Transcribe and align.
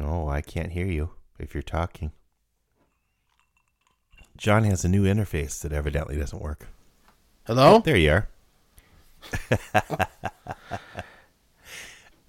No, 0.00 0.28
I 0.30 0.40
can't 0.40 0.72
hear 0.72 0.86
you 0.86 1.10
if 1.38 1.52
you're 1.52 1.62
talking. 1.62 2.12
John 4.38 4.64
has 4.64 4.82
a 4.82 4.88
new 4.88 5.02
interface 5.04 5.60
that 5.60 5.72
evidently 5.74 6.16
doesn't 6.16 6.40
work. 6.40 6.68
Hello? 7.46 7.74
Oh, 7.76 7.80
there 7.80 7.96
you 7.96 8.10
are. 8.12 8.28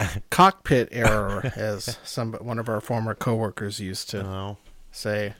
Cockpit 0.30 0.88
error, 0.92 1.50
as 1.56 1.98
some 2.04 2.34
one 2.34 2.58
of 2.58 2.68
our 2.68 2.80
former 2.82 3.14
coworkers 3.14 3.80
used 3.80 4.10
to 4.10 4.22
Oh. 4.26 4.56
say. 4.90 5.32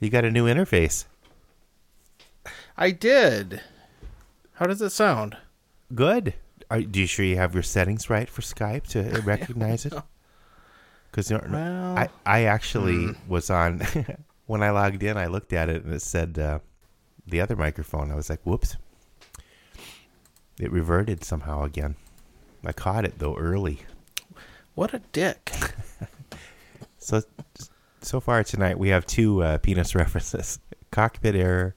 You 0.00 0.10
got 0.10 0.24
a 0.24 0.30
new 0.32 0.46
interface. 0.46 1.04
I 2.76 2.90
did. 2.90 3.60
How 4.54 4.66
does 4.66 4.82
it 4.82 4.90
sound? 4.90 5.36
Good. 5.94 6.34
Are, 6.70 6.80
do 6.80 6.98
you 7.00 7.06
sure 7.06 7.24
you 7.24 7.36
have 7.36 7.54
your 7.54 7.62
settings 7.62 8.10
right 8.10 8.28
for 8.28 8.40
Skype 8.42 8.88
to 8.88 9.20
recognize 9.20 9.86
it? 9.86 9.92
Because 11.12 11.30
Well, 11.30 11.98
I, 11.98 12.08
I 12.26 12.44
actually 12.44 13.14
was 13.28 13.50
on 13.50 13.82
when 14.46 14.62
I 14.62 14.70
logged 14.70 15.02
in. 15.04 15.16
I 15.16 15.26
looked 15.26 15.52
at 15.52 15.68
it 15.68 15.84
and 15.84 15.94
it 15.94 16.02
said 16.02 16.38
uh, 16.38 16.58
the 17.26 17.40
other 17.40 17.54
microphone. 17.54 18.10
I 18.10 18.14
was 18.16 18.28
like, 18.28 18.40
"Whoops!" 18.44 18.76
It 20.58 20.72
reverted 20.72 21.22
somehow 21.22 21.64
again. 21.64 21.96
I 22.64 22.72
caught 22.72 23.04
it 23.04 23.18
though 23.18 23.36
early. 23.36 23.80
What 24.74 24.94
a 24.94 25.02
dick. 25.12 25.52
So 27.02 27.20
so 28.00 28.20
far 28.20 28.44
tonight 28.44 28.78
we 28.78 28.90
have 28.90 29.04
two 29.04 29.42
uh, 29.42 29.58
penis 29.58 29.94
references: 29.96 30.60
cockpit 30.92 31.34
error 31.34 31.74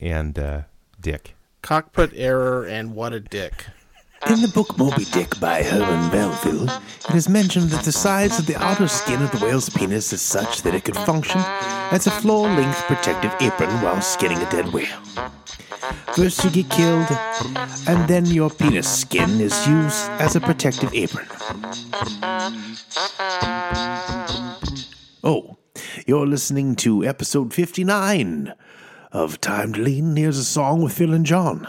and 0.00 0.38
uh, 0.38 0.62
dick. 1.00 1.34
Cockpit 1.62 2.12
error 2.14 2.66
and 2.66 2.94
what 2.94 3.14
a 3.14 3.20
dick. 3.20 3.64
In 4.28 4.40
the 4.40 4.50
book 4.54 4.78
Moby 4.78 5.04
Dick 5.06 5.38
by 5.40 5.62
Herman 5.62 6.10
Melville, 6.10 6.68
it 7.08 7.14
is 7.14 7.28
mentioned 7.28 7.70
that 7.70 7.84
the 7.84 7.92
size 7.92 8.38
of 8.38 8.46
the 8.46 8.56
outer 8.56 8.86
skin 8.86 9.20
of 9.20 9.30
the 9.32 9.44
whale's 9.44 9.68
penis 9.68 10.12
is 10.12 10.22
such 10.22 10.62
that 10.62 10.74
it 10.74 10.84
could 10.84 10.96
function 10.96 11.40
as 11.90 12.06
a 12.06 12.10
floor 12.10 12.48
length 12.48 12.80
protective 12.82 13.34
apron 13.40 13.70
while 13.82 14.00
skinning 14.00 14.38
a 14.38 14.48
dead 14.50 14.72
whale. 14.72 14.86
First, 16.14 16.44
you 16.44 16.50
get 16.50 16.70
killed, 16.70 17.08
and 17.88 18.08
then 18.08 18.26
your 18.26 18.48
penis 18.50 19.00
skin 19.00 19.40
is 19.40 19.66
used 19.66 20.08
as 20.20 20.36
a 20.36 20.40
protective 20.40 20.94
apron. 20.94 21.26
Oh, 25.24 25.56
you're 26.06 26.26
listening 26.26 26.76
to 26.76 27.04
episode 27.04 27.52
59 27.52 28.54
of 29.10 29.40
Time 29.40 29.72
to 29.72 29.80
Lean. 29.82 30.16
Here's 30.16 30.38
a 30.38 30.44
song 30.44 30.82
with 30.82 30.92
Phil 30.92 31.12
and 31.12 31.26
John. 31.26 31.66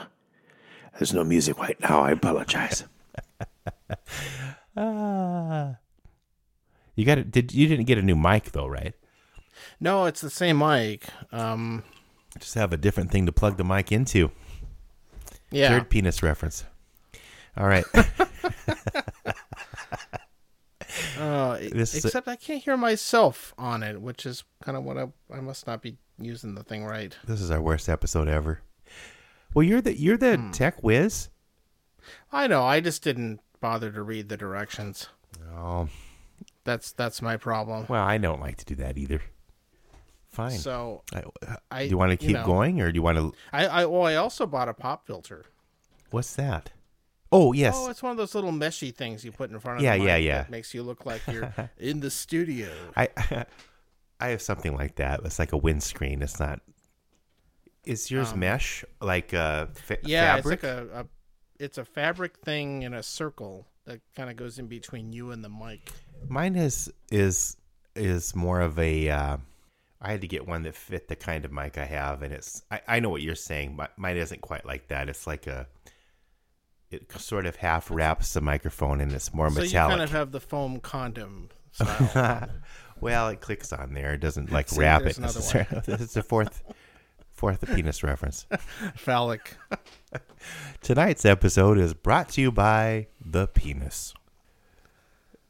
There's 0.97 1.13
no 1.13 1.23
music 1.23 1.58
right 1.59 1.80
now. 1.80 2.02
I 2.02 2.11
apologize. 2.11 2.83
Ah. 4.75 5.77
You 6.95 7.05
got 7.05 7.17
it. 7.17 7.31
Did 7.31 7.53
you 7.53 7.67
didn't 7.67 7.85
get 7.85 7.97
a 7.97 8.02
new 8.02 8.16
mic 8.16 8.52
though, 8.52 8.67
right? 8.67 8.94
No, 9.80 10.05
it's 10.05 10.22
the 10.22 10.30
same 10.30 10.58
mic. 10.59 11.05
Um, 11.31 11.83
Just 12.39 12.55
have 12.55 12.73
a 12.73 12.77
different 12.77 13.11
thing 13.11 13.25
to 13.25 13.31
plug 13.31 13.58
the 13.58 13.63
mic 13.63 13.91
into. 13.91 14.31
yeah. 15.52 15.69
Third 15.69 15.89
penis 15.89 16.23
reference. 16.23 16.66
All 17.57 17.67
right. 17.67 17.85
Uh, 21.17 21.57
This 21.57 21.95
is 21.95 22.05
except 22.05 22.28
I 22.28 22.35
can't 22.35 22.63
hear 22.63 22.78
myself 22.78 23.53
on 23.57 23.81
it, 23.83 24.00
which 24.02 24.25
is 24.25 24.44
kind 24.63 24.78
of 24.78 24.83
what 24.83 24.97
I 24.97 25.07
I 25.31 25.39
must 25.41 25.66
not 25.66 25.81
be 25.81 25.97
using 26.19 26.53
the 26.55 26.63
thing 26.63 26.85
right. 26.85 27.16
this 27.25 27.41
is 27.41 27.50
our 27.50 27.61
worst 27.61 27.89
episode 27.89 28.28
ever. 28.28 28.61
Well, 29.54 29.64
you're 29.64 29.82
the 29.82 29.98
you're 29.98 30.18
the 30.18 30.38
hmm. 30.38 30.52
tech 30.52 30.82
whiz. 30.82 31.30
I 32.32 32.48
know. 32.48 32.64
I 32.64 32.80
just 32.80 33.04
didn't 33.04 33.40
bother 33.59 33.92
to 33.92 34.02
read 34.02 34.30
the 34.30 34.38
directions. 34.38 35.08
Oh, 35.56 35.88
That's 36.64 36.92
that's 36.92 37.22
my 37.22 37.38
problem. 37.38 37.86
well, 37.88 38.04
I 38.04 38.18
don't 38.18 38.42
like 38.42 38.58
to 38.58 38.66
do 38.66 38.76
that 38.76 38.98
either. 38.98 39.22
Fine. 40.30 40.58
So 40.58 41.04
I, 41.14 41.24
I 41.70 41.84
do 41.84 41.92
you 41.92 41.98
want 41.98 42.12
to 42.12 42.18
keep 42.18 42.36
know, 42.36 42.46
going, 42.46 42.81
or 42.81 42.92
do 42.92 42.96
you 42.96 43.04
want 43.04 43.18
to? 43.18 43.34
I 43.52 43.68
I 43.68 43.84
oh 43.84 44.02
I 44.02 44.16
also 44.16 44.46
bought 44.48 44.68
a 44.68 44.74
pop 44.74 45.06
filter. 45.06 45.46
What's 46.09 46.36
that? 46.36 46.72
Oh 47.31 47.53
yes. 47.53 47.75
Oh, 47.78 47.90
it's 47.90 48.02
one 48.02 48.12
of 48.12 48.18
those 48.18 48.36
little 48.36 48.52
meshy 48.52 48.94
things 48.94 49.24
you 49.24 49.31
put 49.31 49.50
in 49.50 49.59
front 49.59 49.80
of 49.80 49.84
Yeah, 49.84 49.96
yeah, 49.96 50.16
yeah. 50.16 50.38
that 50.40 50.50
makes 50.50 50.74
you 50.74 50.84
look 50.84 51.06
like 51.06 51.22
you're 51.31 51.53
in 51.78 52.00
the 52.00 52.09
studio. 52.09 52.69
I 52.96 53.09
I 54.19 54.30
have 54.30 54.42
something 54.42 54.75
like 54.75 54.96
that. 54.96 55.22
It's 55.24 55.40
like 55.40 55.52
a 55.52 55.58
windscreen. 55.58 56.22
It's 56.22 56.40
not. 56.40 56.62
Is 57.85 58.09
yours 58.09 58.33
mesh 58.35 58.85
like 59.01 59.33
a 59.33 59.69
fa- 59.73 59.95
Um, 59.95 59.99
Yeah, 60.05 60.35
fabric? 60.35 60.63
it's 60.63 60.63
like 60.63 60.71
a, 60.71 60.99
a 61.01 61.05
it's 61.63 61.77
a 61.77 61.85
fabric 61.85 62.38
thing 62.39 62.83
in 62.83 62.94
a 62.94 63.03
circle 63.03 63.67
that 63.85 63.99
kind 64.16 64.29
of 64.29 64.35
goes 64.38 64.57
in 64.59 64.67
between 64.67 65.11
you 65.13 65.31
and 65.31 65.44
the 65.44 65.49
mic. 65.49 65.91
Mine 66.27 66.55
is 66.55 66.91
is 67.11 67.57
is 67.95 68.35
more 68.35 68.61
of 68.61 68.79
a. 68.79 69.09
Uh, 69.09 69.38
I 70.01 70.11
had 70.11 70.21
to 70.21 70.27
get 70.27 70.47
one 70.47 70.63
that 70.63 70.75
fit 70.75 71.07
the 71.07 71.16
kind 71.16 71.45
of 71.45 71.51
mic 71.51 71.77
I 71.77 71.85
have, 71.85 72.23
and 72.23 72.33
it's. 72.33 72.63
I, 72.71 72.81
I 72.88 72.99
know 72.99 73.09
what 73.09 73.21
you're 73.21 73.35
saying, 73.35 73.75
but 73.75 73.97
mine 73.97 74.17
isn't 74.17 74.41
quite 74.41 74.65
like 74.65 74.88
that. 74.88 75.09
It's 75.09 75.27
like 75.27 75.47
a. 75.47 75.67
It 76.91 77.11
sort 77.19 77.45
of 77.47 77.55
half 77.55 77.89
wraps 77.89 78.33
the 78.33 78.41
microphone, 78.41 79.01
and 79.01 79.11
it's 79.11 79.33
more 79.33 79.50
So 79.50 79.61
you 79.61 79.65
metallic. 79.67 79.91
kind 79.91 80.01
of 80.03 80.11
have 80.11 80.31
the 80.31 80.39
foam 80.39 80.79
condom 80.79 81.50
style. 81.71 82.50
well, 83.01 83.29
it 83.29 83.41
clicks 83.41 83.73
on 83.73 83.94
there. 83.94 84.13
It 84.13 84.19
doesn't 84.19 84.51
like 84.51 84.69
See, 84.69 84.79
wrap 84.79 85.01
it 85.03 85.17
necessarily. 85.19 85.81
it's 85.88 86.15
a 86.15 86.21
fourth 86.23 86.61
fourth 87.44 87.66
penis 87.76 88.04
reference. 88.04 88.46
phallic. 88.96 89.58
Tonight's 90.81 91.26
episode 91.26 91.78
is 91.78 91.94
brought 91.94 92.30
to 92.30 92.42
you 92.42 92.54
by 92.54 93.08
the 93.20 93.48
penis. 93.48 94.14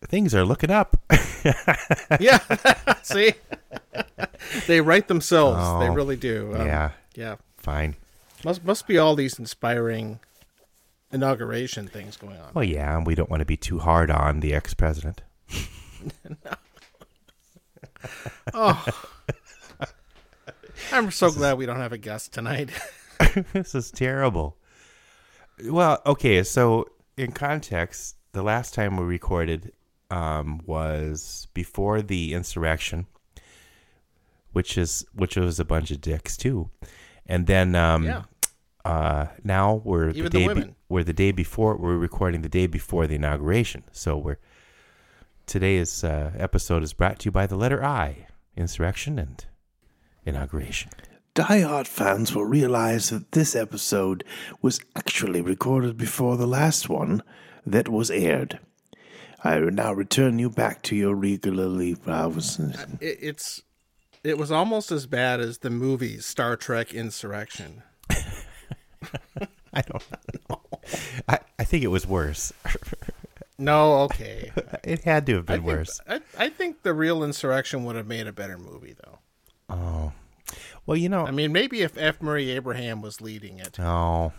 Things 0.03 0.33
are 0.33 0.43
looking 0.43 0.71
up. 0.71 0.97
yeah. 2.19 2.39
See, 3.03 3.33
they 4.65 4.81
write 4.81 5.07
themselves. 5.07 5.59
they 5.79 5.89
Oh, 5.89 5.93
really 5.93 6.15
do. 6.15 6.55
Um, 6.55 6.65
yeah, 6.65 6.89
Yeah. 7.13 7.35
fine. 7.57 7.95
Must 8.43 8.65
must 8.65 8.87
be 8.87 8.97
all 8.97 9.15
these 9.15 9.37
inspiring 9.37 10.19
inauguration 11.11 11.87
things 11.87 12.17
going 12.17 12.37
on. 12.37 12.53
Well, 12.55 12.63
yeah, 12.65 13.03
we 13.03 13.13
don't 13.13 13.29
want 13.29 13.41
to 13.41 13.45
be 13.45 13.55
too 13.55 13.77
hard 13.77 14.09
on 14.09 14.39
the 14.39 14.55
ex 14.55 14.73
president. 14.73 15.21
Oh. 18.51 18.83
I'm 20.91 21.11
so 21.11 21.31
glad 21.31 21.57
we 21.57 21.65
don't 21.65 21.77
have 21.79 21.93
a 21.93 21.97
guest 21.97 22.33
tonight. 22.33 22.69
this 23.53 23.73
is 23.75 23.91
terrible. 23.91 24.57
Well, 25.65 26.01
okay, 26.05 26.43
so 26.43 26.87
in 27.17 27.31
context, 27.31 28.15
the 28.31 28.43
last 28.43 28.73
time 28.73 28.97
we 28.97 29.05
recorded 29.05 29.71
um, 30.09 30.61
was 30.65 31.47
before 31.53 32.01
the 32.01 32.33
insurrection, 32.33 33.05
which 34.51 34.77
is 34.77 35.05
which 35.13 35.35
was 35.37 35.59
a 35.59 35.65
bunch 35.65 35.91
of 35.91 36.01
dicks 36.01 36.35
too, 36.37 36.69
and 37.25 37.47
then 37.47 37.75
um, 37.75 38.03
Yeah. 38.03 38.23
uh, 38.83 39.27
now 39.43 39.75
we're 39.83 40.09
Even 40.09 40.23
the 40.23 40.29
the 40.29 40.47
day 40.47 40.53
be- 40.53 40.75
we're 40.89 41.03
the 41.03 41.13
day 41.13 41.31
before 41.31 41.77
we're 41.77 41.97
recording 41.97 42.41
the 42.41 42.49
day 42.49 42.67
before 42.67 43.07
the 43.07 43.15
inauguration. 43.15 43.83
So 43.91 44.17
we're 44.17 44.39
today's 45.45 46.03
uh, 46.03 46.31
episode 46.37 46.83
is 46.83 46.93
brought 46.93 47.19
to 47.19 47.25
you 47.25 47.31
by 47.31 47.47
the 47.47 47.55
letter 47.55 47.83
I, 47.83 48.27
insurrection 48.57 49.17
and 49.19 49.45
inauguration. 50.25 50.91
Die-hard 51.35 51.87
fans 51.87 52.35
will 52.35 52.45
realize 52.45 53.09
that 53.09 53.31
this 53.31 53.55
episode 53.55 54.23
was 54.61 54.79
actually 54.95 55.41
recorded 55.41 55.97
before 55.97 56.37
the 56.37 56.45
last 56.47 56.89
one 56.89 57.23
that 57.65 57.89
was 57.89 58.11
aired. 58.11 58.59
I 59.43 59.59
will 59.59 59.71
now 59.71 59.93
return 59.93 60.37
you 60.39 60.49
back 60.49 60.83
to 60.83 60.95
your 60.95 61.15
regularly. 61.15 61.97
Uh, 62.05 62.29
was- 62.33 62.59
It, 63.01 63.17
it's 63.21 63.61
it 64.23 64.37
was 64.37 64.51
almost 64.51 64.91
as 64.91 65.05
bad 65.05 65.39
as 65.41 65.57
the 65.59 65.69
movie 65.69 66.19
Star 66.19 66.55
Trek 66.55 66.93
Insurrection. 66.93 67.83
I 69.73 69.81
don't 69.81 70.03
know. 70.49 70.61
I, 71.27 71.39
I 71.59 71.63
think 71.63 71.83
it 71.83 71.87
was 71.87 72.07
worse. 72.07 72.53
No, 73.59 73.99
okay. 74.05 74.51
It 74.83 75.03
had 75.03 75.27
to 75.27 75.35
have 75.35 75.43
I 75.49 75.53
been 75.57 75.63
think, 75.63 75.77
worse. 75.77 76.01
I, 76.09 76.21
I 76.37 76.49
think 76.49 76.81
the 76.81 76.91
real 76.93 77.23
Insurrection 77.23 77.85
would 77.85 77.95
have 77.95 78.07
made 78.07 78.25
a 78.25 78.33
better 78.33 78.57
movie, 78.57 78.95
though. 79.05 79.19
Oh, 79.73 80.11
well, 80.85 80.97
you 80.97 81.09
know. 81.09 81.25
I 81.25 81.31
mean, 81.31 81.51
maybe 81.51 81.81
if 81.81 81.97
F. 81.97 82.21
Murray 82.21 82.51
Abraham 82.51 83.01
was 83.01 83.21
leading 83.21 83.59
it. 83.59 83.79
oh, 83.79 84.33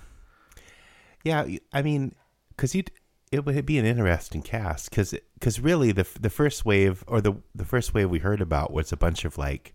yeah. 1.25 1.47
I 1.73 1.83
mean, 1.83 2.15
because 2.51 2.75
you, 2.75 2.85
it 3.33 3.45
would 3.45 3.67
be 3.67 3.79
an 3.79 3.87
interesting 3.87 4.43
cast. 4.43 4.91
Because 4.91 5.61
really, 5.61 5.93
the 5.93 6.07
the 6.21 6.31
first 6.31 6.65
wave 6.65 7.03
or 7.07 7.21
the 7.21 7.35
the 7.55 7.65
first 7.65 7.95
wave 7.95 8.11
we 8.11 8.19
heard 8.21 8.41
about 8.41 8.73
was 8.73 8.93
a 8.93 8.97
bunch 8.97 9.25
of 9.25 9.39
like 9.39 9.75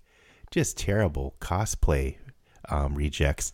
just 0.51 0.77
terrible 0.77 1.35
cosplay 1.41 2.17
um, 2.69 2.95
rejects, 2.95 3.53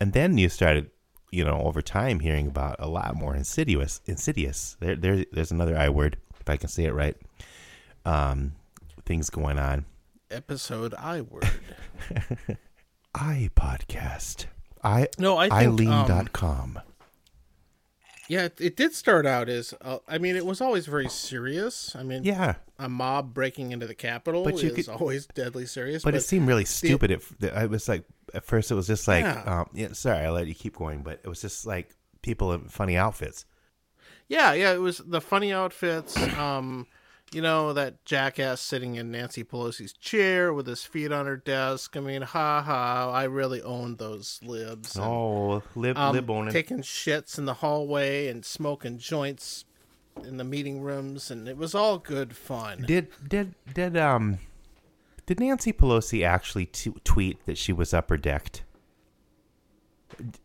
and 0.00 0.12
then 0.12 0.38
you 0.38 0.48
started, 0.48 0.90
you 1.30 1.44
know, 1.44 1.62
over 1.62 1.82
time 1.82 2.20
hearing 2.20 2.48
about 2.48 2.76
a 2.78 2.88
lot 2.88 3.14
more 3.14 3.36
insidious. 3.36 4.00
Insidious. 4.06 4.76
There, 4.80 4.96
there 4.96 5.24
there's 5.32 5.52
another 5.52 5.76
I 5.76 5.90
word 5.90 6.16
if 6.40 6.48
I 6.48 6.56
can 6.56 6.68
say 6.68 6.84
it 6.84 6.94
right. 6.94 7.16
Um, 8.04 8.52
things 9.06 9.30
going 9.30 9.58
on. 9.58 9.86
Episode 10.34 10.94
I 10.98 11.20
word. 11.20 11.48
I 13.14 13.50
podcast. 13.54 14.46
I 14.82 15.08
No, 15.18 15.36
I 15.38 15.48
think, 15.48 15.88
um, 15.88 16.00
Eileen.com. 16.10 16.80
Yeah, 18.28 18.44
it, 18.46 18.60
it 18.60 18.76
did 18.76 18.94
start 18.94 19.26
out 19.26 19.48
as. 19.48 19.74
Uh, 19.80 19.98
I 20.08 20.18
mean, 20.18 20.34
it 20.34 20.44
was 20.44 20.60
always 20.60 20.86
very 20.86 21.08
serious. 21.08 21.94
I 21.94 22.02
mean, 22.02 22.24
Yeah, 22.24 22.54
a 22.78 22.88
mob 22.88 23.32
breaking 23.34 23.70
into 23.72 23.86
the 23.86 23.94
Capitol 23.94 24.44
But 24.44 24.62
you 24.62 24.70
is 24.70 24.86
could- 24.86 24.88
always 24.88 25.26
deadly 25.26 25.66
serious. 25.66 26.02
but, 26.02 26.14
it 26.14 26.22
seemed 26.22 26.48
really 26.48 26.64
stupid. 26.64 27.10
It, 27.10 27.22
I 27.54 27.66
was 27.66 27.88
like, 27.88 28.04
at 28.32 28.44
first 28.44 28.70
it 28.70 28.74
was 28.74 28.86
just 28.86 29.06
like, 29.06 29.24
Yeah. 29.24 29.42
um, 29.60 29.70
yeah, 29.74 29.92
sorry, 29.92 30.20
I 30.26 30.30
let 30.30 30.46
you 30.48 30.54
keep 30.54 30.76
going, 30.76 31.02
but 31.02 31.20
it 31.22 31.28
was 31.28 31.40
just 31.40 31.66
like 31.66 31.90
people 32.22 32.52
in 32.54 32.68
funny 32.68 32.96
outfits. 32.96 33.44
Yeah, 34.26 34.54
yeah, 34.54 34.72
it 34.72 34.80
was 34.80 34.98
the 34.98 35.20
funny 35.20 35.52
outfits. 35.52 36.16
Um, 36.38 36.86
you 37.34 37.42
know 37.42 37.72
that 37.72 38.04
jackass 38.04 38.60
sitting 38.60 38.94
in 38.94 39.10
Nancy 39.10 39.42
Pelosi's 39.44 39.92
chair 39.92 40.52
with 40.52 40.66
his 40.66 40.84
feet 40.84 41.12
on 41.12 41.26
her 41.26 41.36
desk. 41.36 41.96
I 41.96 42.00
mean, 42.00 42.22
ha 42.22 42.62
ha! 42.62 43.10
I 43.12 43.24
really 43.24 43.60
owned 43.62 43.98
those 43.98 44.40
libs. 44.42 44.96
and, 44.96 45.04
Oh, 45.04 45.62
lib 45.74 45.98
um, 45.98 46.14
lib 46.14 46.30
owning. 46.30 46.52
taking 46.52 46.78
shits 46.82 47.36
in 47.38 47.44
the 47.44 47.54
hallway 47.54 48.28
and 48.28 48.44
smoking 48.44 48.98
joints 48.98 49.64
in 50.22 50.36
the 50.36 50.44
meeting 50.44 50.80
rooms, 50.80 51.30
and 51.30 51.48
it 51.48 51.56
was 51.56 51.74
all 51.74 51.98
good 51.98 52.36
fun. 52.36 52.82
Did 52.86 53.08
did 53.28 53.54
did 53.74 53.96
um 53.96 54.38
did 55.26 55.40
Nancy 55.40 55.72
Pelosi 55.72 56.24
actually 56.24 56.66
t- 56.66 56.92
tweet 57.02 57.44
that 57.46 57.58
she 57.58 57.72
was 57.72 57.92
upper 57.92 58.16
decked? 58.16 58.62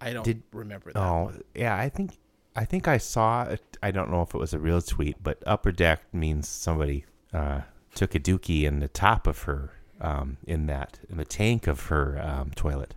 I 0.01 0.13
don't 0.13 0.23
did- 0.23 0.41
remember 0.51 0.91
that. 0.91 0.99
Oh, 0.99 1.23
one. 1.25 1.41
yeah, 1.53 1.75
I 1.75 1.89
think 1.89 2.17
I 2.55 2.65
think 2.65 2.87
I 2.87 2.97
saw 2.97 3.43
it. 3.43 3.77
I 3.81 3.91
don't 3.91 4.09
know 4.11 4.21
if 4.21 4.33
it 4.33 4.37
was 4.37 4.53
a 4.53 4.59
real 4.59 4.81
tweet, 4.81 5.21
but 5.23 5.41
upper 5.45 5.71
deck 5.71 6.01
means 6.13 6.47
somebody 6.47 7.05
uh, 7.33 7.61
took 7.95 8.15
a 8.15 8.19
dookie 8.19 8.63
in 8.63 8.79
the 8.79 8.87
top 8.87 9.27
of 9.27 9.43
her 9.43 9.71
um, 10.01 10.37
in 10.45 10.65
that 10.67 10.99
in 11.09 11.17
the 11.17 11.25
tank 11.25 11.67
of 11.67 11.87
her 11.87 12.19
um, 12.21 12.51
toilet. 12.55 12.95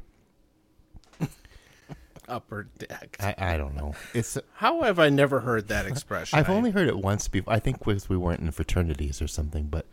upper 2.28 2.68
deck. 2.78 3.16
I, 3.20 3.34
I 3.38 3.56
don't 3.56 3.74
know. 3.74 3.94
It's 4.14 4.38
How 4.54 4.82
have 4.82 4.98
I 4.98 5.08
never 5.08 5.40
heard 5.40 5.68
that 5.68 5.86
expression? 5.86 6.38
I've 6.38 6.48
I- 6.48 6.54
only 6.54 6.70
heard 6.70 6.88
it 6.88 6.98
once 6.98 7.28
before. 7.28 7.52
I 7.52 7.58
think 7.58 7.78
because 7.84 8.08
we 8.08 8.16
weren't 8.16 8.40
in 8.40 8.50
fraternities 8.52 9.20
or 9.20 9.26
something, 9.28 9.66
but 9.66 9.86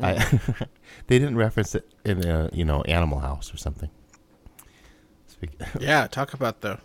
I 0.00 0.14
Mm. 0.14 0.66
they 1.06 1.18
didn't 1.18 1.36
reference 1.36 1.74
it 1.74 1.90
in 2.04 2.26
a 2.26 2.50
you 2.52 2.64
know 2.66 2.82
Animal 2.82 3.20
House 3.20 3.52
or 3.54 3.56
something. 3.56 3.88
Speak- 5.26 5.58
Yeah, 5.80 6.06
talk 6.06 6.34
about 6.34 6.60
the 6.60 6.78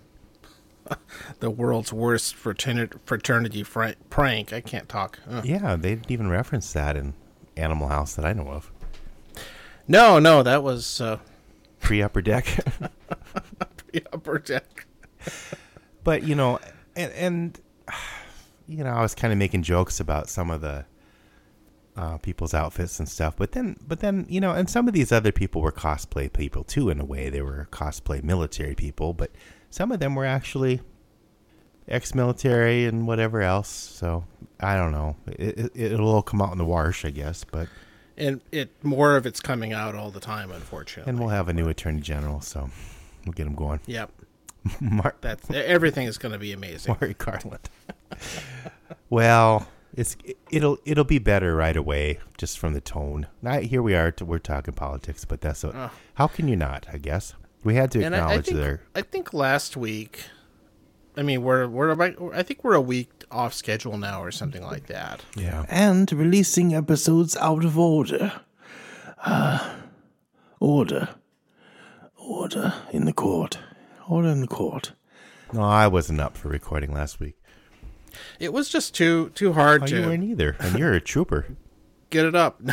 the 1.40 1.50
world's 1.50 1.94
worst 1.94 2.36
fraternity 2.36 2.98
fraternity 3.06 3.64
fr- 3.64 3.98
prank. 4.10 4.54
I 4.54 4.62
can't 4.62 4.90
talk. 4.90 5.20
Uh. 5.30 5.42
yeah, 5.44 5.76
they 5.76 5.96
didn't 5.96 6.12
even 6.12 6.30
reference 6.30 6.74
that 6.74 6.96
in 6.96 7.14
Animal 7.58 7.88
House 7.88 8.16
that 8.16 8.26
I 8.26 8.34
know 8.34 8.50
of. 8.50 8.72
No, 9.88 10.20
no, 10.20 10.44
that 10.44 10.64
was 10.64 11.02
uh, 11.02 11.18
Pre 11.80 12.02
upper 12.02 12.22
deck. 12.22 12.46
the 13.92 14.04
upper 14.14 14.38
deck. 14.40 14.86
but 16.04 16.24
you 16.24 16.36
know 16.36 16.60
and, 16.96 17.12
and 17.14 17.62
you 18.68 18.84
know 18.84 18.92
i 18.92 19.02
was 19.02 19.16
kind 19.16 19.32
of 19.32 19.40
making 19.40 19.64
jokes 19.64 20.00
about 20.00 20.30
some 20.30 20.50
of 20.50 20.62
the 20.62 20.86
uh, 21.98 22.18
people's 22.20 22.54
outfits 22.54 23.00
and 23.00 23.10
stuff 23.10 23.36
but 23.36 23.52
then 23.52 23.76
but 23.86 24.00
then 24.00 24.26
you 24.30 24.40
know 24.40 24.52
and 24.52 24.70
some 24.70 24.88
of 24.88 24.94
these 24.94 25.12
other 25.12 25.32
people 25.32 25.62
were 25.62 25.74
cosplay 25.74 26.32
people 26.32 26.64
too 26.64 26.90
in 26.90 27.02
a 27.02 27.06
way 27.06 27.30
they 27.30 27.42
were 27.42 27.68
cosplay 27.72 28.24
military 28.24 28.74
people 28.74 29.14
but 29.14 29.30
some 29.72 29.92
of 29.92 30.00
them 30.00 30.14
were 30.14 30.26
actually 30.26 30.82
ex-military 31.88 32.86
and 32.86 33.08
whatever 33.08 33.42
else 33.42 33.68
so 33.68 34.24
i 34.60 34.76
don't 34.76 34.92
know 34.92 35.16
it, 35.28 35.58
it, 35.60 35.72
it'll 35.94 36.10
all 36.10 36.22
come 36.22 36.42
out 36.42 36.52
in 36.52 36.58
the 36.60 36.66
wash 36.66 37.04
i 37.04 37.10
guess 37.10 37.44
but 37.44 37.68
And 38.18 38.40
it 38.52 38.70
more 38.84 39.16
of 39.18 39.26
it's 39.26 39.40
coming 39.40 39.74
out 39.74 39.96
all 39.96 40.12
the 40.12 40.20
time, 40.20 40.52
unfortunately. 40.52 41.10
and 41.10 41.20
we'll 41.20 41.30
have 41.30 41.50
a 41.50 41.54
new 41.54 41.68
attorney 41.68 42.02
general 42.02 42.40
so 42.42 42.70
we'll 43.26 43.34
get 43.34 43.48
him 43.48 43.56
going 43.56 43.80
yep, 43.88 44.12
Mark, 44.80 45.20
that's 45.22 45.50
everything 45.50 46.06
is 46.08 46.18
going 46.20 46.34
to 46.34 46.38
be 46.38 46.52
amazing. 46.54 46.96
Merrick 47.02 47.18
Garland. 47.18 47.68
well, 49.10 49.68
it's 49.96 50.16
it'll 50.52 50.78
it'll 50.86 51.04
be 51.04 51.18
better 51.20 51.56
right 51.56 51.76
away 51.76 52.20
just 52.38 52.60
from 52.60 52.74
the 52.74 52.82
tone. 52.82 53.26
Now 53.42 53.60
here 53.60 53.82
we 53.82 53.96
are, 53.96 54.12
to, 54.12 54.24
we're 54.26 54.38
talking 54.40 54.76
politics, 54.76 55.26
but 55.26 55.42
that's 55.42 55.64
what, 55.64 55.76
Ugh. 55.76 55.92
how 56.14 56.28
can 56.28 56.48
you 56.48 56.56
not? 56.56 56.86
I 56.94 56.98
guess 57.00 57.34
we 57.64 57.76
had 57.76 57.92
to 57.92 58.04
And 58.04 58.16
I, 58.16 58.20
I 58.20 58.22
acknowledge 58.22 58.46
think 58.46 58.58
their 58.58 58.82
I 58.96 59.02
think 59.02 59.34
last 59.34 59.78
week. 59.78 60.26
I 61.18 61.24
mean, 61.24 61.44
we're 61.44 61.68
we're 61.68 61.90
about. 61.90 62.16
I 62.34 62.42
think 62.44 62.64
we're 62.64 62.74
a 62.76 62.82
week 62.82 63.10
off 63.30 63.54
schedule 63.54 63.98
now, 63.98 64.24
or 64.24 64.32
something 64.32 64.64
like 64.64 64.88
that. 64.88 65.24
yeah. 65.36 65.66
and 65.70 66.12
releasing 66.12 66.74
episodes 66.74 67.36
out 67.38 67.66
of 67.66 67.78
order. 67.78 68.42
Uh, 69.24 69.76
order. 70.60 71.10
Order 72.18 72.74
in 72.92 73.06
the 73.06 73.14
court. 73.14 73.58
Order 74.08 74.30
in 74.30 74.42
the 74.42 74.48
court. 74.48 74.94
No, 75.54 75.62
I 75.64 75.88
wasn't 75.88 76.22
up 76.22 76.38
for 76.38 76.48
recording 76.50 76.94
last 76.94 77.20
week. 77.20 77.36
It 78.40 78.54
was 78.54 78.70
just 78.70 78.96
too 78.96 79.30
too 79.36 79.54
hard 79.54 79.84
Oh, 79.84 79.86
to 79.88 79.96
you 80.00 80.06
weren't 80.08 80.24
either, 80.24 80.56
and 80.60 80.78
you're 80.80 80.94
a 80.94 81.02
trooper. 81.02 81.46
get 82.12 82.26
it 82.26 82.36
up. 82.36 82.60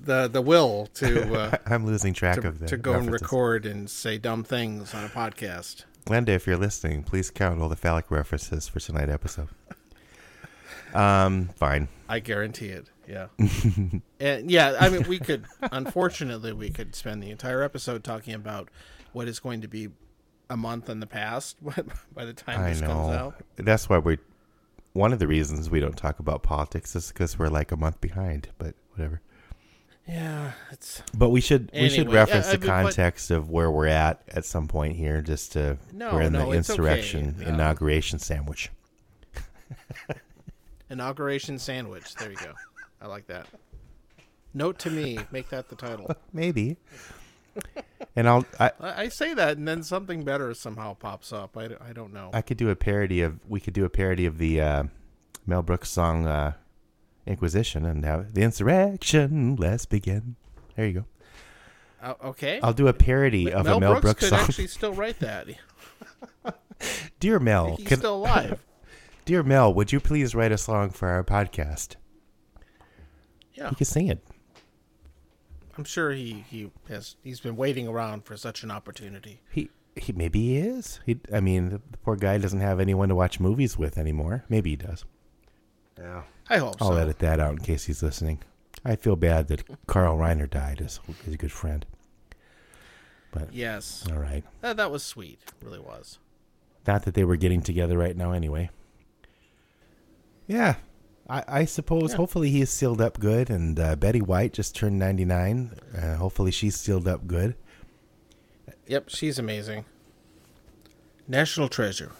the 0.00 0.28
the 0.28 0.42
will 0.42 0.86
to 0.94 1.34
uh, 1.34 1.56
I'm 1.66 1.86
losing 1.86 2.12
track 2.12 2.42
to, 2.42 2.48
of 2.48 2.58
the 2.58 2.66
to 2.66 2.76
go 2.76 2.92
and 2.94 3.10
record 3.10 3.64
and 3.64 3.88
say 3.88 4.18
dumb 4.18 4.44
things 4.44 4.92
on 4.92 5.04
a 5.04 5.08
podcast. 5.08 5.84
Linda, 6.08 6.32
if 6.32 6.46
you're 6.46 6.56
listening, 6.56 7.02
please 7.02 7.30
count 7.30 7.60
all 7.60 7.68
the 7.68 7.76
phallic 7.76 8.10
references 8.10 8.68
for 8.68 8.80
tonight's 8.80 9.10
episode. 9.12 9.48
Um, 10.94 11.48
fine. 11.56 11.88
I 12.08 12.20
guarantee 12.20 12.68
it. 12.68 12.90
Yeah. 13.06 13.26
and 14.20 14.50
yeah, 14.50 14.76
I 14.80 14.88
mean, 14.88 15.06
we 15.08 15.18
could, 15.18 15.44
unfortunately, 15.72 16.52
we 16.52 16.70
could 16.70 16.94
spend 16.94 17.22
the 17.22 17.30
entire 17.30 17.62
episode 17.62 18.04
talking 18.04 18.34
about 18.34 18.68
what 19.12 19.28
is 19.28 19.40
going 19.40 19.62
to 19.62 19.68
be 19.68 19.88
a 20.50 20.56
month 20.56 20.88
in 20.88 21.00
the 21.00 21.06
past 21.06 21.56
by 22.14 22.24
the 22.24 22.32
time 22.32 22.60
I 22.60 22.70
this 22.70 22.80
comes 22.80 23.10
out. 23.10 23.34
That's 23.56 23.88
why 23.88 23.98
we're. 23.98 24.18
One 24.92 25.12
of 25.12 25.18
the 25.18 25.26
reasons 25.26 25.70
we 25.70 25.80
don't 25.80 25.96
talk 25.96 26.18
about 26.18 26.42
politics 26.42 26.96
is 26.96 27.08
because 27.08 27.38
we're 27.38 27.48
like 27.48 27.70
a 27.72 27.76
month 27.76 28.00
behind. 28.00 28.48
But 28.58 28.74
whatever. 28.94 29.20
Yeah, 30.06 30.52
it's 30.72 31.02
But 31.14 31.28
we 31.28 31.42
should 31.42 31.70
we 31.74 31.90
should 31.90 32.10
reference 32.10 32.46
yeah, 32.46 32.52
I 32.52 32.56
the 32.56 32.60
mean, 32.60 32.66
but- 32.68 32.82
context 32.82 33.30
of 33.30 33.50
where 33.50 33.70
we're 33.70 33.88
at 33.88 34.22
at 34.28 34.44
some 34.46 34.66
point 34.66 34.96
here, 34.96 35.20
just 35.20 35.52
to 35.52 35.76
No, 35.92 36.14
we're 36.14 36.22
in 36.22 36.32
no, 36.32 36.38
the 36.40 36.46
okay. 36.46 36.56
insurrection 36.56 37.36
No. 37.38 37.46
inauguration 37.48 38.18
sandwich. 38.18 38.70
inauguration 40.90 41.58
sandwich. 41.58 42.14
There 42.14 42.30
you 42.30 42.36
go. 42.38 42.54
I 43.00 43.06
like 43.06 43.26
that. 43.26 43.46
Note 44.54 44.78
to 44.80 44.90
me, 44.90 45.18
make 45.30 45.50
that 45.50 45.68
the 45.68 45.76
title. 45.76 46.10
Maybe. 46.32 46.78
And 48.16 48.28
I'll 48.28 48.44
I, 48.58 48.70
I, 48.80 49.08
say 49.08 49.34
that, 49.34 49.56
and 49.56 49.66
then 49.66 49.82
something 49.82 50.24
better 50.24 50.52
somehow 50.54 50.94
pops 50.94 51.32
up. 51.32 51.56
I, 51.56 51.70
I 51.80 51.92
don't 51.92 52.12
know. 52.12 52.30
I 52.32 52.42
could 52.42 52.56
do 52.56 52.70
a 52.70 52.76
parody 52.76 53.22
of 53.22 53.38
we 53.48 53.60
could 53.60 53.74
do 53.74 53.84
a 53.84 53.90
parody 53.90 54.26
of 54.26 54.38
the 54.38 54.60
uh, 54.60 54.82
Mel 55.46 55.62
Brooks 55.62 55.90
song 55.90 56.26
uh, 56.26 56.52
Inquisition 57.26 57.84
and 57.84 58.04
have 58.04 58.34
the 58.34 58.42
insurrection. 58.42 59.56
Let's 59.56 59.86
begin. 59.86 60.36
There 60.76 60.86
you 60.86 60.92
go. 60.92 61.04
Uh, 62.02 62.14
okay. 62.28 62.60
I'll 62.62 62.72
do 62.72 62.88
a 62.88 62.92
parody 62.92 63.52
of 63.52 63.64
Mel 63.66 63.78
a 63.78 63.80
Mel 63.80 63.90
Brooks, 63.92 64.02
Brooks, 64.02 64.20
could 64.20 64.28
song. 64.30 64.38
actually 64.40 64.66
still 64.68 64.92
write 64.94 65.18
that. 65.18 65.46
Dear 67.20 67.38
Mel, 67.38 67.76
He's 67.76 67.86
can- 67.88 67.98
still 67.98 68.16
alive. 68.16 68.64
Dear 69.24 69.42
Mel, 69.42 69.74
would 69.74 69.92
you 69.92 70.00
please 70.00 70.34
write 70.34 70.52
a 70.52 70.58
song 70.58 70.90
for 70.90 71.08
our 71.08 71.22
podcast? 71.22 71.96
Yeah, 73.52 73.68
You 73.70 73.76
can 73.76 73.84
sing 73.84 74.06
it. 74.06 74.24
I'm 75.78 75.84
sure 75.84 76.10
he 76.10 76.44
he 76.50 76.70
has. 76.88 77.16
He's 77.22 77.40
been 77.40 77.56
waiting 77.56 77.86
around 77.86 78.24
for 78.24 78.36
such 78.36 78.64
an 78.64 78.70
opportunity. 78.70 79.40
He 79.50 79.70
he 79.94 80.12
maybe 80.12 80.40
he 80.40 80.56
is. 80.58 80.98
He 81.06 81.20
I 81.32 81.40
mean 81.40 81.70
the, 81.70 81.80
the 81.90 81.98
poor 81.98 82.16
guy 82.16 82.36
doesn't 82.38 82.60
have 82.60 82.80
anyone 82.80 83.08
to 83.08 83.14
watch 83.14 83.38
movies 83.38 83.78
with 83.78 83.96
anymore. 83.96 84.44
Maybe 84.48 84.70
he 84.70 84.76
does. 84.76 85.04
Yeah. 85.96 86.22
I 86.50 86.58
hope 86.58 86.76
I'll 86.80 86.88
so. 86.92 86.96
edit 86.96 87.20
that 87.20 87.38
out 87.40 87.52
in 87.52 87.58
case 87.58 87.84
he's 87.84 88.02
listening. 88.02 88.40
I 88.84 88.96
feel 88.96 89.16
bad 89.16 89.48
that 89.48 89.64
Carl 89.86 90.16
Reiner 90.18 90.48
died 90.50 90.80
as 90.80 90.98
his 91.24 91.36
good 91.36 91.52
friend. 91.52 91.86
But 93.30 93.52
Yes, 93.52 94.06
all 94.10 94.18
right. 94.18 94.42
that, 94.62 94.76
that 94.78 94.90
was 94.90 95.02
sweet. 95.02 95.40
It 95.46 95.64
really 95.64 95.78
was. 95.80 96.18
Not 96.86 97.04
that 97.04 97.14
they 97.14 97.24
were 97.24 97.36
getting 97.36 97.60
together 97.60 97.98
right 97.98 98.16
now 98.16 98.32
anyway. 98.32 98.70
Yeah. 100.46 100.76
I, 101.28 101.44
I 101.48 101.64
suppose 101.66 102.10
Yeah. 102.12 102.16
hopefully 102.16 102.50
he's 102.50 102.70
sealed 102.70 103.00
up 103.00 103.18
good 103.20 103.50
and 103.50 103.78
uh, 103.78 103.96
Betty 103.96 104.20
White 104.22 104.52
just 104.54 104.74
turned 104.74 104.98
99. 104.98 105.72
Uh, 105.96 106.14
hopefully 106.16 106.50
she's 106.50 106.76
sealed 106.76 107.06
up 107.06 107.26
good. 107.26 107.54
Yep, 108.86 109.10
she's 109.10 109.38
amazing. 109.38 109.84
National 111.26 111.68
treasure. 111.68 112.12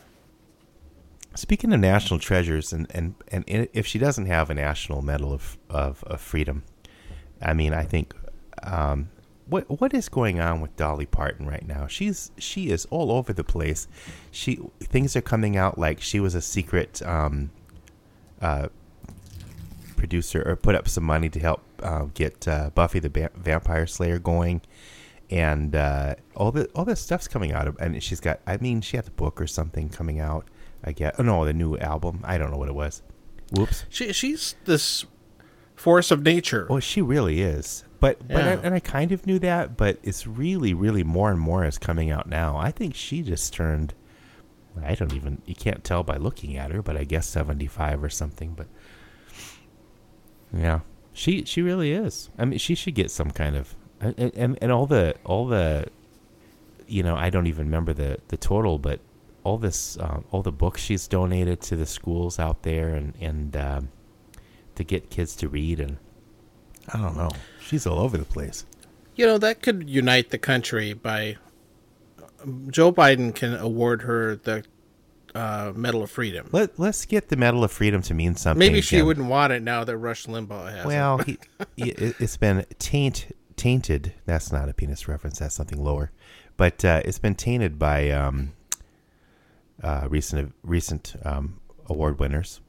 Speaking 1.35 1.73
of 1.73 1.81
national 1.81 2.21
treasures, 2.21 2.73
and, 2.73 2.87
and, 2.91 3.15
and 3.31 3.45
if 3.73 3.87
she 3.87 3.99
doesn't 3.99 4.27
have 4.27 4.51
a 4.51 4.55
national 4.55 5.03
medal 5.03 5.33
of, 5.33 5.57
of, 5.71 6.03
of 6.05 6.21
freedom, 6.21 6.65
I 7.41 7.55
mean, 7.55 7.73
I 7.73 7.85
think 7.85 8.13
um, 8.65 9.09
what 9.47 9.81
what 9.81 9.95
is 9.95 10.09
going 10.09 10.41
on 10.41 10.61
with 10.61 10.77
Dolly 10.77 11.07
Parton 11.07 11.47
right 11.47 11.65
now? 11.67 11.87
She's 11.87 12.33
she 12.39 12.71
is 12.71 12.87
all 12.87 13.13
over 13.13 13.33
the 13.33 13.45
place. 13.45 13.87
She 14.33 14.59
things 14.81 15.15
are 15.17 15.21
coming 15.23 15.57
out 15.57 15.79
like 15.79 16.01
she 16.01 16.19
was 16.19 16.35
a 16.35 16.43
secret 16.43 17.01
um, 17.07 17.51
uh, 18.43 18.69
producer 19.99 20.43
or 20.47 20.57
put 20.57 20.75
up 20.75 20.89
some 20.89 21.05
money 21.05 21.29
to 21.29 21.41
help 21.41 21.63
uh, 21.83 22.07
get 22.15 22.49
uh, 22.49 22.71
Buffy 22.75 22.99
the 22.99 23.11
ba- 23.11 23.31
Vampire 23.35 23.87
Slayer 23.87 24.19
going, 24.19 24.63
and 25.31 25.75
uh, 25.77 26.15
all 26.35 26.53
the 26.53 26.67
all 26.75 26.85
this 26.85 27.01
stuff's 27.01 27.29
coming 27.29 27.53
out 27.53 27.69
of, 27.69 27.77
and 27.79 28.03
she's 28.03 28.21
got. 28.21 28.41
I 28.47 28.57
mean, 28.57 28.81
she 28.81 28.97
had 28.97 29.05
the 29.05 29.11
book 29.11 29.41
or 29.41 29.47
something 29.47 29.91
coming 29.91 30.21
out. 30.21 30.47
I 30.85 30.93
guess. 30.93 31.17
Oh 31.19 31.23
no, 31.23 31.45
the 31.45 31.53
new 31.53 31.77
album. 31.77 32.21
I 32.25 32.39
don't 32.39 32.51
know 32.51 32.57
what 32.57 32.69
it 32.69 32.75
was. 32.75 33.03
Whoops. 33.53 33.85
She 33.89 34.13
she's 34.13 34.55
this 34.65 35.05
force 35.75 36.11
of 36.11 36.23
nature. 36.23 36.67
Well, 36.71 36.81
she 36.81 37.03
really 37.03 37.43
is. 37.43 37.85
But 38.01 38.27
but 38.29 38.45
I, 38.45 38.53
and 38.53 38.75
I 38.75 38.81
kind 38.81 39.11
of 39.11 39.27
knew 39.27 39.39
that, 39.41 39.77
but 39.77 39.99
it's 40.03 40.27
really 40.27 40.73
really 40.73 41.03
more 41.03 41.31
and 41.31 41.41
more 41.41 41.65
is 41.65 41.79
coming 41.79 42.11
out 42.11 42.29
now. 42.29 42.57
I 42.57 42.71
think 42.71 42.95
she 42.95 43.23
just 43.23 43.53
turned. 43.53 43.95
I 44.81 44.95
don't 44.95 45.13
even. 45.13 45.43
You 45.45 45.57
can't 45.57 45.83
tell 45.83 46.05
by 46.05 46.17
looking 46.17 46.57
at 46.57 46.71
her, 46.71 46.81
but 46.81 46.97
I 46.97 47.03
guess 47.03 47.27
seventy 47.27 47.67
five 47.67 48.05
or 48.05 48.09
something. 48.09 48.55
But 48.55 48.69
yeah, 50.53 50.81
she 51.13 51.45
she 51.45 51.63
really 51.63 51.93
is. 51.93 52.31
I 52.39 52.45
mean, 52.45 52.59
she 52.59 52.75
should 52.75 52.95
get 52.95 53.11
some 53.11 53.31
kind 53.31 53.57
of 53.57 53.75
and 54.01 54.19
and, 54.19 54.59
and 54.61 54.73
all 54.73 54.87
the 54.87 55.15
all 55.25 55.47
the, 55.47 55.87
you 56.87 57.03
know, 57.03 57.17
I 57.17 57.31
don't 57.31 57.47
even 57.47 57.67
remember 57.67 57.93
the 57.93 58.19
the 58.29 58.37
total, 58.37 58.79
but 58.79 59.01
all 59.45 59.59
this 59.59 59.99
um, 60.01 60.25
all 60.31 60.43
the 60.43 60.53
books 60.53 60.81
she's 60.81 61.07
donated 61.07 61.61
to 61.63 61.77
the 61.77 61.87
schools 61.87 62.39
out 62.39 62.63
there 62.63 62.95
and 62.95 63.15
and 63.21 63.57
um, 63.57 63.89
to 64.75 64.85
get 64.85 65.11
kids 65.11 65.35
to 65.37 65.49
read 65.49 65.81
and 65.81 65.97
I 66.93 66.99
don't 66.99 67.17
know. 67.17 67.31
She's 67.61 67.87
all 67.87 67.99
over 67.99 68.17
the 68.17 68.25
place. 68.25 68.65
You 69.17 69.27
know 69.27 69.39
that 69.39 69.63
could 69.63 69.89
unite 69.89 70.31
the 70.31 70.39
country 70.39 70.93
by 70.93 71.37
Joe 72.69 72.93
Biden 72.93 73.35
can 73.35 73.55
award 73.55 74.03
her 74.03 74.37
the 74.37 74.65
uh, 75.35 75.73
Medal 75.75 76.03
of 76.03 76.11
Freedom. 76.11 76.49
Let 76.53 76.79
Let's 76.79 77.05
get 77.05 77.29
the 77.29 77.37
Medal 77.37 77.65
of 77.65 77.73
Freedom 77.73 78.03
to 78.03 78.15
mean 78.15 78.35
something. 78.37 78.59
Maybe 78.59 78.81
she 78.81 78.97
again. 78.97 79.07
wouldn't 79.07 79.29
want 79.29 79.53
it 79.53 79.63
now 79.63 79.85
that 79.85 79.97
Rush 79.97 80.27
Limbaugh 80.27 80.71
has 80.71 80.85
it. 80.85 80.87
Well, 80.87 81.19
he, 81.19 81.39
it- 81.77 82.17
it's 82.21 82.37
been 82.37 82.65
taint 82.79 83.35
tainted. 83.57 84.15
That's 84.25 84.53
not 84.53 84.69
a 84.69 84.73
penis 84.75 85.09
reference. 85.09 85.39
That's 85.39 85.55
something 85.55 85.83
lower. 85.83 86.11
But 86.57 86.85
uh, 86.85 87.03
it's 87.05 87.19
been 87.19 87.35
tainted 87.35 87.79
by 87.79 88.11
um, 88.11 88.53
uh, 89.83 90.07
recent 90.11 90.55
recent 90.63 91.15
um, 91.25 91.61
award 91.87 92.19
winners. 92.19 92.61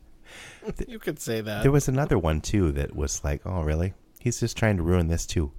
you 0.86 0.98
could 0.98 1.18
say 1.20 1.40
that. 1.40 1.62
There 1.62 1.72
was 1.72 1.88
another 1.88 2.18
one 2.18 2.40
too 2.40 2.72
that 2.72 2.94
was 2.94 3.22
like, 3.24 3.42
oh, 3.46 3.62
really? 3.62 3.94
He's 4.18 4.40
just 4.40 4.56
trying 4.56 4.76
to 4.76 4.82
ruin 4.82 5.08
this 5.08 5.26
too. 5.26 5.52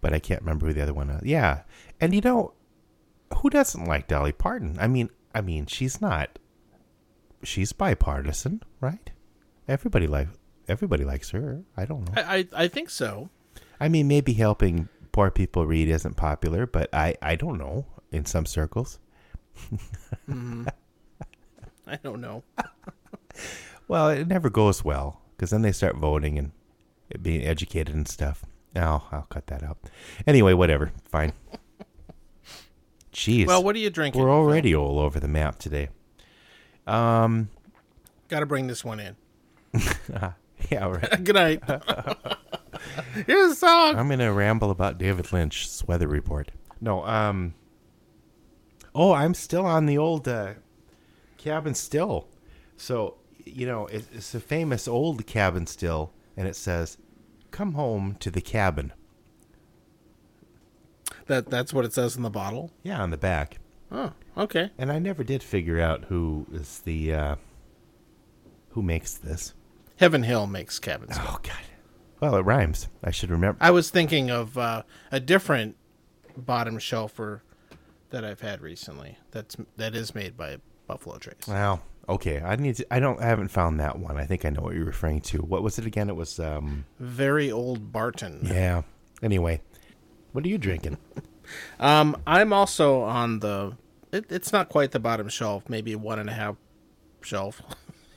But 0.00 0.12
I 0.14 0.18
can't 0.18 0.40
remember 0.42 0.66
who 0.66 0.72
the 0.72 0.82
other 0.82 0.94
one. 0.94 1.08
Was. 1.08 1.22
Yeah, 1.24 1.62
and 2.00 2.14
you 2.14 2.20
know, 2.20 2.54
who 3.38 3.50
doesn't 3.50 3.84
like 3.84 4.08
Dolly 4.08 4.32
Parton? 4.32 4.76
I 4.80 4.86
mean, 4.86 5.10
I 5.34 5.40
mean, 5.40 5.66
she's 5.66 6.00
not. 6.00 6.38
She's 7.42 7.72
bipartisan, 7.72 8.62
right? 8.80 9.10
Everybody 9.68 10.06
like 10.06 10.28
everybody 10.68 11.04
likes 11.04 11.30
her. 11.30 11.62
I 11.76 11.84
don't 11.86 12.04
know. 12.04 12.22
I, 12.22 12.36
I 12.36 12.64
I 12.64 12.68
think 12.68 12.90
so. 12.90 13.30
I 13.80 13.88
mean, 13.88 14.08
maybe 14.08 14.34
helping 14.34 14.88
poor 15.12 15.30
people 15.30 15.66
read 15.66 15.88
isn't 15.88 16.16
popular, 16.16 16.66
but 16.66 16.92
I 16.92 17.16
I 17.22 17.36
don't 17.36 17.58
know 17.58 17.86
in 18.12 18.26
some 18.26 18.46
circles. 18.46 18.98
Mm-hmm. 20.28 20.66
I 21.86 21.96
don't 21.96 22.20
know. 22.20 22.42
Well, 23.88 24.10
it 24.10 24.28
never 24.28 24.50
goes 24.50 24.84
well 24.84 25.20
because 25.32 25.50
then 25.50 25.62
they 25.62 25.72
start 25.72 25.96
voting 25.96 26.38
and 26.38 26.52
being 27.20 27.44
educated 27.44 27.92
and 27.92 28.06
stuff. 28.06 28.44
No, 28.72 29.02
I'll 29.10 29.26
cut 29.28 29.48
that 29.48 29.64
out. 29.64 29.78
Anyway, 30.28 30.52
whatever. 30.52 30.92
Fine. 31.06 31.32
Jeez. 33.12 33.46
Well, 33.46 33.62
what 33.62 33.74
are 33.74 33.78
you 33.80 33.90
drinking? 33.90 34.20
we're 34.22 34.30
already 34.30 34.74
all 34.74 34.98
over 34.98 35.18
the 35.20 35.28
map 35.28 35.58
today. 35.58 35.88
Um. 36.86 37.48
Got 38.28 38.40
to 38.40 38.46
bring 38.46 38.68
this 38.68 38.84
one 38.84 39.00
in. 39.00 39.16
Yeah. 40.70 40.88
Right. 40.88 41.24
Good 41.24 41.34
night. 41.34 41.62
Here's 43.26 43.52
a 43.52 43.54
song. 43.54 43.96
I'm 43.96 44.08
gonna 44.08 44.32
ramble 44.32 44.70
about 44.70 44.98
David 44.98 45.32
Lynch's 45.32 45.82
weather 45.86 46.08
report. 46.08 46.50
No. 46.80 47.04
Um. 47.04 47.54
Oh, 48.94 49.12
I'm 49.12 49.34
still 49.34 49.64
on 49.64 49.86
the 49.86 49.96
old 49.96 50.26
uh, 50.28 50.54
cabin 51.38 51.74
still. 51.74 52.28
So 52.76 53.16
you 53.44 53.66
know, 53.66 53.86
it, 53.86 54.06
it's 54.12 54.34
a 54.34 54.40
famous 54.40 54.86
old 54.86 55.26
cabin 55.26 55.66
still, 55.66 56.12
and 56.36 56.46
it 56.46 56.56
says, 56.56 56.98
"Come 57.50 57.72
home 57.72 58.16
to 58.20 58.30
the 58.30 58.40
cabin." 58.40 58.92
That 61.30 61.48
that's 61.48 61.72
what 61.72 61.84
it 61.84 61.92
says 61.92 62.16
in 62.16 62.22
the 62.24 62.28
bottle. 62.30 62.72
Yeah, 62.82 63.00
on 63.00 63.10
the 63.10 63.16
back. 63.16 63.58
Oh, 63.92 64.12
okay. 64.36 64.70
And 64.76 64.90
I 64.90 64.98
never 64.98 65.22
did 65.22 65.44
figure 65.44 65.80
out 65.80 66.06
who 66.06 66.44
is 66.52 66.80
the 66.80 67.14
uh, 67.14 67.36
who 68.70 68.82
makes 68.82 69.14
this. 69.14 69.54
Heaven 69.96 70.24
Hill 70.24 70.48
makes 70.48 70.80
cabins. 70.80 71.16
Oh 71.16 71.38
God. 71.40 71.52
Well, 72.18 72.34
it 72.34 72.40
rhymes. 72.40 72.88
I 73.04 73.12
should 73.12 73.30
remember. 73.30 73.56
I 73.60 73.70
was 73.70 73.90
thinking 73.90 74.28
of 74.28 74.58
uh, 74.58 74.82
a 75.12 75.20
different 75.20 75.76
bottom 76.36 76.78
shelfer 76.78 77.42
that 78.10 78.24
I've 78.24 78.40
had 78.40 78.60
recently. 78.60 79.16
That's 79.30 79.56
that 79.76 79.94
is 79.94 80.16
made 80.16 80.36
by 80.36 80.56
Buffalo 80.88 81.18
Trace. 81.18 81.46
Wow. 81.46 81.80
Okay. 82.08 82.40
I 82.40 82.56
need 82.56 82.74
to. 82.74 82.92
I 82.92 82.98
don't. 82.98 83.20
I 83.20 83.26
haven't 83.26 83.52
found 83.52 83.78
that 83.78 84.00
one. 84.00 84.16
I 84.16 84.24
think 84.26 84.44
I 84.44 84.50
know 84.50 84.62
what 84.62 84.74
you're 84.74 84.84
referring 84.84 85.20
to. 85.20 85.38
What 85.38 85.62
was 85.62 85.78
it 85.78 85.86
again? 85.86 86.08
It 86.08 86.16
was. 86.16 86.40
um 86.40 86.86
Very 86.98 87.52
old 87.52 87.92
Barton. 87.92 88.40
Yeah. 88.42 88.82
Anyway, 89.22 89.60
what 90.32 90.44
are 90.44 90.48
you 90.48 90.58
drinking? 90.58 90.98
Um, 91.80 92.16
I'm 92.28 92.52
also 92.52 93.00
on 93.00 93.40
the. 93.40 93.76
It, 94.12 94.26
it's 94.30 94.52
not 94.52 94.68
quite 94.68 94.92
the 94.92 95.00
bottom 95.00 95.28
shelf. 95.28 95.68
Maybe 95.68 95.96
one 95.96 96.20
and 96.20 96.30
a 96.30 96.32
half 96.32 96.54
shelf. 97.22 97.60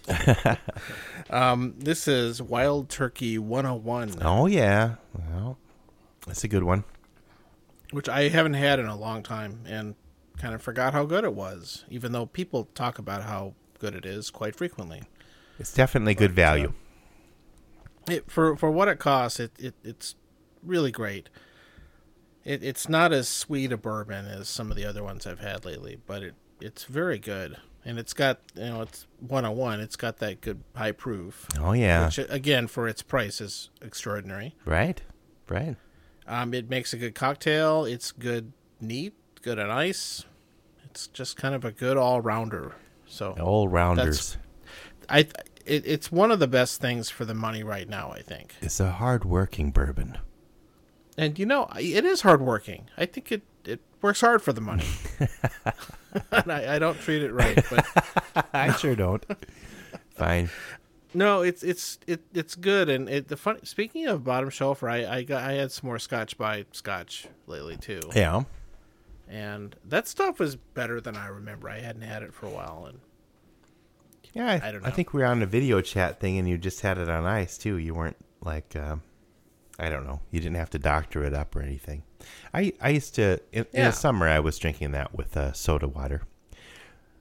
um, 1.32 1.74
this 1.80 2.08
is 2.08 2.42
Wild 2.44 2.90
Turkey 2.90 3.40
101, 3.40 4.18
Oh 4.22 4.46
yeah. 4.46 4.96
Well, 5.18 5.58
that's 6.28 6.44
a 6.44 6.48
good 6.48 6.62
one. 6.64 6.84
which 7.92 8.08
I 8.08 8.28
haven't 8.30 8.54
had 8.54 8.80
in 8.80 8.86
a 8.86 8.96
long 8.96 9.24
time, 9.24 9.62
and 9.66 9.96
kind 10.38 10.54
of 10.54 10.62
forgot 10.62 10.94
how 10.94 11.06
good 11.06 11.24
it 11.24 11.34
was. 11.34 11.86
Even 11.90 12.12
though 12.12 12.28
people 12.28 12.68
talk 12.76 13.00
about 13.00 13.24
how 13.24 13.56
good 13.80 13.96
it 13.96 14.06
is 14.06 14.30
quite 14.30 14.56
frequently. 14.56 15.04
It's 15.58 15.74
definitely 15.74 16.14
good 16.14 16.34
value. 16.34 16.74
It, 18.08 18.30
for 18.30 18.56
for 18.56 18.70
what 18.70 18.90
it 18.90 19.00
costs, 19.00 19.40
it, 19.40 19.52
it 19.58 19.74
it's 19.84 20.16
really 20.62 20.92
great. 20.92 21.30
It, 22.46 22.64
it's 22.64 22.90
not 22.90 23.14
as 23.14 23.28
sweet 23.28 23.72
a 23.72 23.78
bourbon 23.78 24.26
as 24.26 24.50
some 24.50 24.70
of 24.70 24.78
the 24.78 24.86
other 24.86 25.04
ones 25.04 25.26
I've 25.26 25.40
had 25.40 25.66
lately, 25.66 25.98
but 26.06 26.24
it 26.24 26.36
it's 26.62 26.84
very 26.86 27.18
good, 27.20 27.58
and 27.86 27.98
it's 28.00 28.14
got 28.14 28.40
you 28.56 28.64
know 28.66 28.82
it's 28.82 29.06
one 29.20 29.46
on 29.46 29.56
one. 29.56 29.80
It's 29.80 29.96
got 29.96 30.18
that 30.18 30.42
good 30.42 30.64
high 30.76 30.92
proof, 30.92 31.48
Oh 31.60 31.72
yeah. 31.74 32.06
which 32.06 32.18
again 32.18 32.68
for 32.68 32.88
its 32.88 33.02
price 33.02 33.40
is 33.42 33.70
extraordinary. 33.82 34.56
right. 34.66 35.02
Right. 35.50 35.76
Um, 36.26 36.54
it 36.54 36.70
makes 36.70 36.94
a 36.94 36.98
good 36.98 37.16
cocktail. 37.16 37.84
It's 37.84 38.12
good 38.14 38.54
neat, 38.80 39.14
good 39.42 39.60
on 39.60 39.70
ice. 39.70 40.24
It's 40.86 41.08
just 41.08 41.36
kind 41.36 41.54
of 41.54 41.66
a 41.66 41.72
good 41.72 41.98
all 41.98 42.22
rounder. 42.22 42.76
So 43.06 43.32
All 43.40 43.68
rounders. 43.68 44.38
I 45.10 45.28
it, 45.66 45.84
it's 45.86 46.12
one 46.12 46.32
of 46.32 46.40
the 46.40 46.48
best 46.48 46.80
things 46.82 47.10
for 47.10 47.26
the 47.26 47.34
money 47.34 47.62
right 47.64 47.88
now. 47.90 48.12
I 48.12 48.22
think. 48.22 48.56
It's 48.62 48.80
a 48.80 48.92
hard-working 48.92 49.72
bourbon. 49.72 50.18
And 51.18 51.38
you 51.38 51.46
know, 51.46 51.68
it 51.80 52.06
is 52.06 52.22
hardworking. 52.22 52.90
I 52.98 53.06
think 53.06 53.32
it, 53.32 53.44
it 53.66 53.80
works 54.02 54.22
hard 54.22 54.42
for 54.42 54.52
the 54.54 54.62
money. 54.62 54.86
and 56.32 56.52
I, 56.52 56.76
I 56.76 56.80
don't 56.80 57.00
treat 57.00 57.22
it 57.24 57.32
right, 57.32 57.64
but 57.70 58.48
I 58.54 58.72
sure 58.74 58.96
don't. 58.96 59.24
Fine. 60.16 60.50
no, 61.14 61.42
it's 61.44 61.64
it's 61.64 62.00
it, 62.08 62.22
it's 62.34 62.56
good. 62.56 62.90
And 62.90 63.08
it, 63.10 63.28
the 63.28 63.38
fun. 63.38 63.64
Speaking 63.66 64.08
of 64.08 64.24
bottom 64.24 64.50
shelf, 64.50 64.84
I 64.84 65.06
I 65.06 65.24
got 65.24 65.44
I 65.44 65.54
had 65.54 65.72
some 65.72 65.88
more 65.88 66.00
Scoresby 66.00 66.66
Scotch 66.72 67.28
lately 67.48 67.78
too, 67.78 68.02
Yeah. 68.16 68.44
and 69.28 69.76
that 69.86 70.08
stuff 70.08 70.40
was 70.40 70.56
better 70.56 71.00
than 71.00 71.16
I 71.16 71.28
remember. 71.28 71.70
I 71.70 71.80
hadn't 71.80 72.02
had 72.04 72.24
it 72.24 72.34
for 72.34 72.48
a 72.48 72.50
while, 72.52 72.86
and 72.90 73.00
Yeah. 74.34 74.48
I, 74.64 74.70
I 74.70 74.72
don't 74.72 74.86
I 74.86 74.90
think 74.90 75.14
we 75.14 75.22
were 75.22 75.28
on 75.28 75.44
a 75.44 75.48
video 75.48 75.80
chat 75.82 76.20
thing, 76.20 76.38
and 76.40 76.48
you 76.50 76.58
just 76.58 76.82
had 76.82 76.98
it 76.98 77.08
on 77.10 77.26
ice 77.26 77.58
too. 77.58 77.78
You 77.78 77.94
weren't 77.94 78.18
like, 78.42 78.76
um, 78.76 79.02
I 79.80 79.90
don't 79.90 80.06
know. 80.06 80.22
You 80.32 80.40
didn't 80.40 80.58
have 80.58 80.70
to 80.72 80.80
doctor 80.80 81.24
it 81.24 81.34
up 81.34 81.56
or 81.56 81.62
anything. 81.62 82.04
I 82.54 82.74
I 82.82 82.90
used 82.90 83.16
to 83.16 83.40
in, 83.52 83.66
in 83.74 83.86
the 83.86 83.92
summer. 83.92 84.28
I 84.28 84.40
was 84.40 84.58
drinking 84.60 84.92
that 84.92 85.16
with 85.16 85.36
uh, 85.36 85.52
soda 85.54 85.88
water, 85.88 86.22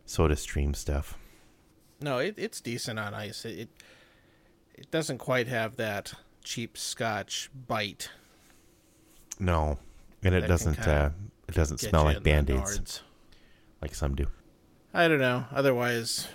Soda 0.06 0.36
Stream 0.36 0.74
stuff. 0.74 1.16
no, 2.00 2.18
it, 2.18 2.34
it's 2.36 2.60
decent 2.60 2.98
on 2.98 3.14
ice. 3.14 3.44
It, 3.44 3.58
it 3.58 3.68
it 4.74 4.90
doesn't 4.90 5.18
quite 5.18 5.48
have 5.48 5.76
that 5.76 6.12
cheap 6.44 6.76
Scotch 6.76 7.50
bite. 7.68 8.10
No, 9.38 9.78
and 10.22 10.34
it 10.34 10.46
doesn't. 10.46 10.86
Uh, 10.86 11.10
it 11.48 11.54
doesn't 11.54 11.78
smell 11.78 12.04
like 12.04 12.22
band 12.22 12.50
aids 12.50 13.02
like 13.80 13.94
some 13.94 14.14
do. 14.14 14.26
I 14.94 15.08
don't 15.08 15.18
know. 15.20 15.46
Otherwise, 15.52 16.28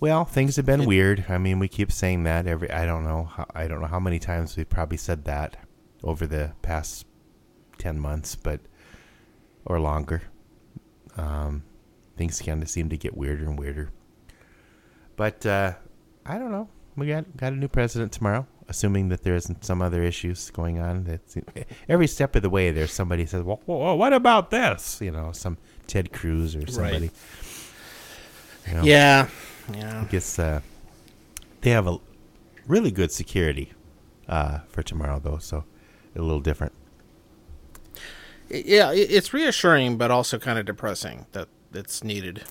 Well, 0.00 0.24
things 0.24 0.56
have 0.56 0.64
been 0.66 0.80
It- 0.82 0.88
weird. 0.88 1.26
I 1.28 1.36
mean, 1.38 1.58
we 1.58 1.68
keep 1.68 1.92
saying 1.92 2.22
that 2.24 2.46
every. 2.46 2.70
I 2.70 2.86
don't 2.86 3.04
know. 3.04 3.24
How, 3.24 3.46
I 3.54 3.68
don't 3.68 3.80
know 3.80 3.86
how 3.86 4.00
many 4.00 4.18
times 4.18 4.56
we've 4.56 4.68
probably 4.68 4.96
said 4.96 5.24
that 5.26 5.56
over 6.02 6.26
the 6.26 6.52
past 6.62 7.06
ten 7.78 8.00
months, 8.00 8.34
but 8.34 8.60
or 9.66 9.78
longer. 9.78 10.22
Um, 11.16 11.64
things 12.16 12.40
kind 12.40 12.62
of 12.62 12.70
seem 12.70 12.88
to 12.88 12.96
get 12.96 13.14
weirder 13.16 13.44
and 13.44 13.58
weirder. 13.58 13.90
But 15.16 15.44
uh, 15.44 15.74
I 16.24 16.38
don't 16.38 16.50
know. 16.50 16.68
We 16.96 17.06
got 17.08 17.36
got 17.36 17.52
a 17.52 17.56
new 17.56 17.68
president 17.68 18.12
tomorrow. 18.12 18.46
assuming 18.68 19.08
that 19.08 19.22
there 19.24 19.34
isn't 19.34 19.64
some 19.64 19.82
other 19.82 20.00
issues 20.02 20.48
going 20.50 20.78
on. 20.78 21.02
That's 21.04 21.36
every 21.88 22.06
step 22.06 22.36
of 22.36 22.42
the 22.42 22.48
way. 22.50 22.70
There's 22.70 22.92
somebody 22.92 23.26
says, 23.26 23.42
"Well, 23.42 23.60
well 23.66 23.98
what 23.98 24.12
about 24.14 24.50
this?" 24.50 24.98
You 25.02 25.10
know, 25.10 25.32
some 25.32 25.58
Ted 25.86 26.10
Cruz 26.12 26.56
or 26.56 26.66
somebody. 26.68 27.10
You 28.68 28.74
know, 28.74 28.82
Yeah, 28.82 29.28
yeah. 29.72 30.02
I 30.02 30.04
guess 30.04 30.38
uh, 30.38 30.60
they 31.60 31.70
have 31.70 31.86
a 31.86 31.98
really 32.66 32.90
good 32.90 33.12
security 33.12 33.72
uh, 34.28 34.60
for 34.68 34.82
tomorrow, 34.82 35.20
though, 35.22 35.38
so 35.38 35.64
a 36.16 36.22
little 36.22 36.40
different. 36.40 36.72
Yeah, 38.48 38.90
it's 38.92 39.32
reassuring, 39.32 39.96
but 39.96 40.10
also 40.10 40.38
kind 40.38 40.58
of 40.58 40.66
depressing 40.66 41.26
that 41.32 41.48
it's 41.72 42.02
needed, 42.02 42.42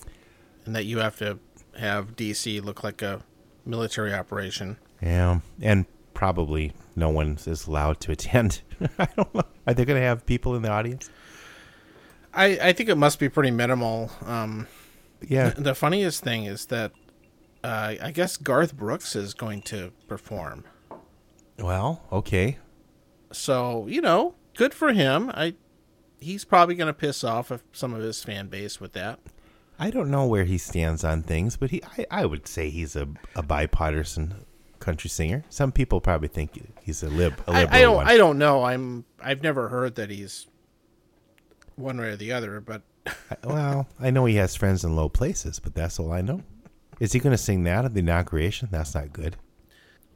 and 0.64 0.74
that 0.74 0.84
you 0.84 0.98
have 0.98 1.18
to 1.18 1.38
have 1.78 2.16
DC 2.16 2.62
look 2.62 2.82
like 2.82 3.02
a 3.02 3.22
military 3.66 4.14
operation. 4.14 4.78
Yeah, 5.02 5.40
and 5.60 5.84
probably 6.14 6.72
no 6.96 7.10
one 7.10 7.38
is 7.46 7.66
allowed 7.66 8.00
to 8.00 8.12
attend. 8.12 8.62
I 8.98 9.08
don't 9.16 9.34
know. 9.34 9.42
Are 9.66 9.74
they 9.74 9.84
going 9.84 10.00
to 10.00 10.06
have 10.06 10.24
people 10.24 10.54
in 10.56 10.62
the 10.62 10.70
audience? 10.70 11.10
I, 12.32 12.58
I 12.62 12.72
think 12.72 12.88
it 12.88 12.96
must 12.96 13.18
be 13.18 13.28
pretty 13.28 13.50
minimal. 13.50 14.10
Um, 14.24 14.68
Yeah. 15.28 15.50
the 15.50 15.74
funniest 15.74 16.22
thing 16.22 16.44
is 16.44 16.66
that 16.66 16.92
uh, 17.62 17.94
I 18.02 18.10
guess 18.10 18.36
Garth 18.36 18.76
Brooks 18.76 19.14
is 19.14 19.34
going 19.34 19.62
to 19.62 19.92
perform. 20.08 20.64
Well, 21.58 22.02
okay. 22.10 22.58
So 23.32 23.86
you 23.88 24.00
know, 24.00 24.34
good 24.56 24.72
for 24.74 24.92
him. 24.92 25.30
I 25.34 25.54
he's 26.20 26.44
probably 26.44 26.74
going 26.74 26.86
to 26.88 26.92
piss 26.94 27.22
off 27.24 27.50
of 27.50 27.62
some 27.72 27.94
of 27.94 28.02
his 28.02 28.22
fan 28.22 28.48
base 28.48 28.80
with 28.80 28.92
that. 28.94 29.20
I 29.78 29.90
don't 29.90 30.10
know 30.10 30.26
where 30.26 30.44
he 30.44 30.58
stands 30.58 31.04
on 31.04 31.22
things, 31.22 31.56
but 31.56 31.70
he 31.70 31.82
I, 31.98 32.06
I 32.10 32.26
would 32.26 32.46
say 32.48 32.70
he's 32.70 32.96
a, 32.96 33.08
a 33.36 33.42
bipartisan 33.42 34.44
country 34.78 35.10
singer. 35.10 35.44
Some 35.50 35.72
people 35.72 36.00
probably 36.00 36.28
think 36.28 36.74
he's 36.82 37.02
a 37.02 37.08
lib 37.10 37.34
a 37.46 37.50
I, 37.50 37.60
liberal 37.60 37.74
I 37.76 37.80
don't 37.82 37.94
one. 37.96 38.06
I 38.08 38.16
don't 38.16 38.38
know. 38.38 38.64
I'm 38.64 39.04
I've 39.22 39.42
never 39.42 39.68
heard 39.68 39.94
that 39.96 40.10
he's 40.10 40.46
one 41.76 41.98
way 41.98 42.08
or 42.08 42.16
the 42.16 42.32
other, 42.32 42.60
but 42.60 42.82
I- 42.99 42.99
well, 43.44 43.88
I 43.98 44.10
know 44.10 44.24
he 44.26 44.36
has 44.36 44.54
friends 44.56 44.84
in 44.84 44.96
low 44.96 45.08
places, 45.08 45.58
but 45.58 45.74
that's 45.74 45.98
all 45.98 46.12
I 46.12 46.20
know. 46.20 46.42
Is 46.98 47.12
he 47.12 47.18
going 47.18 47.32
to 47.32 47.38
sing 47.38 47.64
that 47.64 47.84
at 47.84 47.94
the 47.94 48.00
inauguration? 48.00 48.68
That's 48.70 48.94
not 48.94 49.12
good. 49.12 49.36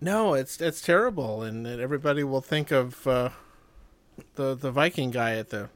no, 0.01 0.35
it's 0.35 0.61
it's 0.61 0.81
terrible, 0.83 1.43
and 1.43 1.67
everybody 1.67 2.25
will 2.25 2.43
think 2.43 2.71
of 2.71 3.07
uh, 3.07 3.31
the 4.35 4.55
the 4.55 4.71
Viking 4.71 5.11
guy 5.11 5.37
at 5.37 5.51
the. 5.51 5.69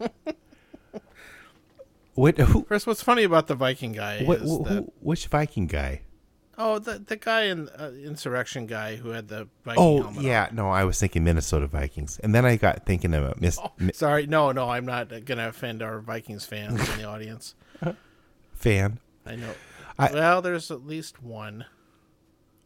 What, 2.18 2.36
who, 2.36 2.64
Chris, 2.64 2.84
what's 2.84 3.00
funny 3.00 3.22
about 3.22 3.46
the 3.46 3.54
Viking 3.54 3.92
guy 3.92 4.24
what, 4.24 4.40
is 4.40 4.50
who, 4.50 4.64
that 4.64 4.84
which 4.98 5.28
Viking 5.28 5.68
guy? 5.68 6.00
Oh 6.58 6.78
the 6.78 6.98
the 6.98 7.16
guy 7.16 7.44
in 7.44 7.68
uh, 7.70 7.92
insurrection 8.04 8.66
guy 8.66 8.96
who 8.96 9.10
had 9.10 9.28
the 9.28 9.48
Viking 9.64 9.82
Oh, 9.82 10.02
helmet 10.02 10.22
yeah. 10.22 10.48
No, 10.52 10.68
I 10.68 10.84
was 10.84 10.98
thinking 11.00 11.24
Minnesota 11.24 11.66
Vikings. 11.66 12.18
And 12.22 12.34
then 12.34 12.44
I 12.44 12.56
got 12.56 12.84
thinking 12.84 13.14
about 13.14 13.40
Miss 13.40 13.56
on. 13.58 13.92
Sorry, 13.94 14.26
no, 14.26 14.52
no, 14.52 14.68
I'm 14.68 14.84
not 14.84 15.08
going 15.08 15.38
to 15.38 15.48
offend 15.48 15.82
our 15.82 16.00
Vikings 16.00 16.44
fans 16.44 16.86
in 16.90 16.98
the 16.98 17.04
audience. 17.04 17.54
fan. 18.54 18.98
I 19.24 19.36
know. 19.36 19.54
I- 19.98 20.12
well, 20.12 20.42
there's 20.42 20.70
at 20.70 20.86
least 20.86 21.22
one. 21.22 21.64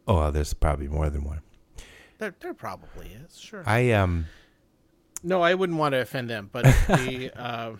Oh, 0.07 0.31
there's 0.31 0.53
probably 0.53 0.87
more 0.87 1.09
than 1.09 1.23
one. 1.23 1.41
There, 2.17 2.35
there 2.39 2.53
probably 2.53 3.07
is. 3.25 3.39
Sure. 3.39 3.63
I 3.65 3.91
um 3.91 4.25
No, 5.23 5.41
I 5.41 5.53
wouldn't 5.53 5.79
want 5.79 5.93
to 5.93 5.99
offend 6.01 6.29
them, 6.29 6.49
but 6.51 6.63
the 6.87 7.31
uh, 7.35 7.71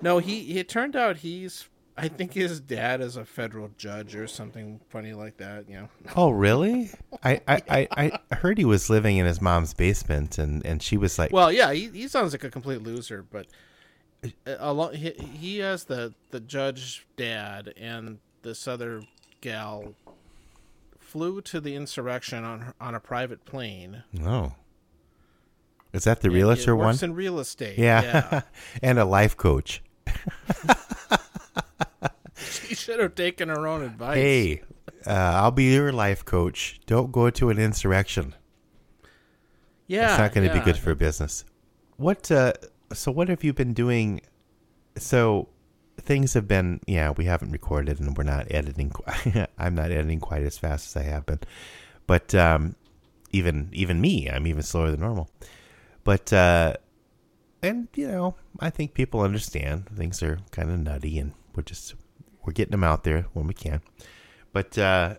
no, 0.00 0.18
he 0.18 0.58
it 0.58 0.68
turned 0.68 0.96
out 0.96 1.18
he's 1.18 1.68
I 1.96 2.08
think 2.08 2.32
his 2.32 2.58
dad 2.60 3.00
is 3.02 3.16
a 3.16 3.24
federal 3.24 3.70
judge 3.76 4.16
or 4.16 4.26
something 4.26 4.80
funny 4.88 5.12
like 5.12 5.36
that. 5.36 5.68
You 5.68 5.74
know, 5.76 5.88
Oh, 6.16 6.30
really? 6.30 6.90
I, 7.22 7.40
I, 7.46 7.62
I, 7.68 8.20
I 8.30 8.34
heard 8.36 8.56
he 8.58 8.64
was 8.64 8.88
living 8.88 9.18
in 9.18 9.26
his 9.26 9.40
mom's 9.42 9.74
basement, 9.74 10.38
and, 10.38 10.64
and 10.64 10.82
she 10.82 10.96
was 10.96 11.18
like, 11.18 11.32
well, 11.32 11.52
yeah, 11.52 11.70
he, 11.72 11.88
he 11.88 12.08
sounds 12.08 12.32
like 12.32 12.44
a 12.44 12.50
complete 12.50 12.82
loser, 12.82 13.22
but 13.22 13.46
a, 14.24 14.32
a 14.58 14.72
lo- 14.72 14.92
he, 14.92 15.10
he 15.10 15.58
has 15.58 15.84
the 15.84 16.14
the 16.30 16.40
judge 16.40 17.06
dad 17.16 17.74
and 17.76 18.18
this 18.42 18.66
other 18.66 19.02
gal 19.42 19.94
flew 20.98 21.40
to 21.42 21.60
the 21.60 21.74
insurrection 21.76 22.42
on 22.42 22.72
on 22.80 22.94
a 22.94 23.00
private 23.00 23.44
plane. 23.44 24.02
No. 24.12 24.54
is 25.92 26.04
that 26.04 26.22
the 26.22 26.28
It- 26.28 26.32
realtor 26.34 26.70
it 26.72 26.76
one?" 26.76 26.86
works 26.86 27.02
in 27.02 27.14
real 27.14 27.38
estate. 27.38 27.76
yeah, 27.78 28.02
yeah. 28.32 28.40
and 28.82 28.98
a 28.98 29.04
life 29.04 29.36
coach. 29.36 29.82
should 32.82 33.00
have 33.00 33.14
taken 33.14 33.48
her 33.48 33.66
own 33.66 33.82
advice. 33.82 34.16
Hey, 34.16 34.62
uh, 35.06 35.10
I'll 35.10 35.50
be 35.50 35.72
your 35.72 35.92
life 35.92 36.24
coach. 36.24 36.80
Don't 36.86 37.12
go 37.12 37.30
to 37.30 37.50
an 37.50 37.58
insurrection. 37.58 38.34
yeah, 39.86 40.10
it's 40.10 40.18
not 40.18 40.32
going 40.34 40.48
to 40.48 40.54
yeah. 40.54 40.60
be 40.60 40.64
good 40.64 40.78
for 40.78 40.94
business. 40.94 41.44
What? 41.96 42.30
Uh, 42.30 42.52
so, 42.92 43.12
what 43.12 43.28
have 43.28 43.44
you 43.44 43.52
been 43.52 43.72
doing? 43.72 44.20
So, 44.96 45.48
things 45.98 46.34
have 46.34 46.48
been. 46.48 46.80
Yeah, 46.86 47.10
we 47.10 47.24
haven't 47.24 47.52
recorded, 47.52 48.00
and 48.00 48.16
we're 48.16 48.24
not 48.24 48.46
editing. 48.50 48.92
I'm 49.58 49.74
not 49.74 49.90
editing 49.90 50.20
quite 50.20 50.42
as 50.42 50.58
fast 50.58 50.88
as 50.88 51.02
I 51.02 51.04
have 51.04 51.26
been, 51.26 51.40
but 52.06 52.34
um, 52.34 52.74
even 53.30 53.68
even 53.72 54.00
me, 54.00 54.28
I'm 54.28 54.46
even 54.46 54.62
slower 54.62 54.90
than 54.90 55.00
normal. 55.00 55.30
But 56.04 56.32
uh, 56.32 56.74
and 57.62 57.88
you 57.94 58.08
know, 58.08 58.34
I 58.60 58.70
think 58.70 58.94
people 58.94 59.20
understand 59.20 59.86
things 59.86 60.22
are 60.22 60.38
kind 60.50 60.70
of 60.70 60.78
nutty, 60.80 61.18
and 61.18 61.32
we're 61.54 61.62
just 61.62 61.94
we're 62.44 62.52
getting 62.52 62.72
them 62.72 62.84
out 62.84 63.04
there 63.04 63.26
when 63.32 63.46
we 63.46 63.54
can. 63.54 63.80
But 64.52 64.76
uh, 64.78 65.16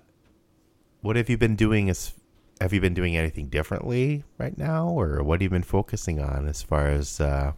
what 1.02 1.16
have 1.16 1.30
you 1.30 1.38
been 1.38 1.56
doing? 1.56 1.90
As 1.90 2.14
have 2.62 2.72
you 2.74 2.80
been 2.82 2.94
doing 2.94 3.18
anything 3.18 3.48
differently 3.50 4.24
right 4.38 4.58
now, 4.58 4.88
or 4.88 5.24
what 5.24 5.36
have 5.36 5.44
you 5.44 5.50
been 5.50 5.64
focusing 5.64 6.20
on 6.22 6.48
as 6.48 6.62
far 6.62 6.88
as 6.88 7.20
uh, 7.20 7.54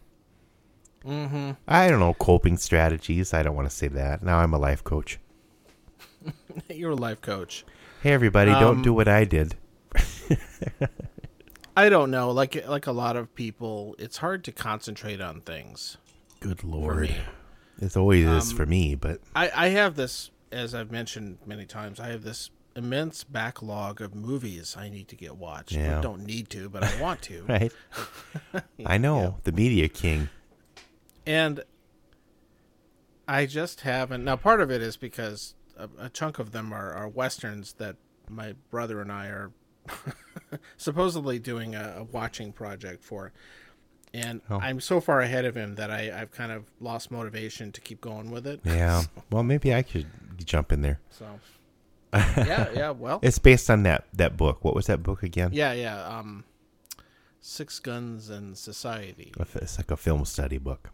Mm-hmm. 1.05 1.51
I 1.67 1.87
don't 1.87 1.99
know 1.99 2.15
coping 2.15 2.57
strategies? 2.57 3.31
I 3.33 3.43
don't 3.43 3.55
want 3.55 3.69
to 3.69 3.75
say 3.75 3.87
that. 3.89 4.23
Now 4.23 4.39
I'm 4.39 4.53
a 4.55 4.57
life 4.57 4.83
coach. 4.83 5.19
You're 6.69 6.91
a 6.91 6.95
life 6.95 7.21
coach. 7.21 7.63
Hey 8.01 8.11
everybody, 8.13 8.51
don't 8.51 8.77
Um, 8.77 8.81
do 8.81 8.91
what 8.93 9.07
I 9.07 9.23
did. 9.23 9.55
I 11.77 11.89
don't 11.89 12.09
know. 12.09 12.31
Like 12.31 12.67
like 12.67 12.87
a 12.87 12.91
lot 12.91 13.17
of 13.17 13.33
people, 13.35 13.95
it's 13.99 14.17
hard 14.17 14.43
to 14.45 14.51
concentrate 14.51 15.21
on 15.21 15.41
things. 15.41 15.97
Good 16.39 16.63
lord. 16.63 17.13
It 17.79 17.95
always 17.97 18.25
is 18.25 18.51
Um, 18.51 18.57
for 18.57 18.65
me. 18.65 18.95
But 18.95 19.21
I, 19.35 19.51
I 19.55 19.67
have 19.69 19.95
this, 19.95 20.31
as 20.51 20.73
I've 20.75 20.91
mentioned 20.91 21.37
many 21.45 21.65
times, 21.65 21.99
I 21.99 22.07
have 22.09 22.23
this 22.23 22.49
immense 22.75 23.23
backlog 23.23 24.01
of 24.01 24.13
movies 24.13 24.75
I 24.77 24.89
need 24.89 25.07
to 25.07 25.15
get 25.15 25.37
watched. 25.37 25.71
Yeah. 25.73 25.99
I 25.99 26.01
don't 26.01 26.25
need 26.25 26.49
to, 26.51 26.67
but 26.69 26.83
I 26.83 27.01
want 27.01 27.21
to. 27.23 27.43
right, 27.49 27.71
I 28.85 28.97
know 28.97 29.19
Yeah. 29.21 29.31
the 29.43 29.51
media 29.51 29.87
king. 29.87 30.29
And 31.25 31.63
I 33.27 33.45
just 33.45 33.81
haven't. 33.81 34.23
Now, 34.23 34.35
part 34.35 34.61
of 34.61 34.69
it 34.69 34.81
is 34.81 34.97
because 34.97 35.55
a, 35.77 35.89
a 35.97 36.09
chunk 36.09 36.37
of 36.37 36.51
them 36.51 36.71
are, 36.73 36.91
are 36.93 37.07
westerns 37.07 37.73
that 37.73 37.95
my 38.29 38.53
brother 38.69 39.01
and 39.01 39.11
I 39.11 39.27
are 39.27 39.51
supposedly 40.77 41.39
doing 41.39 41.75
a, 41.75 41.95
a 41.99 42.03
watching 42.03 42.51
project 42.51 43.03
for. 43.03 43.31
And 44.15 44.41
Oh. 44.49 44.59
I'm 44.59 44.79
so 44.79 45.01
far 45.01 45.19
ahead 45.21 45.43
of 45.45 45.55
him 45.55 45.75
that 45.75 45.91
I, 45.91 46.21
I've 46.21 46.31
kind 46.31 46.51
of 46.51 46.63
lost 46.79 47.11
motivation 47.11 47.71
to 47.73 47.81
keep 47.81 47.99
going 48.01 48.31
with 48.31 48.47
it. 48.47 48.61
Yeah. 48.63 49.03
Well, 49.31 49.43
maybe 49.43 49.73
I 49.73 49.81
could 49.81 50.07
jump 50.45 50.71
in 50.71 50.81
there. 50.81 50.99
So, 51.09 51.25
yeah, 52.13 52.69
yeah. 52.73 52.89
Well, 52.91 53.19
It's 53.21 53.39
based 53.39 53.69
on 53.69 53.83
that 53.83 54.05
that 54.13 54.37
book. 54.37 54.63
What 54.63 54.73
was 54.75 54.85
that 54.87 55.03
book 55.03 55.23
again? 55.23 55.49
yeah, 55.53 55.73
yeah. 55.73 56.01
Um, 56.07 56.45
Six 57.41 57.79
Guns 57.79 58.29
and 58.29 58.57
Society. 58.57 59.33
It's 59.55 59.77
like 59.77 59.91
a 59.91 59.97
film 59.97 60.23
study 60.25 60.57
book. 60.57 60.91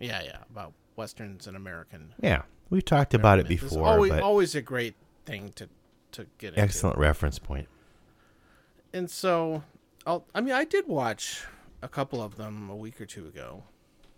Yeah, 0.00 0.22
yeah. 0.22 0.38
About 0.50 0.72
westerns 0.96 1.46
and 1.46 1.56
American. 1.56 2.14
Yeah, 2.22 2.42
we've 2.70 2.84
talked 2.84 3.12
about 3.14 3.38
it 3.38 3.46
before, 3.48 3.86
always, 3.86 4.12
always 4.12 4.54
a 4.54 4.62
great 4.62 4.94
thing 5.26 5.52
to 5.56 5.68
to 6.12 6.26
get 6.38 6.48
into. 6.54 6.60
excellent 6.60 6.96
reference 6.98 7.38
point. 7.38 7.68
And 8.92 9.10
so, 9.10 9.62
I'll, 10.06 10.24
I 10.34 10.40
mean, 10.40 10.54
I 10.54 10.64
did 10.64 10.86
watch 10.88 11.44
a 11.82 11.88
couple 11.88 12.22
of 12.22 12.36
them 12.36 12.70
a 12.70 12.76
week 12.76 13.00
or 13.00 13.06
two 13.06 13.26
ago, 13.26 13.64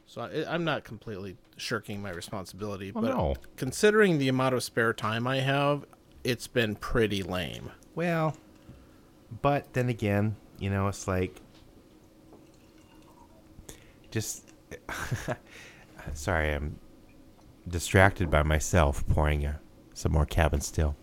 so 0.07 0.23
I, 0.23 0.53
I'm 0.53 0.65
not 0.65 0.85
completely 0.85 1.37
shirking 1.57 2.01
my 2.01 2.11
responsibility. 2.11 2.91
Well, 2.93 3.05
but 3.05 3.17
no. 3.17 3.35
considering 3.57 4.19
the 4.19 4.29
amount 4.29 4.55
of 4.55 4.63
spare 4.63 4.93
time 4.93 5.27
I 5.27 5.41
have, 5.41 5.85
it's 6.25 6.47
been 6.47 6.77
pretty 6.77 7.23
lame. 7.23 7.71
Well, 7.95 8.37
but 9.43 9.73
then 9.75 9.89
again, 9.89 10.37
you 10.59 10.71
know, 10.71 10.89
it's 10.89 11.07
like 11.07 11.41
just 14.11 14.53
sorry, 16.15 16.55
I'm 16.55 16.79
distracted 17.67 18.31
by 18.31 18.43
myself 18.43 19.07
pouring 19.09 19.45
uh 19.45 19.59
some 19.93 20.13
more 20.13 20.27
cabin 20.27 20.61
still. 20.61 20.95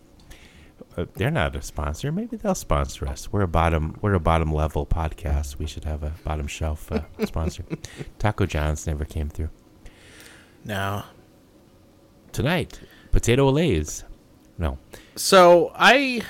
Uh, 0.96 1.06
they're 1.14 1.30
not 1.30 1.54
a 1.56 1.62
sponsor. 1.62 2.10
Maybe 2.12 2.36
they'll 2.36 2.54
sponsor 2.54 3.06
us. 3.08 3.32
We're 3.32 3.42
a 3.42 3.48
bottom. 3.48 3.96
We're 4.02 4.14
a 4.14 4.20
bottom 4.20 4.52
level 4.52 4.86
podcast. 4.86 5.58
We 5.58 5.66
should 5.66 5.84
have 5.84 6.02
a 6.02 6.12
bottom 6.24 6.46
shelf 6.46 6.90
uh, 6.92 7.02
sponsor. 7.24 7.64
Taco 8.18 8.46
John's 8.46 8.86
never 8.86 9.04
came 9.04 9.28
through 9.28 9.50
No. 10.64 11.02
tonight. 12.32 12.80
Potato 13.12 13.48
Lays. 13.50 14.04
No. 14.58 14.78
So 15.16 15.72
I 15.74 16.22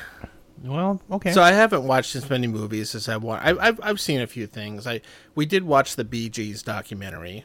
Well, 0.62 1.00
okay. 1.10 1.32
So 1.32 1.42
I 1.42 1.52
haven't 1.52 1.84
watched 1.84 2.14
as 2.16 2.28
many 2.28 2.46
movies 2.46 2.94
as 2.94 3.08
I've 3.08 3.22
watched. 3.22 3.46
I've, 3.46 3.58
I've 3.58 3.80
I've 3.82 4.00
seen 4.00 4.20
a 4.20 4.26
few 4.26 4.46
things. 4.46 4.86
I 4.86 5.00
we 5.34 5.46
did 5.46 5.64
watch 5.64 5.96
the 5.96 6.04
Bee 6.04 6.28
Gees 6.28 6.62
documentary 6.62 7.44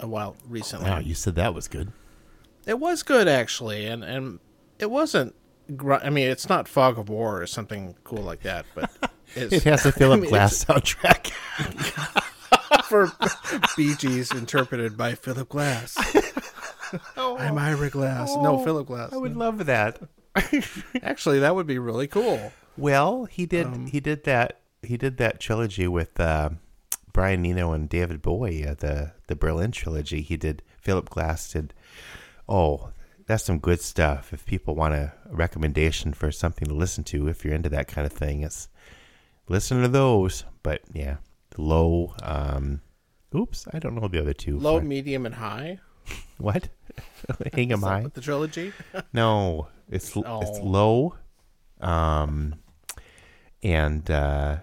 a 0.00 0.06
while 0.06 0.36
recently. 0.48 0.88
wow, 0.90 0.98
you 1.00 1.14
said 1.14 1.34
that 1.36 1.54
was 1.54 1.66
good. 1.68 1.92
It 2.66 2.78
was 2.78 3.02
good 3.02 3.26
actually, 3.28 3.86
and 3.86 4.02
and 4.04 4.38
it 4.78 4.90
wasn't. 4.90 5.34
I 5.68 6.10
mean, 6.10 6.28
it's 6.28 6.48
not 6.48 6.66
Fog 6.68 6.98
of 6.98 7.08
War 7.08 7.42
or 7.42 7.46
something 7.46 7.94
cool 8.04 8.22
like 8.22 8.42
that, 8.42 8.64
but 8.74 8.90
it's, 9.34 9.52
It 9.52 9.64
has 9.64 9.84
a 9.86 9.92
Philip 9.98 10.18
I 10.18 10.20
mean, 10.22 10.30
Glass 10.30 10.64
soundtrack. 10.64 11.30
for 12.84 13.12
Bee 13.76 13.94
Gees 13.94 14.32
interpreted 14.32 14.96
by 14.96 15.14
Philip 15.14 15.48
Glass. 15.48 15.96
I'm 17.16 17.58
Ira 17.58 17.90
Glass. 17.90 18.34
no, 18.36 18.64
Philip 18.64 18.86
Glass. 18.86 19.12
I 19.12 19.16
would 19.18 19.36
love 19.36 19.66
that. 19.66 20.00
Actually, 21.02 21.40
that 21.40 21.54
would 21.54 21.66
be 21.66 21.78
really 21.78 22.06
cool. 22.06 22.52
Well, 22.76 23.24
he 23.26 23.44
did. 23.44 23.66
Um, 23.66 23.86
he 23.86 24.00
did 24.00 24.24
that. 24.24 24.60
He 24.82 24.96
did 24.96 25.16
that 25.18 25.40
trilogy 25.40 25.88
with 25.88 26.18
uh, 26.20 26.50
Brian 27.12 27.44
Eno 27.44 27.72
and 27.72 27.88
David 27.88 28.22
Bowie. 28.22 28.66
Uh, 28.66 28.74
the 28.74 29.12
the 29.26 29.36
Berlin 29.36 29.72
trilogy. 29.72 30.22
He 30.22 30.36
did. 30.36 30.62
Philip 30.80 31.10
Glass 31.10 31.52
did. 31.52 31.74
Oh, 32.48 32.90
that's 33.28 33.44
some 33.44 33.58
good 33.60 33.80
stuff. 33.80 34.32
If 34.32 34.44
people 34.44 34.74
want 34.74 34.94
a 34.94 35.12
recommendation 35.30 36.12
for 36.14 36.32
something 36.32 36.66
to 36.66 36.74
listen 36.74 37.04
to, 37.04 37.28
if 37.28 37.44
you're 37.44 37.54
into 37.54 37.68
that 37.68 37.86
kind 37.86 38.06
of 38.06 38.12
thing, 38.12 38.42
it's 38.42 38.68
listen 39.48 39.80
to 39.82 39.88
those. 39.88 40.44
But 40.64 40.80
yeah, 40.92 41.18
low. 41.56 42.14
Um, 42.22 42.80
oops, 43.34 43.68
I 43.72 43.78
don't 43.78 43.94
know 43.94 44.08
the 44.08 44.20
other 44.20 44.32
two. 44.34 44.58
Low, 44.58 44.80
medium, 44.80 45.26
and 45.26 45.34
high. 45.36 45.78
What? 46.38 46.68
Hang 47.54 47.70
'em 47.70 47.78
Is 47.78 47.84
that 47.84 47.86
high? 48.02 48.06
the 48.12 48.20
trilogy. 48.20 48.72
No, 49.12 49.68
it's 49.88 50.08
it's 50.08 50.16
Oh. 50.26 50.60
low, 50.62 51.14
um, 51.80 52.54
and 53.62 54.10
uh, 54.10 54.56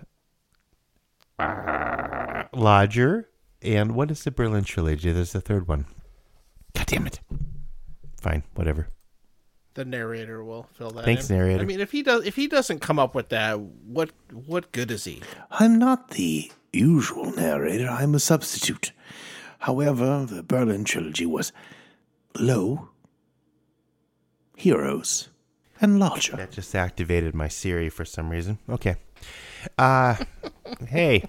Lodger, 2.54 3.30
and 3.62 3.94
what 3.96 4.10
is 4.12 4.24
the 4.24 4.32
Berlin 4.32 4.64
trilogy? 4.64 5.12
There's 5.12 5.34
the 5.34 5.42
third 5.42 5.68
one. 5.68 5.86
God 6.74 6.86
damn 6.88 7.08
it! 7.08 7.20
Fine, 8.26 8.44
whatever. 8.56 8.88
the 9.76 9.86
narrator 9.86 10.44
will 10.44 10.64
fill 10.78 10.90
that. 10.92 11.06
Thanks, 11.06 11.30
in. 11.30 11.36
narrator. 11.38 11.62
I 11.62 11.66
mean, 11.66 11.80
if 11.80 11.92
he 11.92 12.02
does, 12.02 12.26
if 12.26 12.36
he 12.36 12.48
doesn't 12.48 12.80
come 12.80 12.98
up 12.98 13.14
with 13.14 13.30
that, 13.30 13.60
what 13.60 14.10
what 14.48 14.72
good 14.72 14.90
is 14.90 15.04
he? 15.06 15.22
I'm 15.52 15.78
not 15.78 16.10
the 16.12 16.52
usual 16.74 17.32
narrator, 17.36 17.88
I'm 17.88 18.16
a 18.16 18.20
substitute. 18.20 18.92
However, 19.60 20.26
the 20.28 20.42
Berlin 20.44 20.84
trilogy 20.86 21.26
was 21.28 21.52
low, 22.40 22.90
heroes, 24.56 25.30
and 25.82 26.00
Lodger. 26.00 26.36
That 26.38 26.52
just 26.52 26.76
activated 26.76 27.34
my 27.36 27.48
Siri 27.48 27.90
for 27.90 28.06
some 28.06 28.30
reason. 28.30 28.58
Okay. 28.70 28.96
Uh, 29.78 30.16
hey. 30.88 31.24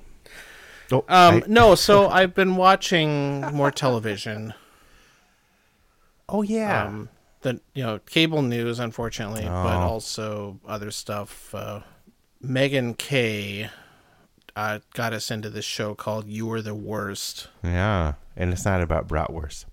Oh, 0.92 1.04
Um, 1.08 1.34
I- 1.36 1.42
no. 1.46 1.74
So 1.88 2.08
I've 2.08 2.34
been 2.34 2.56
watching 2.56 3.40
more 3.52 3.70
television. 3.70 4.54
Oh 6.28 6.42
yeah. 6.42 6.84
Um, 6.84 7.08
the 7.42 7.60
you 7.74 7.82
know 7.82 7.98
cable 8.00 8.42
news, 8.42 8.78
unfortunately, 8.78 9.44
but 9.44 9.76
Oh. 9.76 9.88
also 9.88 10.60
other 10.66 10.90
stuff. 10.90 11.54
Uh, 11.54 11.80
Megan 12.40 12.94
Kay 12.94 13.70
uh, 14.54 14.78
got 14.94 15.12
us 15.12 15.30
into 15.30 15.50
this 15.50 15.64
show 15.64 15.94
called 15.94 16.26
"You 16.28 16.46
Were 16.46 16.62
the 16.62 16.74
Worst." 16.74 17.48
yeah, 17.62 18.14
and 18.36 18.52
it's 18.52 18.64
not 18.64 18.80
about 18.82 19.08
bratwurst. 19.08 19.66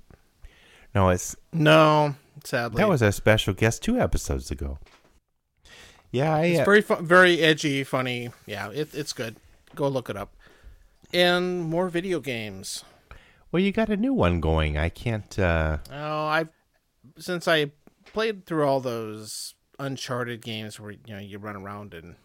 No, 0.95 1.09
it's 1.09 1.35
No, 1.51 2.15
sadly, 2.43 2.77
That 2.77 2.87
was 2.89 3.01
our 3.01 3.11
special 3.11 3.53
guest 3.55 3.81
two 3.81 3.99
episodes 3.99 4.51
ago. 4.51 4.77
Yeah, 6.11 6.35
I, 6.35 6.43
It's 6.45 6.59
uh, 6.59 6.65
very 6.65 6.81
fun, 6.81 7.03
very 7.07 7.39
edgy, 7.41 7.83
funny. 7.83 8.29
Yeah, 8.45 8.69
it, 8.69 8.93
it's 8.93 9.13
good. 9.13 9.37
Go 9.73 9.87
look 9.87 10.07
it 10.11 10.15
up. 10.15 10.35
And 11.11 11.63
more 11.63 11.89
video 11.89 12.19
games. 12.19 12.83
Well, 13.53 13.61
you 13.61 13.71
got 13.71 13.87
a 13.89 13.95
new 13.95 14.13
one 14.13 14.41
going. 14.41 14.77
I 14.77 14.89
can't. 14.89 15.39
uh 15.39 15.77
Oh, 15.91 16.25
I've 16.25 16.49
since 17.17 17.47
I 17.47 17.71
played 18.11 18.45
through 18.45 18.65
all 18.67 18.81
those 18.81 19.55
Uncharted 19.79 20.41
games 20.41 20.79
where 20.79 20.91
you 20.91 20.99
know 21.15 21.19
you 21.19 21.37
run 21.39 21.55
around 21.55 21.93
and 21.93 22.15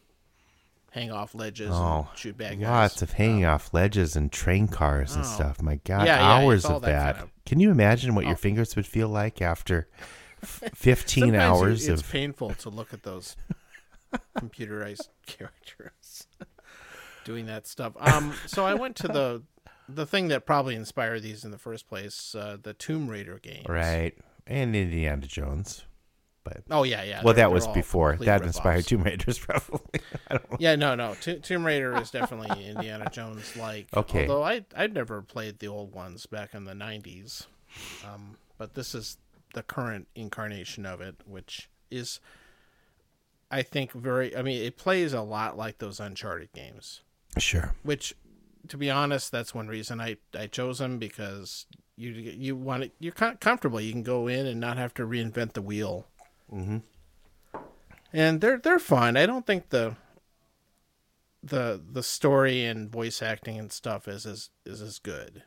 hang 0.91 1.11
off 1.11 1.35
ledges 1.35 1.71
Oh, 1.73 2.07
and 2.11 2.19
shoot 2.19 2.37
bad 2.37 2.59
guys. 2.61 2.69
Lots 2.69 3.03
of 3.03 3.12
hanging 3.12 3.45
off 3.45 3.73
ledges 3.75 4.17
and 4.17 4.33
train 4.33 4.69
cars 4.69 5.14
and 5.14 5.25
Oh. 5.25 5.29
stuff. 5.29 5.62
My 5.62 5.77
God, 5.85 6.07
Yeah, 6.07 6.19
yeah, 6.19 6.33
hours 6.33 6.64
it's 6.64 6.71
all 6.71 6.77
of 6.77 6.83
that 6.83 6.88
that. 6.93 7.14
kind 7.17 7.25
of- 7.25 7.45
Can 7.47 7.61
you 7.61 7.71
imagine 7.71 8.14
what 8.14 8.25
your 8.25 8.35
Oh. 8.35 8.37
fingers 8.37 8.75
would 8.77 8.87
feel 8.87 9.09
like 9.09 9.41
after 9.43 9.88
fifteen 10.43 11.35
hours 11.35 11.87
it's 11.88 12.03
of? 12.03 12.11
painful 12.11 12.55
to 12.55 12.71
look 12.71 12.93
at 12.95 13.03
those 13.03 13.37
computerized 14.37 15.09
characters 15.27 16.27
doing 17.25 17.47
that 17.47 17.67
stuff. 17.67 17.93
Um, 17.99 18.35
so 18.47 18.64
I 18.64 18.75
went 18.75 18.97
to 18.97 19.09
the 19.09 19.43
the 19.88 20.07
thing 20.07 20.29
that 20.29 20.44
probably 20.46 20.74
inspired 20.74 21.22
these 21.22 21.44
in 21.44 21.51
the 21.51 21.59
first 21.59 21.88
place, 21.88 22.35
uh, 22.35 22.59
the 22.62 22.74
Tomb 22.74 23.09
Raider 23.09 23.38
games. 23.38 23.66
Right, 23.68 24.16
and 24.46 24.74
Indiana 24.77 25.27
Jones. 25.27 25.85
But 26.44 26.62
Oh 26.70 26.83
yeah, 26.83 27.03
yeah. 27.03 27.22
well, 27.22 27.35
that 27.35 27.53
was 27.53 27.66
before. 27.68 28.16
That 28.16 28.42
inspired 28.42 28.87
Tomb 28.87 29.03
Raiders, 29.03 29.38
probably. 29.38 30.01
I 30.29 30.35
don't 30.35 30.51
know. 30.51 30.57
Yeah, 30.61 30.77
no, 30.77 30.94
no. 30.94 31.14
To- 31.22 31.40
Tomb 31.40 31.64
Raider 31.64 31.94
is 32.01 32.11
definitely 32.11 32.66
Indiana 32.68 33.11
Jones 33.11 33.57
like. 33.57 33.88
Okay. 33.94 34.22
Although 34.22 34.44
I 34.44 34.64
I'd 34.77 34.94
never 34.94 35.20
played 35.20 35.59
the 35.59 35.68
old 35.68 35.94
ones 35.94 36.27
back 36.27 36.55
in 36.55 36.64
the 36.64 36.72
'90s, 36.72 37.46
um, 38.07 38.37
but 38.57 38.74
this 38.74 38.94
is 38.94 39.18
the 39.55 39.62
current 39.62 40.09
incarnation 40.14 40.87
of 40.87 41.01
it, 41.01 41.16
which 41.27 41.68
is, 41.90 42.20
I 43.51 43.62
think, 43.62 43.92
very. 43.92 44.35
I 44.35 44.42
mean, 44.42 44.62
it 44.62 44.77
plays 44.79 45.12
a 45.12 45.22
lot 45.22 45.57
like 45.59 45.79
those 45.79 46.01
Uncharted 46.01 46.53
games. 46.53 47.03
Sure. 47.37 47.74
Which, 47.83 48.14
to 48.68 48.77
be 48.77 48.90
honest, 48.90 49.31
that's 49.31 49.55
one 49.55 49.68
reason 49.68 50.01
I 50.01 50.16
I 50.38 50.47
chose 50.49 50.79
them 50.79 50.99
because 50.99 51.66
you 51.97 52.11
you 52.11 52.57
want 52.57 52.85
it. 52.85 52.92
You're 52.99 53.12
com- 53.12 53.37
comfortable. 53.37 53.81
You 53.81 53.92
can 53.92 54.03
go 54.03 54.27
in 54.29 54.47
and 54.47 54.59
not 54.61 54.77
have 54.79 54.92
to 54.94 55.03
reinvent 55.07 55.53
the 55.53 55.62
wheel. 55.62 56.07
Mhm. 56.53 56.83
And 58.12 58.40
they're 58.40 58.59
they're 58.59 58.79
fun. 58.79 59.16
I 59.16 59.27
don't 59.27 59.47
think 59.47 59.68
the 59.71 59.97
the 61.42 61.81
the 61.92 62.03
story 62.03 62.64
and 62.64 62.90
voice 62.90 63.23
acting 63.23 63.59
and 63.59 63.71
stuff 63.73 64.09
is 64.09 64.27
as 64.27 64.51
is 64.64 64.81
as 64.83 64.99
good. 64.99 65.42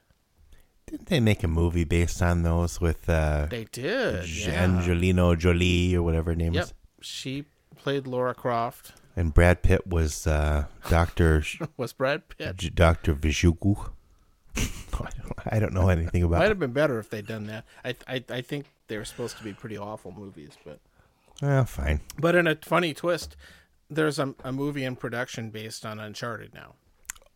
Didn't 0.88 1.08
they 1.08 1.20
make 1.20 1.44
a 1.44 1.48
movie 1.48 1.84
based 1.86 2.22
on 2.22 2.44
those 2.44 2.82
with 2.82 3.08
uh, 3.10 3.48
They 3.50 3.66
did. 3.66 4.28
Yeah. 4.30 4.64
Angelina 4.64 5.36
Jolie 5.38 5.96
or 5.96 6.04
whatever 6.04 6.32
her 6.32 6.36
name 6.36 6.54
Yep. 6.54 6.64
is? 6.66 6.74
She 7.02 7.46
played 7.78 8.08
Lara 8.08 8.34
Croft. 8.34 8.94
And 9.16 9.34
Brad 9.34 9.62
Pitt 9.62 9.86
was 9.88 10.26
uh, 10.26 10.66
Doctor 10.90 11.44
Was 11.78 11.94
Brad 11.94 12.28
Pitt? 12.30 12.76
Doctor 12.76 13.14
Vijugu. 13.14 13.90
I 15.50 15.60
don't, 15.60 15.74
know 15.74 15.90
anything 15.90 16.24
about. 16.24 16.38
It 16.38 16.40
might 16.40 16.50
have 16.50 16.60
been 16.60 16.74
better 16.74 17.00
if 17.00 17.10
they'd 17.10 17.26
done 17.26 17.48
that. 17.48 17.66
I 17.86 17.96
I 18.08 18.24
I 18.30 18.42
think 18.42 18.66
they 18.88 18.98
were 18.98 19.06
supposed 19.06 19.38
to 19.38 19.44
be 19.44 19.54
pretty 19.54 19.78
awful 19.78 20.12
movies, 20.12 20.52
but 20.66 20.80
Well, 21.42 21.66
fine. 21.66 22.02
but 22.20 22.36
in 22.36 22.48
a 22.48 22.56
funny 22.58 22.94
twist, 22.94 23.36
there's 23.90 24.20
a, 24.20 24.36
a 24.44 24.52
movie 24.52 24.84
in 24.84 24.96
production 24.98 25.50
based 25.50 25.86
on 25.86 26.00
Uncharted 26.00 26.54
now. 26.54 26.76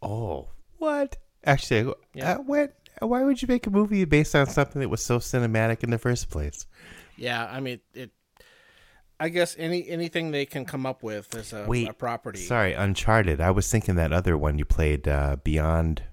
Oh, 0.01 0.49
what? 0.77 1.15
Actually, 1.45 1.93
Yeah. 2.13 2.33
uh, 2.33 2.38
what? 2.39 2.73
Why 2.99 3.23
would 3.23 3.41
you 3.41 3.47
make 3.47 3.65
a 3.67 3.69
movie 3.71 4.05
based 4.05 4.35
on 4.35 4.47
something 4.47 4.81
that 4.81 4.89
was 4.89 5.03
so 5.03 5.19
cinematic 5.19 5.83
in 5.83 5.89
the 5.91 5.97
first 5.97 6.29
place? 6.29 6.65
Yeah, 7.17 7.45
I 7.45 7.59
mean 7.59 7.79
it. 7.93 8.11
I 9.19 9.30
guess 9.30 9.56
any 9.58 9.88
anything 9.88 10.32
they 10.32 10.45
can 10.45 10.65
come 10.65 10.86
up 10.86 11.01
with 11.04 11.34
as 11.36 11.54
a, 11.54 11.65
Wait, 11.67 11.89
a 11.89 11.93
property. 11.93 12.39
Sorry, 12.39 12.73
Uncharted. 12.73 13.39
I 13.39 13.51
was 13.51 13.69
thinking 13.71 13.95
that 13.95 14.12
other 14.12 14.38
one 14.38 14.58
you 14.60 14.65
played, 14.65 15.08
uh, 15.08 15.38
Beyond. 15.43 16.04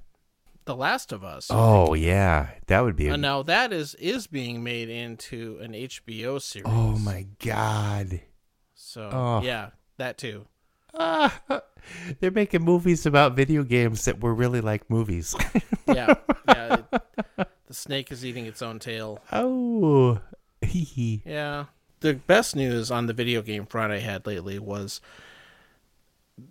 The 0.65 0.77
Last 0.77 1.11
of 1.11 1.25
Us. 1.25 1.49
Oh 1.51 1.95
yeah, 1.95 2.51
that 2.69 2.83
would 2.85 2.95
be. 2.95 3.09
A, 3.09 3.15
And 3.15 3.23
now 3.23 3.43
that 3.43 3.73
is 3.73 3.95
is 3.97 4.29
being 4.29 4.62
made 4.62 4.88
into 4.88 5.59
an 5.61 5.73
HBO 5.73 6.41
series. 6.41 6.67
oh 6.69 6.97
my 6.99 7.27
god. 7.45 8.21
So 8.75 9.11
Oh. 9.12 9.41
yeah, 9.43 9.71
that 9.97 10.19
too. 10.19 10.47
Ah, 10.95 11.41
they're 12.21 12.31
making 12.31 12.62
movies 12.62 13.07
about 13.07 13.35
video 13.35 13.65
games 13.65 14.05
that 14.05 14.21
were 14.21 14.35
really 14.35 14.61
like 14.61 14.88
movies. 14.88 15.35
Yeah, 15.88 16.15
yeah. 16.49 16.77
it- 16.93 17.49
the 17.67 17.75
snake 17.75 18.12
is 18.12 18.25
eating 18.25 18.47
its 18.47 18.62
own 18.62 18.79
tail. 18.79 19.19
oh, 19.33 20.21
hee 20.62 20.85
hee. 20.85 21.23
Yeah. 21.27 21.65
The 22.03 22.15
best 22.15 22.55
news 22.55 22.91
on 22.91 23.07
the 23.07 23.12
video 23.12 23.43
game 23.43 23.65
front 23.67 23.93
I 23.93 23.99
had 24.01 24.27
lately 24.27 24.59
was 24.59 25.01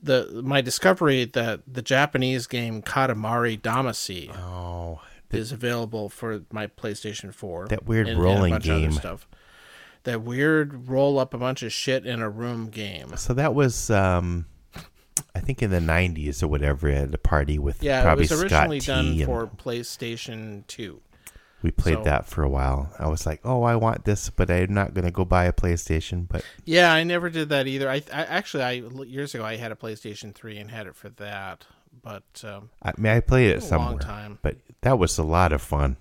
the 0.04 0.42
my 0.44 0.62
discovery 0.62 1.26
that 1.26 1.62
the 1.68 1.82
Japanese 1.82 2.48
game 2.48 2.82
Katamari 2.82 3.60
Damacy 3.60 4.34
Oh, 4.36 5.02
is 5.32 5.52
available 5.52 6.10
for 6.10 6.42
my 6.52 6.68
PlayStation 6.68 7.34
4. 7.34 7.68
That 7.68 7.86
weird 7.86 8.08
and- 8.08 8.16
and 8.16 8.24
rolling 8.24 8.54
other 8.54 8.64
game. 8.64 8.92
stuff. 8.92 9.28
That 10.04 10.22
weird 10.22 10.88
roll 10.90 11.20
up 11.20 11.34
a 11.34 11.38
bunch 11.38 11.62
of 11.64 11.72
shit 11.72 12.06
in 12.06 12.22
a 12.22 12.30
room 12.30 12.70
game. 12.70 13.16
so 13.18 13.34
that 13.34 13.54
was, 13.54 13.90
um, 13.92 14.46
I 15.36 15.40
think 15.40 15.62
in 15.62 15.70
the 15.70 15.80
'90s 15.80 16.42
or 16.42 16.48
whatever, 16.48 16.88
at 16.90 17.14
a 17.14 17.18
party 17.20 17.60
with 17.60 17.84
Yeah, 17.84 18.02
probably 18.04 18.26
it 18.26 18.32
was 18.32 18.42
originally 18.42 18.80
Scott 18.80 18.96
done 18.96 19.06
T. 19.14 19.22
and- 19.22 19.26
for 19.26 19.48
PlayStation 19.48 20.66
2. 20.68 21.02
We 21.63 21.71
played 21.71 21.97
So- 22.00 22.04
that 22.04 22.26
for 22.26 22.43
a 22.43 22.50
while. 22.50 22.93
I 22.97 23.08
was 23.08 23.26
like, 23.26 23.39
"Oh, 23.43 23.63
I 23.63 23.76
want 23.76 24.06
this, 24.06 24.30
but 24.30 24.50
I'm 24.50 24.74
not 24.74 24.93
going 24.93 25.06
to 25.06 25.12
go 25.12 25.26
buy 25.26 25.45
a 25.45 25.54
PlayStation." 25.54 26.28
But 26.28 26.43
Yeah, 26.65 26.91
I 26.93 27.04
never 27.04 27.30
did 27.30 27.50
that 27.50 27.67
either. 27.67 27.89
I, 27.89 27.97
I 28.12 28.24
actually, 28.26 28.63
I 28.63 28.71
years 29.06 29.36
ago, 29.36 29.43
I 29.45 29.58
had 29.58 29.71
a 29.71 29.76
PlayStation 29.76 30.34
Three 30.34 30.58
and 30.58 30.71
had 30.71 30.88
it 30.88 30.95
for 30.95 31.10
that. 31.10 31.65
But 32.02 32.43
um, 32.43 32.69
I 32.82 32.93
mean, 32.97 33.12
I 33.12 33.19
played 33.19 33.52
it 33.52 33.58
a 33.58 33.62
somewhere. 33.62 33.89
long 33.91 34.00
time. 34.00 34.39
But 34.41 34.58
that 34.82 34.97
was 34.97 35.17
a 35.17 35.24
lot 35.24 35.52
of 35.54 35.62
fun. 35.62 35.97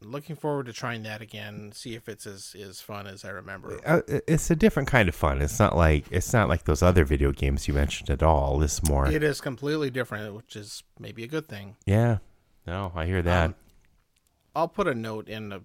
Looking 0.00 0.36
forward 0.36 0.66
to 0.66 0.72
trying 0.74 1.02
that 1.04 1.22
again. 1.22 1.72
See 1.72 1.94
if 1.94 2.10
it's 2.10 2.26
as 2.26 2.54
as 2.60 2.82
fun 2.82 3.06
as 3.06 3.24
I 3.24 3.30
remember. 3.30 3.80
Uh, 3.86 4.02
it's 4.28 4.50
a 4.50 4.56
different 4.56 4.86
kind 4.86 5.08
of 5.08 5.14
fun. 5.14 5.40
It's 5.40 5.58
not 5.58 5.74
like 5.74 6.04
it's 6.10 6.32
not 6.34 6.48
like 6.50 6.64
those 6.64 6.82
other 6.82 7.04
video 7.06 7.32
games 7.32 7.66
you 7.66 7.72
mentioned 7.72 8.10
at 8.10 8.22
all. 8.22 8.58
This 8.58 8.82
more, 8.86 9.06
It 9.10 9.22
is 9.22 9.40
completely 9.40 9.88
different, 9.88 10.34
which 10.34 10.56
is 10.56 10.82
maybe 10.98 11.24
a 11.24 11.26
good 11.28 11.48
thing. 11.48 11.76
yeah. 11.86 12.18
No, 12.66 12.92
I 12.94 13.04
hear 13.06 13.20
that. 13.22 13.46
Um, 13.46 13.54
I'll 14.54 14.68
put 14.68 14.86
a 14.88 14.94
note 14.94 15.28
in 15.28 15.48
the, 15.48 15.62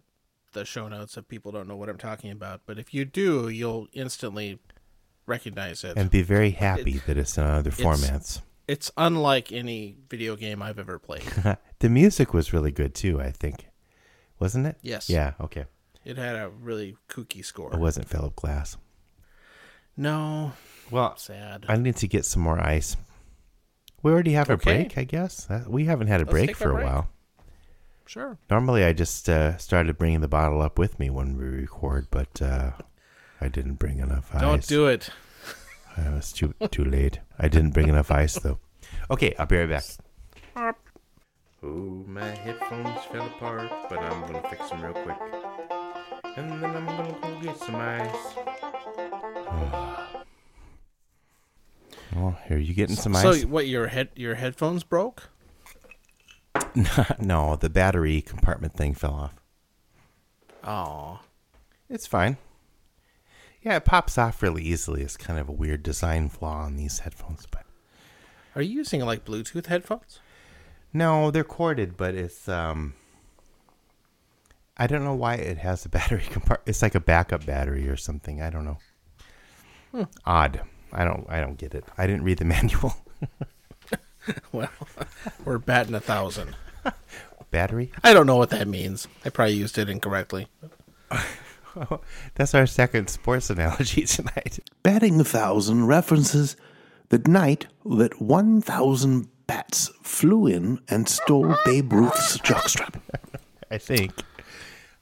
the 0.53 0.65
show 0.65 0.87
notes 0.87 1.17
if 1.17 1.27
people 1.27 1.51
don't 1.51 1.67
know 1.67 1.75
what 1.75 1.89
I'm 1.89 1.97
talking 1.97 2.31
about. 2.31 2.61
But 2.65 2.79
if 2.79 2.93
you 2.93 3.05
do, 3.05 3.49
you'll 3.49 3.87
instantly 3.93 4.59
recognize 5.25 5.83
it. 5.83 5.95
and 5.97 6.09
be 6.09 6.21
very 6.23 6.51
happy 6.51 7.01
that 7.05 7.17
it's 7.17 7.37
in 7.37 7.43
other 7.43 7.69
formats. 7.71 8.41
it's 8.67 8.91
unlike 8.97 9.51
any 9.51 9.95
video 10.09 10.35
game 10.35 10.61
I've 10.61 10.79
ever 10.79 10.97
played. 10.99 11.23
the 11.79 11.89
music 11.89 12.33
was 12.33 12.51
really 12.53 12.71
good 12.71 12.95
too. 12.95 13.21
I 13.21 13.31
think, 13.31 13.67
wasn't 14.39 14.65
it? 14.67 14.77
Yes. 14.81 15.09
Yeah. 15.09 15.33
Okay. 15.39 15.65
It 16.05 16.17
had 16.17 16.35
a 16.35 16.49
really 16.49 16.95
kooky 17.09 17.45
score. 17.45 17.71
It 17.73 17.79
wasn't 17.79 18.07
Philip 18.09 18.35
Glass. 18.35 18.77
No, 19.97 20.53
Well, 20.89 21.15
sad. 21.17 21.65
I 21.67 21.75
need 21.75 21.97
to 21.97 22.07
get 22.07 22.25
some 22.25 22.41
more 22.41 22.59
ice. 22.59 22.95
We 24.01 24.11
already 24.13 24.31
have 24.31 24.49
a 24.49 24.55
break, 24.57 24.97
I 24.97 25.03
guess. 25.03 25.49
Uh, 25.49 25.65
We 25.67 25.85
haven't 25.85 26.07
had 26.07 26.21
a 26.21 26.23
Let's 26.23 26.31
break 26.31 26.55
for 26.55 26.69
a 26.69 26.71
a 26.71 26.75
break. 26.75 26.85
while. 26.87 27.09
Sure. 28.09 28.39
Normally, 28.49 28.83
I 28.83 28.93
just 28.93 29.29
uh, 29.29 29.55
started 29.57 29.99
bringing 29.99 30.21
the 30.21 30.27
bottle 30.27 30.63
up 30.63 30.79
with 30.79 30.97
me 30.97 31.11
when 31.11 31.37
we 31.37 31.43
record, 31.43 32.07
but 32.09 32.41
uh, 32.41 32.71
I 33.39 33.49
didn't 33.49 33.75
bring 33.75 33.99
enough 33.99 34.33
ice. 34.33 34.41
Don't 34.41 34.65
do 34.65 34.87
it. 34.87 35.11
I 35.95 36.09
was 36.09 36.33
too 36.33 36.55
too 36.71 36.83
late. 36.83 37.19
I 37.37 37.47
didn't 37.47 37.69
bring 37.69 37.87
enough 37.87 38.09
ice 38.09 38.33
though. 38.39 38.57
Okay, 39.11 39.35
I'll 39.37 39.45
be 39.45 39.57
right 39.57 39.69
back. 39.69 40.73
Oh, 41.61 42.03
my 42.07 42.25
headphones 42.25 42.99
fell 43.11 43.27
apart, 43.27 43.69
but 43.91 43.99
I'm 43.99 44.21
gonna 44.21 44.49
fix 44.49 44.71
them 44.71 44.81
real 44.81 44.93
quick, 44.93 45.17
and 46.35 46.49
then 46.49 46.65
I'm 46.65 46.87
gonna 46.87 47.15
go 47.21 47.41
get 47.41 47.57
some 47.57 47.75
ice. 47.75 48.33
Oh, 52.15 52.35
here 52.47 52.57
you 52.57 52.73
getting 52.73 52.95
some 52.95 53.13
So 53.13 53.29
ice? 53.29 53.41
So, 53.41 53.47
what? 53.47 53.67
Your 53.67 53.85
head 53.85 54.09
your 54.15 54.33
headphones 54.33 54.83
broke? 54.83 55.29
no, 57.19 57.55
the 57.55 57.69
battery 57.69 58.21
compartment 58.21 58.73
thing 58.75 58.93
fell 58.93 59.13
off. 59.13 59.33
Oh, 60.63 61.21
It's 61.89 62.07
fine. 62.07 62.37
Yeah, 63.61 63.75
it 63.75 63.85
pops 63.85 64.17
off 64.17 64.41
really 64.41 64.63
easily. 64.63 65.01
It's 65.01 65.17
kind 65.17 65.37
of 65.39 65.49
a 65.49 65.53
weird 65.53 65.83
design 65.83 66.29
flaw 66.29 66.59
on 66.63 66.75
these 66.77 66.99
headphones, 66.99 67.45
but 67.49 67.63
are 68.55 68.61
you 68.61 68.75
using 68.77 69.01
like 69.01 69.25
Bluetooth 69.25 69.65
headphones? 69.67 70.19
no, 70.93 71.29
they're 71.29 71.43
corded, 71.43 71.95
but 71.97 72.15
it's 72.15 72.47
um 72.49 72.93
I 74.77 74.87
don't 74.87 75.03
know 75.03 75.13
why 75.13 75.35
it 75.35 75.57
has 75.57 75.85
a 75.85 75.89
battery 75.89 76.23
compartment. 76.29 76.67
It's 76.69 76.81
like 76.81 76.95
a 76.95 76.99
backup 77.01 77.45
battery 77.45 77.87
or 77.89 77.97
something. 77.97 78.41
I 78.41 78.49
don't 78.49 78.65
know. 78.65 80.07
Odd. 80.25 80.61
I 80.93 81.03
don't 81.03 81.25
I 81.29 81.41
don't 81.41 81.57
get 81.57 81.73
it. 81.75 81.83
I 81.97 82.07
didn't 82.07 82.23
read 82.23 82.37
the 82.39 82.45
manual. 82.55 82.93
Well, 84.51 84.69
we're 85.45 85.57
batting 85.57 85.95
a 85.95 85.99
thousand. 85.99 86.55
battery? 87.51 87.91
I 88.03 88.13
don't 88.13 88.25
know 88.25 88.35
what 88.37 88.49
that 88.51 88.67
means. 88.67 89.07
I 89.25 89.29
probably 89.29 89.55
used 89.55 89.77
it 89.77 89.89
incorrectly. 89.89 90.47
That's 92.35 92.53
our 92.55 92.65
second 92.65 93.09
sports 93.09 93.49
analogy 93.49 94.03
tonight. 94.05 94.59
Batting 94.83 95.19
a 95.19 95.23
thousand 95.23 95.87
references 95.87 96.55
the 97.09 97.19
night 97.19 97.67
that 97.85 98.21
1,000 98.21 99.27
bats 99.47 99.91
flew 100.03 100.47
in 100.47 100.79
and 100.89 101.07
stole 101.07 101.55
Babe 101.65 101.91
Ruth's 101.91 102.37
jockstrap. 102.39 102.99
I 103.71 103.77
think. 103.77 104.13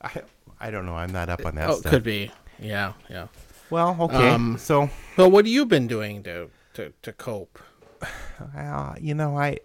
I 0.01 0.21
I 0.59 0.71
don't 0.71 0.85
know. 0.85 0.95
I'm 0.95 1.11
not 1.11 1.29
up 1.29 1.45
on 1.45 1.55
that 1.55 1.69
oh, 1.69 1.75
stuff. 1.75 1.91
could 1.91 2.03
be. 2.03 2.31
Yeah, 2.59 2.93
yeah. 3.09 3.27
Well, 3.69 3.95
okay. 3.99 4.29
Um, 4.29 4.57
so 4.57 4.89
Well, 5.17 5.29
what 5.29 5.45
have 5.45 5.51
you 5.53 5.65
been 5.65 5.87
doing 5.87 6.23
to 6.23 6.49
to, 6.75 6.93
to 7.01 7.13
cope? 7.13 7.59
Uh, 8.55 8.93
you 9.01 9.15
know, 9.15 9.35
I 9.37 9.57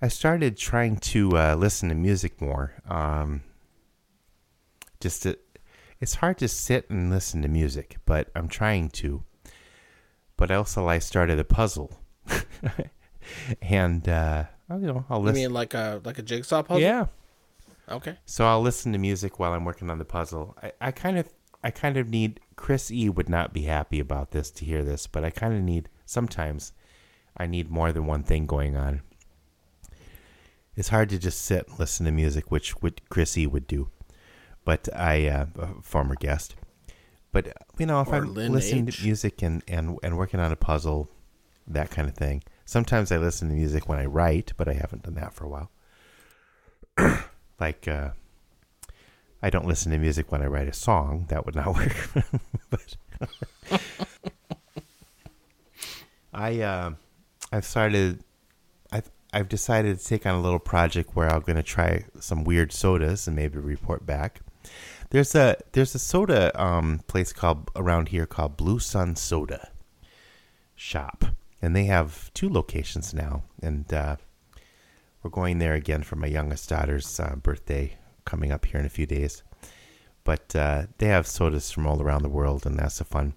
I 0.00 0.06
started 0.08 0.56
trying 0.56 0.98
to 0.98 1.36
uh, 1.36 1.54
listen 1.56 1.88
to 1.88 1.94
music 1.96 2.40
more. 2.40 2.74
Um, 2.88 3.42
just 5.00 5.24
to, 5.24 5.36
it's 6.00 6.14
hard 6.16 6.38
to 6.38 6.48
sit 6.48 6.88
and 6.90 7.10
listen 7.10 7.42
to 7.42 7.48
music, 7.48 7.96
but 8.06 8.28
I'm 8.36 8.46
trying 8.48 8.88
to. 8.90 9.24
But 10.36 10.50
also, 10.52 10.86
I 10.88 11.00
started 11.00 11.38
a 11.40 11.44
puzzle, 11.44 11.98
and 13.62 14.08
uh, 14.08 14.44
you 14.70 14.78
know, 14.86 15.04
I'll 15.10 15.18
You 15.18 15.24
listen. 15.26 15.42
mean 15.42 15.52
like 15.52 15.74
a 15.74 16.00
like 16.04 16.18
a 16.18 16.22
jigsaw 16.22 16.62
puzzle? 16.62 16.80
yeah, 16.80 17.06
Okay. 17.90 18.16
so 18.24 18.46
I'll 18.46 18.62
listen 18.62 18.92
to 18.92 18.98
music 18.98 19.38
while 19.38 19.52
I'm 19.52 19.64
working 19.64 19.90
on 19.90 19.98
the 19.98 20.04
puzzle. 20.04 20.56
I, 20.62 20.72
I 20.80 20.90
kind 20.92 21.18
of 21.18 21.28
I 21.62 21.70
kind 21.70 21.96
of 21.96 22.08
need 22.10 22.40
Chris 22.56 22.90
E 22.90 23.08
would 23.08 23.28
not 23.28 23.52
be 23.52 23.62
happy 23.62 24.00
about 24.00 24.30
this 24.30 24.50
to 24.52 24.64
hear 24.64 24.82
this, 24.84 25.06
but 25.06 25.24
I 25.24 25.30
kind 25.30 25.54
of 25.54 25.62
need 25.62 25.88
sometimes 26.06 26.72
I 27.36 27.46
need 27.46 27.70
more 27.70 27.92
than 27.92 28.06
one 28.06 28.22
thing 28.22 28.46
going 28.46 28.76
on. 28.76 29.02
It's 30.76 30.88
hard 30.88 31.08
to 31.10 31.18
just 31.18 31.42
sit 31.42 31.68
and 31.68 31.78
listen 31.78 32.06
to 32.06 32.12
music, 32.12 32.50
which 32.50 32.80
would 32.82 33.08
Chris 33.08 33.38
E 33.38 33.46
would 33.46 33.66
do. 33.66 33.90
But 34.64 34.88
I 34.94 35.28
uh, 35.28 35.46
a 35.58 35.82
former 35.82 36.14
guest. 36.16 36.56
But 37.32 37.56
you 37.78 37.86
know, 37.86 38.00
if 38.00 38.08
Or 38.08 38.16
I'm 38.16 38.34
Lynn 38.34 38.52
listening 38.52 38.88
H. 38.88 38.98
to 38.98 39.04
music 39.04 39.42
and, 39.42 39.62
and 39.68 39.98
and 40.02 40.16
working 40.16 40.40
on 40.40 40.52
a 40.52 40.56
puzzle, 40.56 41.10
that 41.66 41.90
kind 41.90 42.08
of 42.08 42.14
thing. 42.14 42.42
Sometimes 42.64 43.12
I 43.12 43.18
listen 43.18 43.48
to 43.48 43.54
music 43.54 43.88
when 43.88 43.98
I 43.98 44.06
write, 44.06 44.52
but 44.56 44.68
I 44.68 44.72
haven't 44.74 45.02
done 45.02 45.14
that 45.14 45.34
for 45.34 45.44
a 45.44 45.48
while. 45.48 45.70
like 47.60 47.86
uh, 47.86 48.10
I 49.42 49.50
don't 49.50 49.66
listen 49.66 49.92
to 49.92 49.98
music 49.98 50.32
when 50.32 50.42
I 50.42 50.46
write 50.46 50.68
a 50.68 50.72
song. 50.72 51.26
That 51.28 51.44
would 51.44 51.54
not 51.54 51.74
work. 51.74 51.96
but 52.70 52.96
I 56.32 56.60
uh, 56.60 56.90
I've 57.54 57.64
started 57.64 58.24
I've 58.90 59.08
I've 59.32 59.48
decided 59.48 59.98
to 59.98 60.04
take 60.04 60.26
on 60.26 60.34
a 60.34 60.40
little 60.40 60.58
project 60.58 61.14
where 61.14 61.32
I'm 61.32 61.42
going 61.42 61.56
to 61.56 61.62
try 61.62 62.04
some 62.18 62.42
weird 62.42 62.72
sodas 62.72 63.28
and 63.28 63.36
maybe 63.36 63.58
report 63.58 64.04
back. 64.04 64.40
There's 65.10 65.36
a 65.36 65.56
there's 65.70 65.94
a 65.94 66.00
soda 66.00 66.50
um, 66.60 67.02
place 67.06 67.32
called 67.32 67.70
around 67.76 68.08
here 68.08 68.26
called 68.26 68.56
Blue 68.56 68.80
Sun 68.80 69.14
Soda 69.14 69.70
Shop, 70.74 71.26
and 71.62 71.76
they 71.76 71.84
have 71.84 72.34
two 72.34 72.50
locations 72.50 73.14
now, 73.14 73.44
and 73.62 73.92
uh, 73.94 74.16
we're 75.22 75.30
going 75.30 75.58
there 75.58 75.74
again 75.74 76.02
for 76.02 76.16
my 76.16 76.26
youngest 76.26 76.68
daughter's 76.68 77.20
uh, 77.20 77.36
birthday 77.36 77.96
coming 78.24 78.50
up 78.50 78.64
here 78.64 78.80
in 78.80 78.86
a 78.86 78.96
few 78.98 79.06
days. 79.06 79.44
But 80.24 80.56
uh, 80.56 80.86
they 80.98 81.06
have 81.06 81.28
sodas 81.28 81.70
from 81.70 81.86
all 81.86 82.02
around 82.02 82.22
the 82.22 82.28
world, 82.28 82.66
and 82.66 82.76
that's 82.76 83.00
a 83.00 83.04
fun, 83.04 83.34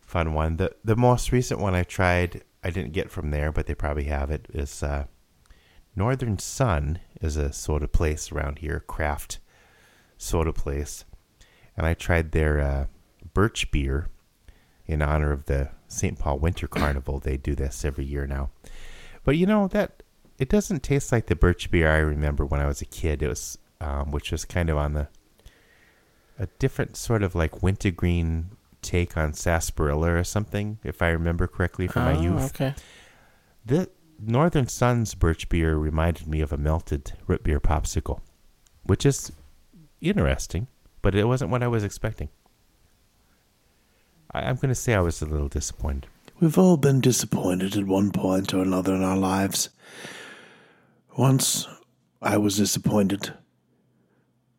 fun 0.00 0.32
one. 0.32 0.56
the 0.56 0.74
The 0.82 0.96
most 0.96 1.30
recent 1.30 1.60
one 1.60 1.74
I 1.74 1.82
tried, 1.82 2.42
I 2.64 2.70
didn't 2.70 2.92
get 2.92 3.10
from 3.10 3.30
there, 3.30 3.52
but 3.52 3.66
they 3.66 3.74
probably 3.74 4.04
have 4.04 4.30
it. 4.30 4.46
Is 4.52 4.82
uh, 4.82 5.04
Northern 5.94 6.38
Sun 6.38 6.98
is 7.20 7.36
a 7.36 7.52
soda 7.52 7.86
place 7.86 8.32
around 8.32 8.60
here, 8.60 8.80
craft 8.80 9.38
soda 10.16 10.52
place, 10.52 11.04
and 11.76 11.86
I 11.86 11.92
tried 11.92 12.32
their 12.32 12.60
uh, 12.60 12.86
birch 13.34 13.70
beer 13.70 14.08
in 14.86 15.02
honor 15.02 15.30
of 15.30 15.44
the 15.44 15.70
St. 15.88 16.18
Paul 16.18 16.38
Winter 16.38 16.66
Carnival. 16.66 17.18
They 17.18 17.36
do 17.36 17.54
this 17.54 17.84
every 17.84 18.06
year 18.06 18.26
now, 18.26 18.50
but 19.24 19.36
you 19.36 19.46
know 19.46 19.68
that 19.68 20.02
it 20.38 20.48
doesn't 20.48 20.82
taste 20.82 21.12
like 21.12 21.26
the 21.26 21.36
birch 21.36 21.70
beer 21.70 21.90
I 21.90 21.98
remember 21.98 22.46
when 22.46 22.60
I 22.60 22.66
was 22.66 22.80
a 22.80 22.86
kid. 22.86 23.22
It 23.22 23.28
was, 23.28 23.58
um, 23.80 24.10
which 24.10 24.32
was 24.32 24.46
kind 24.46 24.70
of 24.70 24.78
on 24.78 24.94
the 24.94 25.08
a 26.38 26.46
different 26.58 26.96
sort 26.96 27.22
of 27.22 27.34
like 27.34 27.62
wintergreen 27.62 28.50
take 28.84 29.16
on 29.16 29.32
sarsaparilla 29.32 30.12
or 30.14 30.24
something, 30.24 30.78
if 30.84 31.02
I 31.02 31.08
remember 31.08 31.46
correctly 31.46 31.88
from 31.88 32.04
my 32.04 32.16
Oh, 32.16 32.20
youth. 32.22 32.54
Okay. 32.54 32.74
The 33.66 33.88
Northern 34.20 34.68
Sun's 34.68 35.14
birch 35.14 35.48
beer 35.48 35.76
reminded 35.76 36.26
me 36.28 36.40
of 36.40 36.52
a 36.52 36.56
melted 36.56 37.12
root 37.26 37.42
beer 37.42 37.60
popsicle, 37.60 38.20
which 38.84 39.04
is 39.04 39.32
interesting, 40.00 40.68
but 41.02 41.14
it 41.14 41.24
wasn't 41.24 41.50
what 41.50 41.62
I 41.62 41.68
was 41.68 41.82
expecting. 41.82 42.28
I, 44.32 44.42
I'm 44.42 44.56
going 44.56 44.68
to 44.68 44.74
say 44.74 44.94
I 44.94 45.00
was 45.00 45.20
a 45.22 45.26
little 45.26 45.48
disappointed. 45.48 46.06
We've 46.40 46.58
all 46.58 46.76
been 46.76 47.00
disappointed 47.00 47.76
at 47.76 47.86
one 47.86 48.10
point 48.10 48.52
or 48.52 48.62
another 48.62 48.94
in 48.94 49.02
our 49.02 49.16
lives. 49.16 49.70
Once, 51.16 51.66
I 52.20 52.36
was 52.38 52.56
disappointed 52.56 53.32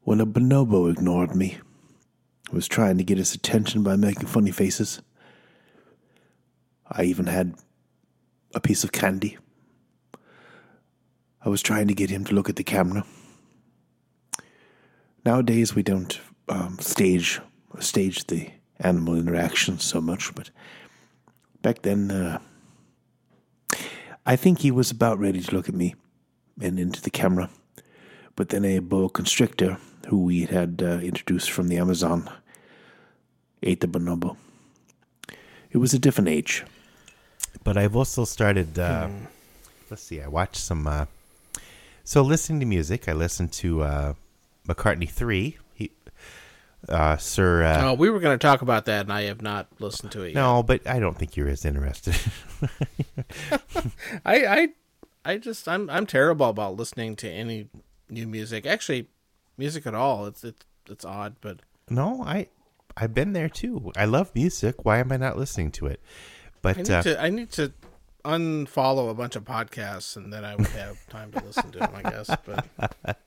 when 0.03 0.21
a 0.21 0.25
bonobo 0.25 0.89
ignored 0.91 1.35
me. 1.35 1.57
Was 2.51 2.67
trying 2.67 2.97
to 2.97 3.03
get 3.03 3.17
his 3.17 3.33
attention 3.33 3.83
by 3.83 3.95
making 3.95 4.27
funny 4.27 4.51
faces. 4.51 5.01
I 6.89 7.03
even 7.03 7.25
had 7.25 7.55
a 8.53 8.59
piece 8.59 8.83
of 8.83 8.91
candy. 8.91 9.37
I 11.43 11.49
was 11.49 11.61
trying 11.61 11.87
to 11.87 11.93
get 11.93 12.09
him 12.09 12.23
to 12.25 12.33
look 12.33 12.49
at 12.49 12.55
the 12.55 12.63
camera. 12.63 13.05
Nowadays, 15.25 15.75
we 15.75 15.83
don't 15.83 16.19
um, 16.47 16.77
stage 16.79 17.41
stage 17.79 18.25
the 18.27 18.51
animal 18.79 19.15
interactions 19.15 19.83
so 19.83 19.99
much, 19.99 20.33
but 20.35 20.49
back 21.61 21.81
then, 21.81 22.11
uh, 22.11 22.39
I 24.25 24.35
think 24.35 24.59
he 24.59 24.71
was 24.71 24.91
about 24.91 25.19
ready 25.19 25.41
to 25.41 25.55
look 25.55 25.67
at 25.67 25.75
me 25.75 25.95
and 26.61 26.79
into 26.79 27.01
the 27.01 27.09
camera. 27.09 27.49
But 28.35 28.49
then 28.49 28.65
a 28.65 28.79
boa 28.79 29.09
constrictor, 29.09 29.77
who 30.05 30.23
we 30.23 30.45
had 30.45 30.81
uh, 30.83 30.99
introduced 30.99 31.51
from 31.51 31.67
the 31.67 31.77
Amazon, 31.77 32.29
ate 33.63 33.81
the 33.81 33.87
bonobo. 33.87 34.37
It 35.71 35.77
was 35.77 35.93
a 35.93 35.99
different 35.99 36.29
age. 36.29 36.63
But 37.63 37.77
I've 37.77 37.95
also 37.95 38.25
started. 38.25 38.77
Uh, 38.79 39.09
Let's 39.89 40.03
see. 40.03 40.21
I 40.21 40.27
watched 40.27 40.57
some. 40.57 40.87
Uh, 40.87 41.05
so 42.03 42.21
listening 42.21 42.59
to 42.59 42.65
music, 42.65 43.07
I 43.09 43.13
listened 43.13 43.51
to 43.53 43.81
uh, 43.83 44.13
McCartney 44.67 45.09
three. 45.09 45.57
He, 45.73 45.91
uh, 46.87 47.17
Sir. 47.17 47.63
Uh, 47.63 47.89
Oh, 47.89 47.93
we 47.93 48.09
were 48.09 48.19
going 48.19 48.37
to 48.37 48.41
talk 48.41 48.61
about 48.61 48.85
that, 48.85 49.01
and 49.01 49.13
I 49.13 49.23
have 49.23 49.41
not 49.41 49.67
listened 49.79 50.11
to 50.13 50.21
it 50.23 50.27
yet. 50.29 50.35
No, 50.35 50.63
but 50.63 50.87
I 50.87 50.99
don't 50.99 51.17
think 51.17 51.35
you're 51.35 51.49
as 51.49 51.65
interested. 51.65 52.15
I, 54.25 54.45
I, 54.45 54.69
I 55.23 55.37
just 55.37 55.67
I'm 55.67 55.89
I'm 55.89 56.05
terrible 56.05 56.49
about 56.49 56.75
listening 56.77 57.15
to 57.17 57.29
any 57.29 57.67
new 58.09 58.27
music. 58.27 58.65
Actually, 58.65 59.07
music 59.57 59.85
at 59.87 59.95
all. 59.95 60.25
It's 60.25 60.43
it's 60.43 60.65
it's 60.89 61.05
odd, 61.05 61.35
but 61.41 61.59
no, 61.89 62.23
I 62.23 62.47
I've 62.97 63.13
been 63.13 63.33
there 63.33 63.49
too. 63.49 63.91
I 63.97 64.05
love 64.05 64.31
music. 64.35 64.85
Why 64.85 64.99
am 64.99 65.11
I 65.11 65.17
not 65.17 65.37
listening 65.37 65.71
to 65.71 65.87
it? 65.87 65.99
I 66.03 66.49
But 66.61 66.77
need 66.77 66.91
uh, 66.91 67.01
to 67.03 67.21
I 67.21 67.29
need 67.29 67.51
to 67.53 67.73
unfollow 68.23 69.09
a 69.09 69.13
bunch 69.13 69.35
of 69.35 69.43
podcasts, 69.43 70.15
and 70.15 70.33
then 70.33 70.43
I 70.43 70.55
would 70.55 70.67
have 70.67 70.97
time 71.09 71.31
to 71.33 71.43
listen 71.43 71.71
to 71.71 71.79
them. 71.79 71.91
I 71.93 72.01
guess, 72.09 72.29
but 72.45 73.17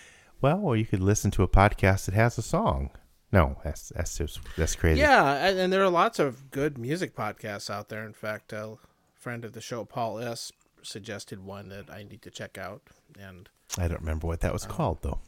well, 0.40 0.60
or 0.60 0.76
you 0.76 0.86
could 0.86 1.00
listen 1.00 1.30
to 1.32 1.42
a 1.42 1.48
podcast 1.48 2.06
that 2.06 2.14
has 2.14 2.38
a 2.38 2.42
song. 2.42 2.90
No, 3.30 3.56
that's 3.62 3.90
that's 3.90 4.16
just 4.18 4.40
that's 4.56 4.74
crazy. 4.74 5.00
yeah, 5.00 5.46
and, 5.46 5.58
and 5.58 5.72
there 5.72 5.82
are 5.82 5.90
lots 5.90 6.18
of 6.18 6.50
good 6.50 6.78
music 6.78 7.14
podcasts 7.14 7.70
out 7.70 7.88
there. 7.88 8.04
In 8.04 8.14
fact, 8.14 8.52
a 8.52 8.76
friend 9.14 9.44
of 9.44 9.52
the 9.52 9.60
show, 9.60 9.84
Paul 9.84 10.18
S, 10.18 10.50
suggested 10.82 11.44
one 11.44 11.68
that 11.68 11.90
I 11.90 12.02
need 12.04 12.22
to 12.22 12.30
check 12.30 12.56
out, 12.56 12.82
and 13.20 13.48
I 13.76 13.86
don't 13.86 14.00
remember 14.00 14.26
what 14.26 14.40
that 14.40 14.52
was 14.52 14.64
called 14.64 15.02
though. 15.02 15.20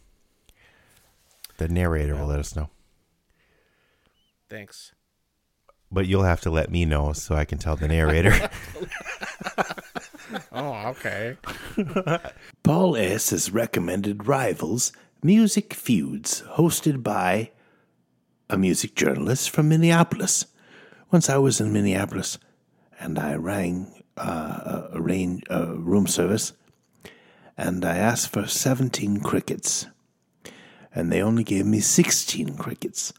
The 1.61 1.69
narrator 1.69 2.17
will 2.17 2.27
let 2.27 2.41
us 2.41 2.57
know. 2.57 2.71
thanks. 4.49 4.93
But 5.93 6.07
you'll 6.07 6.23
have 6.23 6.41
to 6.43 6.51
let 6.51 6.71
me 6.71 6.87
know 6.87 7.13
so 7.13 7.35
I 7.35 7.45
can 7.45 7.59
tell 7.59 7.77
the 7.77 7.87
narrator. 7.87 8.33
Oh, 10.53 10.95
okay. 10.95 11.37
Paul 12.63 12.97
S. 12.97 13.31
has 13.31 13.51
recommended 13.51 14.27
Rivals 14.29 14.93
Music 15.23 15.75
Feuds, 15.75 16.43
hosted 16.53 17.03
by 17.03 17.51
a 18.49 18.57
music 18.57 18.95
journalist 18.95 19.51
from 19.51 19.69
Minneapolis. 19.69 20.47
Once 21.11 21.29
I 21.29 21.37
was 21.39 21.61
in 21.61 21.73
Minneapolis 21.73 22.39
and 23.01 23.19
I 23.19 23.35
rang 23.35 24.03
uh, 24.17 24.89
a, 24.93 25.01
uh, 25.51 25.75
room 25.75 26.07
service 26.07 26.53
and 27.57 27.85
I 27.85 27.97
asked 27.97 28.33
for 28.33 28.47
17 28.47 29.21
crickets. 29.21 29.87
And 30.95 31.13
they 31.13 31.23
only 31.23 31.45
gave 31.45 31.67
me 31.67 31.81
16 31.81 32.57
crickets. 32.57 33.13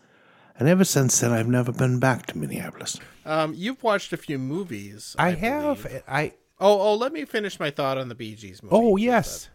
And 0.60 0.68
ever 0.68 0.84
since 0.84 1.20
then, 1.20 1.32
I've 1.32 1.48
never 1.48 1.72
been 1.72 2.00
back 2.00 2.26
to 2.28 2.38
Minneapolis. 2.38 3.00
Um, 3.26 3.54
you've 3.56 3.82
watched 3.82 4.12
a 4.14 4.18
few 4.18 4.38
movies. 4.38 5.16
I 5.18 5.30
I, 5.30 5.32
have 5.36 5.84
believe. 5.84 6.04
I 6.08 6.34
Oh, 6.60 6.80
oh, 6.80 6.96
let 6.96 7.12
me 7.12 7.26
finish 7.26 7.60
my 7.60 7.72
thought 7.72 7.98
on 7.98 8.08
the 8.10 8.14
Bee 8.16 8.36
Gees 8.36 8.62
movie. 8.62 8.76
Oh 8.76 8.96
yes. 8.98 9.50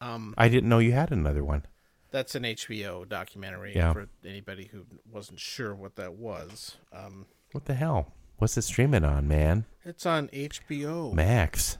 Um, 0.00 0.34
I 0.38 0.48
didn't 0.48 0.68
know 0.68 0.78
you 0.78 0.92
had 0.92 1.10
another 1.10 1.44
one. 1.44 1.64
that's 2.10 2.34
an 2.34 2.42
HBO 2.44 3.08
documentary 3.08 3.74
Yeah. 3.74 3.92
for 3.94 4.06
anybody 4.24 4.68
who 4.70 4.84
wasn't 5.10 5.40
sure 5.40 5.74
what 5.74 5.96
that 5.96 6.12
was. 6.14 6.76
Um, 6.92 7.26
What 7.52 7.64
the 7.64 7.74
hell? 7.74 8.12
What's 8.38 8.56
it 8.58 8.62
streaming 8.62 9.04
on, 9.04 9.26
man? 9.26 9.64
it's 9.84 10.04
on 10.06 10.28
HBO. 10.28 11.12
Max. 11.14 11.78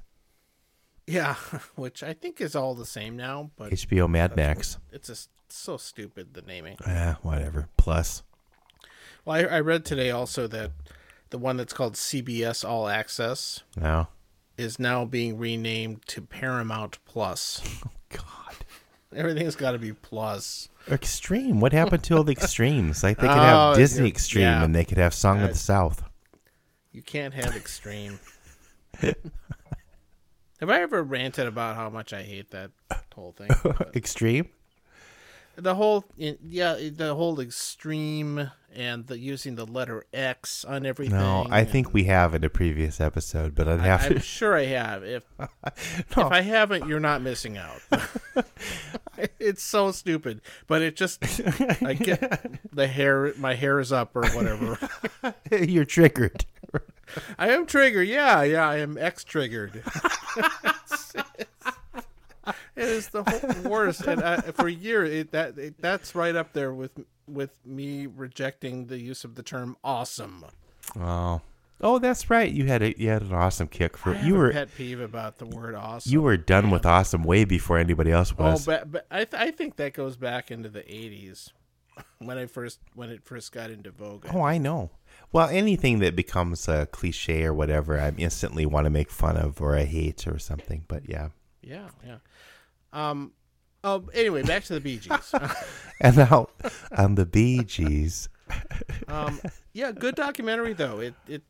Yeah, 1.06 1.34
which 1.74 2.02
I 2.02 2.12
think 2.14 2.40
is 2.40 2.54
all 2.56 2.74
the 2.74 2.86
same 2.86 3.16
now, 3.16 3.50
but 3.56 3.72
HBO 3.72 4.08
Mad 4.08 4.34
Max. 4.36 4.78
it's 4.90 5.08
just 5.08 5.28
so 5.56 5.76
stupid 5.76 6.34
the 6.34 6.42
naming. 6.42 6.76
Ah, 6.86 7.18
whatever. 7.22 7.68
Plus. 7.76 8.22
Well, 9.24 9.36
I, 9.36 9.56
I 9.56 9.60
read 9.60 9.84
today 9.84 10.10
also 10.10 10.46
that 10.48 10.72
the 11.30 11.38
one 11.38 11.56
that's 11.56 11.72
called 11.72 11.94
CBS 11.94 12.68
All 12.68 12.88
Access 12.88 13.60
No. 13.76 14.08
is 14.58 14.78
now 14.78 15.04
being 15.04 15.38
renamed 15.38 16.06
to 16.08 16.22
Paramount 16.22 16.98
Plus. 17.04 17.60
Oh 17.86 18.18
God. 18.18 18.54
Everything's 19.14 19.56
got 19.56 19.72
to 19.72 19.78
be 19.78 19.92
plus. 19.94 20.68
Extreme. 20.90 21.60
What 21.60 21.72
happened 21.72 22.02
to 22.04 22.16
all 22.16 22.24
the 22.24 22.32
extremes? 22.32 23.02
Like 23.02 23.16
they 23.18 23.26
could 23.26 23.36
Oh, 23.38 23.68
have 23.70 23.76
Disney 23.76 24.08
Extreme 24.08 24.42
yeah. 24.42 24.62
and 24.64 24.74
they 24.74 24.84
could 24.84 24.98
have 24.98 25.14
Song 25.14 25.40
of 25.40 25.48
the 25.50 25.56
South. 25.58 26.02
You 26.92 27.00
can't 27.02 27.32
have 27.34 27.56
extreme. 27.56 28.18
have 29.00 30.68
I 30.68 30.80
ever 30.82 31.02
ranted 31.02 31.46
about 31.46 31.76
how 31.76 31.88
much 31.90 32.12
I 32.12 32.22
hate 32.22 32.50
that 32.50 32.70
whole 33.14 33.32
thing? 33.32 33.50
Extreme? 33.94 34.48
The 35.56 35.74
whole, 35.74 36.04
yeah, 36.16 36.76
the 36.90 37.14
whole 37.14 37.40
extreme 37.40 38.50
and 38.74 39.06
the 39.06 39.18
using 39.18 39.54
the 39.54 39.66
letter 39.66 40.04
X 40.12 40.64
on 40.64 40.86
everything. 40.86 41.18
No, 41.18 41.46
I 41.50 41.64
think 41.64 41.92
we 41.92 42.04
have 42.04 42.34
in 42.34 42.42
a 42.44 42.48
previous 42.48 43.00
episode, 43.00 43.54
but 43.54 43.68
I'd 43.68 43.80
have 43.80 44.10
I'm 44.10 44.18
sure 44.20 44.56
I 44.56 44.64
have. 44.64 45.04
If 45.04 45.24
No. 45.38 46.26
if 46.26 46.32
I 46.32 46.40
haven't, 46.40 46.86
you're 46.88 47.00
not 47.00 47.22
missing 47.22 47.58
out. 47.58 47.82
it's 49.38 49.62
so 49.62 49.92
stupid, 49.92 50.40
but 50.66 50.82
it 50.82 50.96
just 50.96 51.22
I 51.82 51.94
get 51.94 52.72
the 52.72 52.86
hair. 52.86 53.34
My 53.36 53.54
hair 53.54 53.78
is 53.80 53.92
up 53.92 54.16
or 54.16 54.26
whatever. 54.30 54.78
You're 55.50 55.84
triggered. 55.84 56.46
I 57.38 57.50
am 57.50 57.66
triggered. 57.66 58.08
Yeah, 58.08 58.42
yeah, 58.42 58.68
I 58.68 58.78
am 58.78 58.96
X 58.96 59.24
triggered. 59.24 59.82
It 62.76 62.84
is 62.84 63.08
the 63.08 63.22
whole 63.24 63.70
worst, 63.70 64.02
and 64.06 64.22
uh, 64.22 64.40
for 64.52 64.68
years 64.68 65.10
it, 65.10 65.32
that 65.32 65.58
it, 65.58 65.74
that's 65.80 66.14
right 66.14 66.34
up 66.36 66.52
there 66.52 66.72
with 66.72 66.92
with 67.26 67.58
me 67.64 68.06
rejecting 68.06 68.86
the 68.86 68.98
use 68.98 69.24
of 69.24 69.34
the 69.34 69.42
term 69.42 69.76
awesome. 69.84 70.44
Oh. 70.98 71.40
Oh, 71.84 71.98
that's 71.98 72.30
right. 72.30 72.50
You 72.52 72.66
had 72.66 72.80
a 72.82 72.96
you 72.96 73.08
had 73.08 73.22
an 73.22 73.32
awesome 73.32 73.66
kick 73.66 73.96
for 73.96 74.10
I 74.10 74.14
have 74.18 74.26
you 74.26 74.36
a 74.36 74.38
were 74.38 74.52
pet 74.52 74.68
peeve 74.76 75.00
about 75.00 75.38
the 75.38 75.46
word 75.46 75.74
awesome. 75.74 76.12
you 76.12 76.22
were 76.22 76.36
done 76.36 76.70
with 76.70 76.86
awesome 76.86 77.24
way 77.24 77.44
before 77.44 77.76
anybody 77.78 78.12
else 78.12 78.32
Oh, 78.38 78.44
was. 78.52 78.66
but, 78.66 78.90
but 78.92 79.06
I, 79.10 79.24
th- 79.24 79.34
I 79.42 79.50
think 79.50 79.76
that 79.76 79.92
goes 79.92 80.16
back 80.16 80.52
into 80.52 80.68
the 80.68 80.82
'80s 80.82 81.50
when 82.20 82.38
I 82.38 82.46
first 82.46 82.78
when 82.94 83.10
it 83.10 83.24
first 83.24 83.50
got 83.50 83.70
into 83.70 83.90
vogue. 83.90 84.26
Oh, 84.32 84.42
I 84.42 84.58
know. 84.58 84.90
Well, 85.32 85.48
anything 85.48 85.98
that 86.00 86.14
becomes 86.14 86.68
a 86.68 86.86
cliche 86.86 87.42
or 87.42 87.52
whatever, 87.52 87.98
I 87.98 88.12
instantly 88.16 88.64
want 88.64 88.84
to 88.84 88.90
make 88.90 89.10
fun 89.10 89.36
of 89.36 89.60
or 89.60 89.74
I 89.76 89.82
hate 89.84 90.26
or 90.28 90.38
something. 90.38 90.84
But 90.86 91.08
yeah. 91.08 91.30
Yeah, 91.62 91.88
yeah. 92.06 92.16
Um. 92.92 93.32
Oh, 93.84 94.08
anyway, 94.14 94.42
back 94.42 94.62
to 94.64 94.74
the 94.74 94.80
Bee 94.80 94.98
Gees. 94.98 95.34
And 96.00 96.16
now 96.16 96.48
on 96.96 97.14
the 97.14 97.26
Bee 97.26 97.62
Gees. 97.64 98.28
um. 99.08 99.40
Yeah, 99.72 99.92
good 99.92 100.14
documentary 100.14 100.72
though. 100.72 101.00
It 101.00 101.14
it 101.28 101.42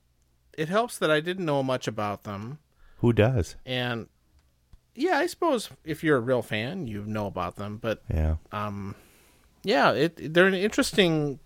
it 0.57 0.69
helps 0.69 0.99
that 0.99 1.11
I 1.11 1.21
didn't 1.21 1.45
know 1.47 1.63
much 1.63 1.89
about 1.89 2.25
them, 2.25 2.59
Who 2.99 3.13
does? 3.13 3.57
and 3.67 4.09
yeah, 4.95 5.17
I 5.19 5.27
suppose 5.27 5.71
if 5.85 6.05
you're 6.05 6.19
a 6.19 6.21
real 6.21 6.43
fan, 6.43 6.87
you 6.87 7.03
know 7.07 7.27
about 7.27 7.57
them. 7.57 7.79
But 7.79 8.03
Yeah. 8.13 8.37
um, 8.53 8.95
yeah, 9.65 9.93
it 9.93 10.35
they're 10.35 10.47
an 10.47 10.55
interesting 10.55 11.39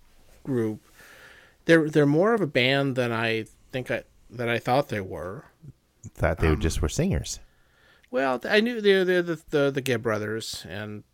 group. 0.42 0.80
They're 1.66 1.88
they're 1.88 2.06
more 2.06 2.35
of 2.35 2.40
a 2.40 2.46
band 2.46 2.96
than 2.96 3.12
I 3.12 3.46
think 3.72 3.90
I 3.90 4.02
that 4.30 4.48
I 4.48 4.59
thought 4.59 4.88
they 4.88 5.00
were. 5.00 5.44
Thought 6.14 6.42
Um, 6.42 6.48
they 6.50 6.56
just 6.56 6.82
were 6.82 6.88
singers. 6.88 7.38
Well, 8.16 8.40
I 8.48 8.61
knew 8.61 8.81
they're 8.81 9.05
they're 9.05 9.20
the 9.22 9.40
the, 9.50 9.70
the 9.70 9.81
Gibb 9.83 10.02
brothers 10.02 10.64
and 10.68 11.05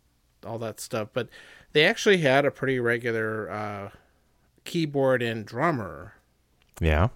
all 0.45 0.57
that 0.59 0.79
stuff, 0.79 1.09
but 1.11 1.27
they 1.73 1.83
actually 1.85 2.19
had 2.19 2.45
a 2.45 2.51
pretty 2.51 2.79
regular 2.79 3.51
uh, 3.51 3.89
keyboard 4.63 5.21
and 5.21 5.45
drummer 5.45 6.13
Yeah. 6.79 7.09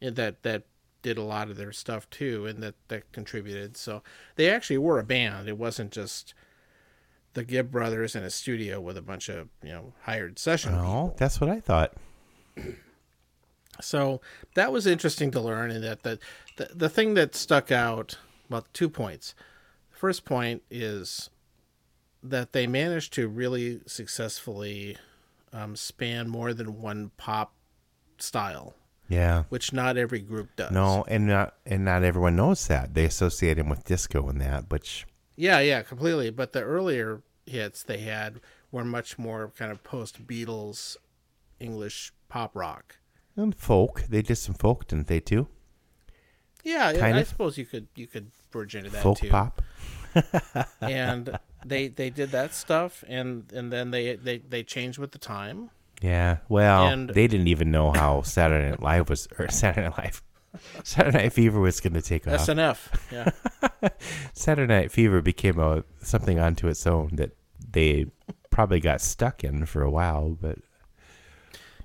that 0.00 0.42
that 0.42 0.64
did 1.02 1.18
a 1.18 1.22
lot 1.22 1.50
of 1.50 1.56
their 1.56 1.70
stuff 1.70 2.10
too, 2.10 2.46
and 2.46 2.60
that 2.64 2.74
that 2.88 3.12
contributed. 3.12 3.76
So 3.76 4.02
they 4.34 4.50
actually 4.50 4.78
were 4.78 4.98
a 4.98 5.04
band. 5.04 5.48
It 5.48 5.56
wasn't 5.56 5.92
just 5.92 6.34
the 7.34 7.44
Gibb 7.44 7.70
brothers 7.70 8.16
in 8.16 8.24
a 8.24 8.30
studio 8.30 8.80
with 8.80 8.96
a 8.96 9.02
bunch 9.02 9.28
of 9.28 9.48
you 9.62 9.70
know 9.70 9.92
hired 10.02 10.38
session 10.40 10.74
Oh, 10.74 10.78
people. 11.10 11.14
that's 11.16 11.40
what 11.40 11.48
I 11.48 11.60
thought. 11.60 11.94
So 13.80 14.20
that 14.54 14.72
was 14.72 14.86
interesting 14.88 15.30
to 15.30 15.40
learn, 15.40 15.70
and 15.70 15.84
that 15.84 16.02
the, 16.02 16.18
the 16.56 16.70
the 16.74 16.88
thing 16.88 17.14
that 17.14 17.36
stuck 17.36 17.70
out. 17.70 18.18
Well, 18.50 18.66
two 18.72 18.88
points. 18.88 19.34
The 19.90 19.96
first 19.98 20.24
point 20.24 20.62
is 20.70 21.30
that 22.22 22.52
they 22.52 22.66
managed 22.66 23.12
to 23.14 23.28
really 23.28 23.80
successfully 23.86 24.96
um, 25.52 25.76
span 25.76 26.28
more 26.28 26.52
than 26.52 26.80
one 26.80 27.10
pop 27.16 27.52
style, 28.18 28.74
Yeah. 29.08 29.44
which 29.48 29.72
not 29.72 29.96
every 29.96 30.20
group 30.20 30.48
does. 30.56 30.70
No, 30.72 31.04
and 31.08 31.26
not 31.26 31.54
and 31.64 31.84
not 31.84 32.02
everyone 32.04 32.36
knows 32.36 32.66
that. 32.68 32.94
They 32.94 33.04
associate 33.04 33.58
him 33.58 33.68
with 33.68 33.84
disco 33.84 34.28
and 34.28 34.40
that, 34.40 34.70
which 34.70 35.06
Yeah, 35.36 35.60
yeah, 35.60 35.82
completely. 35.82 36.30
But 36.30 36.52
the 36.52 36.62
earlier 36.62 37.22
hits 37.46 37.82
they 37.82 37.98
had 37.98 38.40
were 38.72 38.84
much 38.84 39.18
more 39.18 39.52
kind 39.56 39.70
of 39.72 39.82
post 39.82 40.26
Beatles 40.26 40.96
English 41.60 42.12
pop 42.28 42.54
rock. 42.54 42.96
And 43.36 43.54
folk. 43.54 44.02
They 44.08 44.22
did 44.22 44.36
some 44.36 44.54
folk, 44.54 44.88
didn't 44.88 45.06
they 45.06 45.20
too? 45.20 45.48
Yeah, 46.64 46.92
Kind 46.92 47.14
I, 47.14 47.18
I 47.18 47.20
of. 47.20 47.28
suppose 47.28 47.56
you 47.58 47.64
could 47.64 47.86
you 47.94 48.06
could 48.06 48.30
bridge 48.50 48.74
into 48.74 48.90
that 48.90 49.02
folk 49.02 49.18
too. 49.18 49.28
pop. 49.30 49.62
and 50.80 51.38
they 51.64 51.88
they 51.88 52.10
did 52.10 52.30
that 52.30 52.54
stuff, 52.54 53.04
and 53.08 53.50
and 53.52 53.72
then 53.72 53.90
they 53.90 54.16
they 54.16 54.38
they 54.38 54.62
changed 54.62 54.98
with 54.98 55.12
the 55.12 55.18
time. 55.18 55.70
Yeah. 56.00 56.38
Well, 56.48 56.86
And- 56.86 57.10
they 57.10 57.26
didn't 57.26 57.48
even 57.48 57.70
know 57.70 57.90
how 57.90 58.22
Saturday 58.22 58.70
Night 58.70 58.82
Live 58.82 59.08
was 59.08 59.28
or 59.38 59.48
Saturday 59.50 59.88
Night 59.88 59.98
Live. 59.98 60.22
Saturday 60.82 61.18
Night 61.18 61.32
Fever 61.32 61.60
was 61.60 61.78
going 61.80 61.92
to 61.92 62.00
take 62.02 62.26
off. 62.26 62.40
SNF, 62.46 62.88
yeah, 63.12 63.88
Saturday 64.32 64.72
Night 64.74 64.90
Fever 64.90 65.20
became 65.20 65.58
a 65.58 65.84
something 66.00 66.38
onto 66.38 66.68
its 66.68 66.86
own 66.86 67.10
that 67.16 67.36
they 67.70 68.06
probably 68.50 68.80
got 68.80 69.00
stuck 69.02 69.44
in 69.44 69.66
for 69.66 69.82
a 69.82 69.90
while, 69.90 70.30
but 70.40 70.58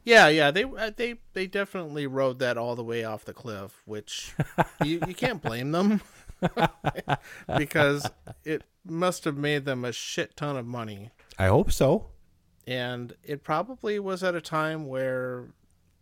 yeah, 0.04 0.28
yeah. 0.28 0.52
They 0.52 0.64
uh, 0.64 0.92
they 0.96 1.16
they 1.34 1.48
definitely 1.48 2.08
rode 2.08 2.40
that 2.40 2.58
all 2.58 2.76
the 2.76 2.84
way 2.84 3.04
off 3.04 3.26
the 3.26 3.34
cliff, 3.34 3.82
which 3.86 4.34
you 4.84 5.00
you 5.08 5.14
can't 5.14 5.42
blame 5.42 5.72
them 5.72 6.02
because 7.58 8.10
it 8.44 8.64
must 8.86 9.26
have 9.26 9.38
made 9.38 9.66
them 9.66 9.86
a 9.86 9.92
shit 9.92 10.36
ton 10.36 10.58
of 10.58 10.66
money. 10.66 11.12
I 11.38 11.48
hope 11.48 11.72
so. 11.72 12.08
and 12.68 13.16
it 13.24 13.44
probably 13.44 14.00
was 14.00 14.24
at 14.24 14.36
a 14.36 14.42
time 14.42 14.88
where 14.88 15.46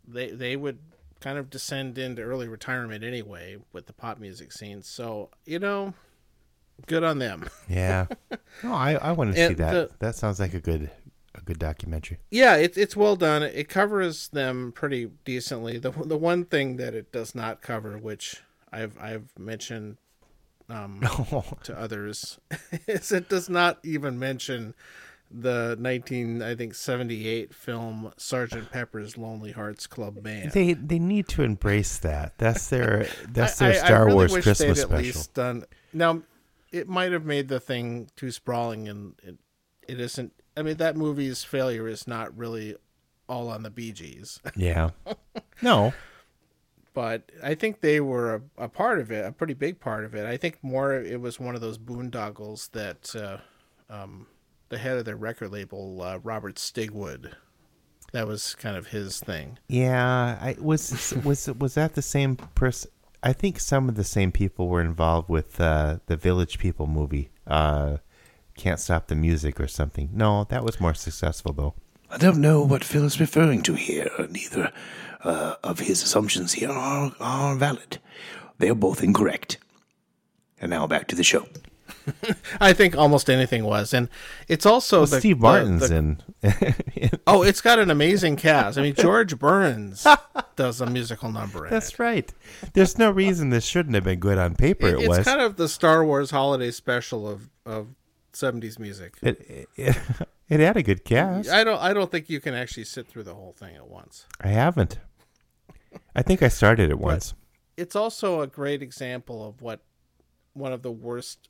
they 0.07 0.29
they 0.31 0.55
would 0.55 0.79
kind 1.19 1.37
of 1.37 1.49
descend 1.49 1.97
into 1.97 2.21
early 2.21 2.47
retirement 2.47 3.03
anyway 3.03 3.57
with 3.73 3.85
the 3.85 3.93
pop 3.93 4.19
music 4.19 4.51
scene. 4.51 4.81
So 4.81 5.29
you 5.45 5.59
know, 5.59 5.93
good 6.87 7.03
on 7.03 7.19
them. 7.19 7.47
Yeah. 7.69 8.07
no, 8.63 8.73
I, 8.73 8.93
I 8.95 9.11
want 9.11 9.33
to 9.35 9.47
see 9.47 9.53
that. 9.53 9.71
the- 9.71 9.89
that 9.99 10.15
sounds 10.15 10.39
like 10.39 10.53
a 10.53 10.59
good 10.59 10.89
a 11.41 11.45
good 11.45 11.59
documentary. 11.59 12.19
Yeah, 12.29 12.55
it's 12.55 12.77
it's 12.77 12.95
well 12.95 13.15
done. 13.15 13.43
It 13.43 13.69
covers 13.69 14.27
them 14.29 14.71
pretty 14.71 15.09
decently. 15.25 15.77
The 15.77 15.91
the 15.91 16.17
one 16.17 16.45
thing 16.45 16.77
that 16.77 16.93
it 16.93 17.11
does 17.11 17.33
not 17.35 17.61
cover, 17.61 17.97
which 17.97 18.41
I've 18.71 18.97
I've 18.99 19.37
mentioned 19.37 19.97
um, 20.69 21.01
to 21.63 21.77
others, 21.79 22.39
is 22.87 23.11
it 23.11 23.29
does 23.29 23.49
not 23.49 23.79
even 23.83 24.17
mention 24.17 24.73
the 25.33 25.77
19 25.79 26.41
I 26.41 26.55
think 26.55 26.75
78 26.75 27.53
film 27.53 28.11
Sergeant 28.17 28.69
Pepper's 28.69 29.17
Lonely 29.17 29.53
Hearts 29.53 29.87
Club 29.87 30.21
Band. 30.21 30.51
They 30.51 30.73
they 30.73 30.99
need 30.99 31.27
to 31.29 31.43
embrace 31.43 31.97
that. 31.99 32.37
That's 32.37 32.67
their 32.69 33.07
that's 33.29 33.57
their 33.59 33.69
I- 33.71 33.75
I 33.75 33.85
Star 33.85 34.05
really 34.05 34.15
Wars 34.15 34.33
Christmas 34.33 34.59
they'd 34.59 34.69
at 34.69 34.77
special. 34.77 34.97
least 34.97 35.33
done 35.33 35.65
now. 35.93 36.21
It 36.73 36.87
might 36.87 37.11
have 37.11 37.25
made 37.25 37.49
the 37.49 37.59
thing 37.59 38.09
too 38.15 38.31
sprawling, 38.31 38.87
and 38.87 39.15
it, 39.23 39.35
it 39.89 39.99
isn't. 39.99 40.31
I 40.57 40.61
mean, 40.63 40.77
that 40.77 40.97
movie's 40.97 41.43
failure 41.43 41.87
is 41.87 42.07
not 42.07 42.35
really 42.37 42.75
all 43.29 43.49
on 43.49 43.63
the 43.63 43.69
Bee 43.69 43.91
Gees, 43.93 44.39
Yeah. 44.55 44.89
No. 45.61 45.93
but 46.93 47.31
I 47.41 47.55
think 47.55 47.79
they 47.81 48.01
were 48.01 48.35
a, 48.57 48.63
a 48.65 48.67
part 48.67 48.99
of 48.99 49.11
it, 49.11 49.25
a 49.25 49.31
pretty 49.31 49.53
big 49.53 49.79
part 49.79 50.03
of 50.03 50.13
it. 50.13 50.25
I 50.25 50.35
think 50.37 50.57
more 50.61 50.93
it 50.93 51.21
was 51.21 51.39
one 51.39 51.55
of 51.55 51.61
those 51.61 51.77
boondoggles 51.77 52.71
that 52.71 53.15
uh, 53.15 53.37
um, 53.93 54.27
the 54.69 54.77
head 54.77 54.97
of 54.97 55.05
their 55.05 55.15
record 55.15 55.51
label, 55.51 56.01
uh, 56.01 56.17
Robert 56.23 56.55
Stigwood, 56.55 57.31
that 58.11 58.27
was 58.27 58.55
kind 58.55 58.75
of 58.75 58.87
his 58.87 59.21
thing. 59.21 59.57
Yeah, 59.69 60.37
I 60.41 60.57
was 60.59 61.13
was 61.23 61.47
was 61.47 61.75
that 61.75 61.93
the 61.95 62.01
same 62.01 62.35
person? 62.35 62.91
I 63.23 63.31
think 63.33 63.59
some 63.59 63.87
of 63.87 63.95
the 63.95 64.03
same 64.03 64.31
people 64.33 64.67
were 64.67 64.81
involved 64.81 65.29
with 65.29 65.61
uh, 65.61 65.99
the 66.07 66.17
Village 66.17 66.59
People 66.59 66.87
movie. 66.87 67.29
Uh, 67.47 67.97
Can't 68.61 68.79
stop 68.79 69.07
the 69.07 69.15
music 69.15 69.59
or 69.59 69.67
something. 69.67 70.11
No, 70.13 70.43
that 70.49 70.63
was 70.63 70.79
more 70.79 70.93
successful 70.93 71.51
though. 71.51 71.73
I 72.11 72.19
don't 72.19 72.37
know 72.37 72.61
what 72.61 72.83
Phil 72.83 73.05
is 73.05 73.19
referring 73.19 73.63
to 73.63 73.73
here. 73.73 74.11
Neither 74.29 74.71
uh, 75.23 75.55
of 75.63 75.79
his 75.79 76.03
assumptions 76.03 76.53
here 76.53 76.69
are, 76.69 77.11
are 77.19 77.55
valid. 77.55 77.97
They're 78.59 78.75
both 78.75 79.01
incorrect. 79.01 79.57
And 80.59 80.69
now 80.69 80.85
back 80.85 81.07
to 81.07 81.15
the 81.15 81.23
show. 81.23 81.47
I 82.61 82.73
think 82.73 82.95
almost 82.95 83.31
anything 83.31 83.63
was, 83.63 83.95
and 83.95 84.09
it's 84.47 84.67
also 84.67 85.07
the, 85.07 85.19
Steve 85.19 85.39
Martin's 85.39 85.89
the 85.89 85.95
in. 85.95 86.21
Oh, 87.25 87.41
it's 87.41 87.61
got 87.61 87.79
an 87.79 87.89
amazing 87.89 88.35
cast. 88.35 88.77
I 88.77 88.83
mean, 88.83 88.93
George 88.93 89.39
Burns 89.39 90.05
does 90.55 90.81
a 90.81 90.85
musical 90.85 91.31
number 91.31 91.65
in 91.65 91.71
That's 91.71 91.93
it. 91.93 91.99
right. 91.99 92.31
There's 92.73 92.99
no 92.99 93.09
reason 93.09 93.49
this 93.49 93.65
shouldn't 93.65 93.95
have 93.95 94.03
been 94.03 94.19
good 94.19 94.37
on 94.37 94.53
paper. 94.53 94.87
It, 94.87 94.99
it's 94.99 95.07
was. 95.07 95.25
kind 95.25 95.41
of 95.41 95.55
the 95.55 95.67
Star 95.67 96.05
Wars 96.05 96.29
holiday 96.29 96.69
special 96.69 97.27
of 97.27 97.49
of 97.65 97.87
seventies 98.33 98.79
music. 98.79 99.17
it, 99.21 99.67
it, 99.75 99.97
it 100.49 100.59
had 100.59 100.77
a 100.77 100.83
good 100.83 101.03
cast. 101.03 101.49
I 101.49 101.63
don't. 101.63 101.81
I 101.81 101.93
don't 101.93 102.11
think 102.11 102.29
you 102.29 102.39
can 102.39 102.53
actually 102.53 102.85
sit 102.85 103.07
through 103.07 103.23
the 103.23 103.35
whole 103.35 103.53
thing 103.53 103.75
at 103.75 103.87
once. 103.87 104.25
I 104.39 104.49
haven't. 104.49 104.99
I 106.15 106.21
think 106.21 106.41
I 106.41 106.47
started 106.47 106.89
it 106.89 106.99
once. 106.99 107.33
It's 107.77 107.95
also 107.95 108.41
a 108.41 108.47
great 108.47 108.81
example 108.81 109.45
of 109.47 109.61
what 109.61 109.81
one 110.53 110.73
of 110.73 110.81
the 110.81 110.91
worst 110.91 111.49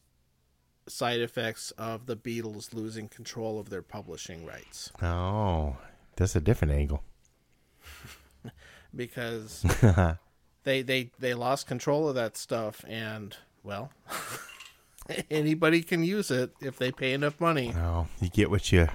side 0.87 1.19
effects 1.19 1.71
of 1.71 2.05
the 2.05 2.15
Beatles 2.15 2.73
losing 2.73 3.07
control 3.07 3.59
of 3.59 3.69
their 3.69 3.81
publishing 3.81 4.45
rights 4.45 4.91
Oh, 5.01 5.77
that's 6.15 6.35
a 6.35 6.41
different 6.41 6.73
angle. 6.73 7.03
because 8.95 9.63
they 10.63 10.81
they 10.81 11.11
they 11.19 11.33
lost 11.33 11.67
control 11.67 12.09
of 12.09 12.15
that 12.15 12.37
stuff 12.37 12.83
and 12.87 13.37
well 13.63 13.91
anybody 15.31 15.81
can 15.81 16.03
use 16.03 16.31
it 16.31 16.51
if 16.61 16.77
they 16.77 16.91
pay 16.91 17.13
enough 17.13 17.39
money. 17.39 17.73
Oh, 17.75 18.07
you 18.19 18.29
get 18.29 18.49
what 18.49 18.71
you. 18.71 18.87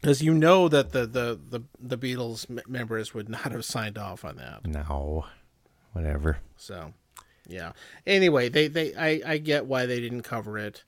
because 0.00 0.22
you 0.22 0.32
know 0.34 0.68
that 0.68 0.92
the 0.92 1.06
the 1.06 1.38
the, 1.48 1.60
the 1.80 1.98
beatles 1.98 2.48
m- 2.50 2.60
members 2.68 3.14
would 3.14 3.28
not 3.28 3.52
have 3.52 3.64
signed 3.64 3.98
off 3.98 4.24
on 4.24 4.36
that. 4.36 4.66
No, 4.66 5.26
whatever. 5.92 6.38
so 6.56 6.92
yeah. 7.46 7.72
Anyway 8.06 8.48
they 8.48 8.68
they 8.68 8.94
i 8.94 9.20
i 9.34 9.38
get 9.38 9.66
why 9.66 9.86
they 9.86 10.00
didn't 10.00 10.22
cover 10.22 10.58
it. 10.58 10.84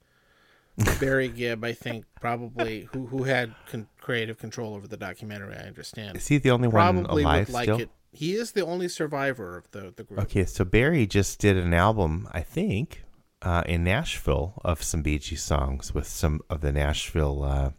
Barry 1.00 1.28
gibb 1.40 1.64
i 1.64 1.72
think 1.72 2.04
probably 2.20 2.88
who 2.92 3.06
who 3.06 3.24
had 3.24 3.52
con- 3.68 3.88
creative 4.00 4.38
control 4.38 4.74
over 4.74 4.86
the 4.86 4.96
documentary 4.96 5.54
i 5.56 5.66
understand. 5.66 6.16
Is 6.16 6.28
he 6.28 6.38
the 6.38 6.50
only 6.52 6.68
one 6.68 7.04
alive 7.06 7.48
would 7.48 7.54
like 7.54 7.64
still? 7.64 7.80
it. 7.80 7.90
He 8.12 8.34
is 8.34 8.52
the 8.52 8.64
only 8.64 8.88
survivor 8.88 9.56
of 9.56 9.70
the 9.72 9.92
the 9.94 10.02
group. 10.04 10.20
Okay, 10.20 10.44
so 10.46 10.64
Barry 10.64 11.06
just 11.06 11.38
did 11.40 11.56
an 11.56 11.74
album, 11.74 12.26
I 12.32 12.40
think, 12.40 13.04
uh, 13.42 13.62
in 13.66 13.84
Nashville 13.84 14.60
of 14.64 14.82
some 14.82 15.02
Bee 15.02 15.18
Gees 15.18 15.42
songs 15.42 15.94
with 15.94 16.06
some 16.06 16.40
of 16.50 16.60
the 16.60 16.72
Nashville. 16.72 17.44
Uh, 17.44 17.70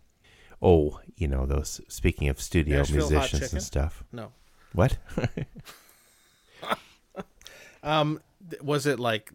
oh, 0.62 0.99
you 1.16 1.28
know 1.28 1.45
those. 1.45 1.82
Speaking 1.88 2.30
of 2.30 2.41
studio 2.41 2.78
Nashville 2.78 3.10
musicians 3.10 3.53
and 3.53 3.64
stuff. 3.64 4.03
no 4.12 4.32
What? 4.74 4.97
um 7.84 8.22
was 8.62 8.86
it 8.86 8.99
like 8.99 9.32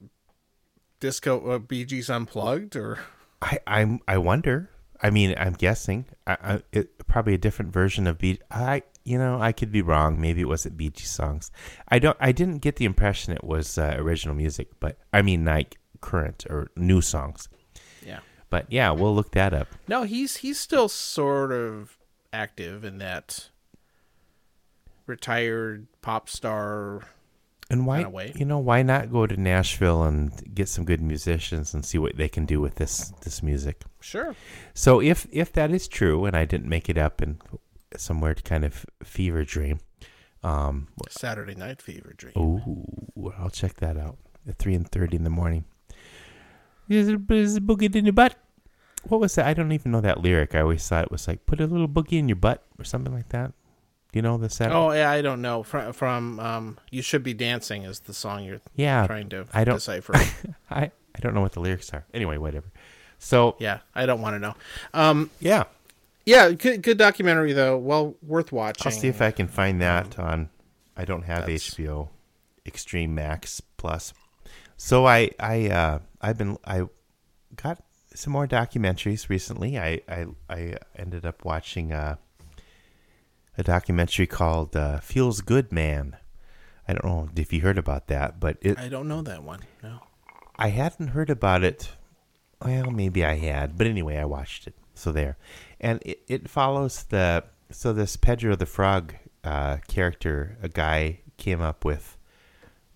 disco 1.00 1.50
uh, 1.50 1.58
Bee 1.58 1.84
Gees 1.84 2.10
unplugged 2.10 2.76
or 2.76 2.98
I 3.42 3.58
I'm 3.66 4.00
I 4.08 4.18
wonder. 4.18 4.70
I 5.02 5.10
mean, 5.10 5.34
I'm 5.36 5.52
guessing. 5.52 6.06
I, 6.26 6.36
I 6.42 6.62
it, 6.72 7.06
probably 7.06 7.34
a 7.34 7.38
different 7.38 7.72
version 7.72 8.06
of 8.06 8.18
Bee. 8.18 8.40
I 8.50 8.82
you 9.04 9.18
know 9.18 9.40
I 9.40 9.52
could 9.52 9.70
be 9.70 9.82
wrong. 9.82 10.18
Maybe 10.20 10.40
it 10.40 10.48
wasn't 10.48 10.78
Bee 10.78 10.90
Gees 10.90 11.10
songs. 11.10 11.50
I 11.88 11.98
don't. 11.98 12.16
I 12.20 12.32
didn't 12.32 12.58
get 12.58 12.76
the 12.76 12.86
impression 12.86 13.34
it 13.34 13.44
was 13.44 13.76
uh, 13.76 13.94
original 13.98 14.34
music, 14.34 14.68
but 14.80 14.96
I 15.12 15.20
mean 15.20 15.44
like 15.44 15.76
current 16.04 16.44
or 16.50 16.68
new 16.76 17.00
songs. 17.00 17.48
yeah 18.06 18.20
But 18.50 18.66
yeah, 18.70 18.90
we'll 18.92 19.14
look 19.14 19.32
that 19.32 19.52
up. 19.54 19.68
No, 19.88 20.02
he's 20.04 20.36
he's 20.44 20.60
still 20.60 20.88
sort 20.88 21.50
of 21.50 21.96
active 22.32 22.84
in 22.84 22.98
that 22.98 23.50
retired 25.06 25.86
pop 26.02 26.28
star. 26.28 27.02
And 27.70 27.86
why, 27.86 28.04
way. 28.04 28.32
you 28.36 28.44
know, 28.44 28.58
why 28.58 28.82
not 28.82 29.10
go 29.10 29.26
to 29.26 29.40
Nashville 29.40 30.02
and 30.04 30.30
get 30.54 30.68
some 30.68 30.84
good 30.84 31.00
musicians 31.00 31.72
and 31.72 31.82
see 31.82 31.96
what 31.96 32.16
they 32.16 32.28
can 32.28 32.44
do 32.44 32.60
with 32.60 32.74
this 32.74 33.12
this 33.22 33.42
music? 33.42 33.82
Sure. 34.00 34.36
So 34.74 35.00
if 35.00 35.26
if 35.32 35.52
that 35.54 35.70
is 35.70 35.88
true, 35.88 36.26
and 36.26 36.36
I 36.36 36.44
didn't 36.44 36.68
make 36.68 36.90
it 36.90 36.98
up 36.98 37.22
in 37.22 37.38
somewhere 37.96 38.34
to 38.34 38.42
kind 38.42 38.64
of 38.64 38.84
fever 39.02 39.44
dream, 39.44 39.80
um, 40.42 40.88
Saturday 41.08 41.54
Night 41.54 41.80
Fever 41.80 42.12
Dream. 42.14 42.34
ooh, 42.36 43.32
I'll 43.38 43.50
check 43.50 43.74
that 43.76 43.96
out 43.96 44.18
at 44.46 44.58
three 44.58 44.74
and 44.74 44.86
thirty 44.86 45.16
in 45.16 45.24
the 45.24 45.30
morning. 45.30 45.64
Is 46.88 47.08
it, 47.08 47.20
is 47.30 47.56
it 47.56 47.66
boogie 47.66 47.94
in 47.94 48.04
your 48.04 48.12
butt? 48.12 48.36
What 49.04 49.20
was 49.20 49.34
that? 49.34 49.46
I 49.46 49.54
don't 49.54 49.72
even 49.72 49.92
know 49.92 50.00
that 50.00 50.20
lyric. 50.20 50.54
I 50.54 50.60
always 50.60 50.86
thought 50.88 51.04
it 51.04 51.10
was 51.10 51.28
like 51.28 51.44
put 51.46 51.60
a 51.60 51.66
little 51.66 51.88
boogie 51.88 52.18
in 52.18 52.28
your 52.28 52.36
butt 52.36 52.64
or 52.78 52.84
something 52.84 53.12
like 53.12 53.28
that. 53.30 53.52
Do 54.12 54.18
you 54.18 54.22
know 54.22 54.38
the 54.38 54.48
Saturday? 54.48 54.76
Oh 54.76 54.92
yeah, 54.92 55.10
I 55.10 55.20
don't 55.22 55.42
know. 55.42 55.62
From 55.62 55.92
from 55.92 56.38
um, 56.40 56.78
"You 56.90 57.02
Should 57.02 57.22
Be 57.22 57.34
Dancing" 57.34 57.82
is 57.82 58.00
the 58.00 58.14
song 58.14 58.44
you're 58.44 58.60
yeah, 58.76 59.06
trying 59.06 59.28
to 59.30 59.46
I 59.52 59.64
don't- 59.64 59.76
decipher. 59.76 60.14
I 60.70 60.90
I 61.14 61.18
don't 61.20 61.34
know 61.34 61.40
what 61.40 61.52
the 61.52 61.60
lyrics 61.60 61.92
are. 61.92 62.04
Anyway, 62.14 62.38
whatever. 62.38 62.66
So 63.18 63.56
yeah, 63.58 63.80
I 63.94 64.06
don't 64.06 64.20
want 64.22 64.34
to 64.36 64.38
know. 64.38 64.54
Um, 64.94 65.30
yeah, 65.40 65.64
yeah, 66.26 66.50
good, 66.52 66.82
good 66.82 66.96
documentary 66.98 67.52
though. 67.52 67.76
Well 67.76 68.14
worth 68.22 68.52
watching. 68.52 68.86
I'll 68.86 68.98
see 68.98 69.08
if 69.08 69.20
I 69.20 69.30
can 69.32 69.48
find 69.48 69.80
that 69.82 70.18
on. 70.18 70.48
I 70.96 71.04
don't 71.04 71.22
have 71.22 71.40
That's- 71.40 71.70
HBO 71.74 72.08
Extreme 72.64 73.14
Max 73.14 73.60
Plus, 73.76 74.14
so 74.76 75.06
I 75.06 75.30
I 75.38 75.68
uh, 75.68 75.98
I've 76.20 76.38
been 76.38 76.58
I 76.64 76.84
got 77.56 77.82
some 78.14 78.32
more 78.32 78.46
documentaries 78.46 79.28
recently. 79.28 79.78
I 79.78 80.00
I, 80.08 80.26
I 80.48 80.74
ended 80.96 81.26
up 81.26 81.44
watching 81.44 81.92
uh, 81.92 82.16
a 83.56 83.62
documentary 83.62 84.26
called 84.26 84.76
uh, 84.76 85.00
"Feels 85.00 85.40
Good 85.40 85.72
Man." 85.72 86.16
I 86.86 86.92
don't 86.92 87.04
know 87.04 87.28
if 87.34 87.52
you 87.52 87.62
heard 87.62 87.78
about 87.78 88.08
that, 88.08 88.40
but 88.40 88.58
it 88.60 88.78
I 88.78 88.88
don't 88.88 89.08
know 89.08 89.22
that 89.22 89.42
one. 89.42 89.60
No. 89.82 90.00
I 90.56 90.68
hadn't 90.68 91.08
heard 91.08 91.30
about 91.30 91.64
it. 91.64 91.92
Well, 92.64 92.90
maybe 92.90 93.24
I 93.24 93.34
had, 93.36 93.76
but 93.76 93.86
anyway, 93.86 94.16
I 94.16 94.24
watched 94.24 94.66
it. 94.66 94.74
So 94.94 95.10
there, 95.10 95.36
and 95.80 96.00
it, 96.04 96.22
it 96.28 96.48
follows 96.48 97.02
the 97.04 97.44
so 97.70 97.92
this 97.92 98.16
Pepe 98.16 98.54
the 98.54 98.66
Frog 98.66 99.14
uh, 99.42 99.78
character, 99.88 100.56
a 100.62 100.68
guy 100.68 101.20
came 101.36 101.60
up 101.60 101.84
with 101.84 102.13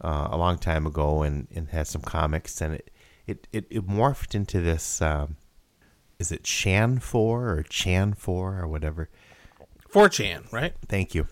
uh, 0.00 0.28
a 0.30 0.36
long 0.36 0.58
time 0.58 0.86
ago, 0.86 1.22
and 1.22 1.48
and 1.54 1.68
has 1.68 1.88
some 1.88 2.02
comics, 2.02 2.60
and 2.60 2.74
it 2.74 2.90
it 3.26 3.46
it, 3.52 3.66
it 3.70 3.86
morphed 3.86 4.34
into 4.34 4.60
this. 4.60 5.02
Um, 5.02 5.36
is 6.18 6.32
it 6.32 6.46
Shan 6.46 6.98
Four 6.98 7.50
or 7.50 7.62
Chan 7.62 8.14
Four 8.14 8.58
or 8.58 8.66
whatever? 8.66 9.08
4chan, 9.92 10.52
right? 10.52 10.74
Thank 10.86 11.14
you. 11.14 11.26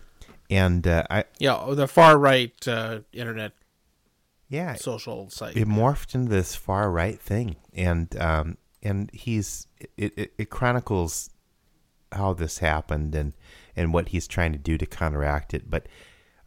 And 0.49 0.87
uh, 0.87 1.03
I 1.09 1.25
Yeah, 1.39 1.65
the 1.71 1.87
far 1.87 2.17
right 2.17 2.55
uh, 2.67 2.99
internet 3.11 3.51
yeah, 4.49 4.75
social 4.75 5.29
site. 5.29 5.57
it 5.57 5.67
morphed 5.67 6.15
into 6.15 6.29
this 6.29 6.55
far 6.55 6.89
right 6.89 7.19
thing, 7.19 7.57
and 7.73 8.15
um, 8.17 8.57
and 8.81 9.11
he's 9.11 9.67
it, 9.97 10.13
it, 10.15 10.33
it 10.37 10.49
chronicles 10.49 11.29
how 12.13 12.33
this 12.33 12.59
happened 12.59 13.13
and 13.13 13.33
and 13.75 13.93
what 13.93 14.09
he's 14.09 14.25
trying 14.25 14.53
to 14.53 14.57
do 14.57 14.77
to 14.77 14.85
counteract 14.85 15.53
it. 15.53 15.69
But 15.69 15.87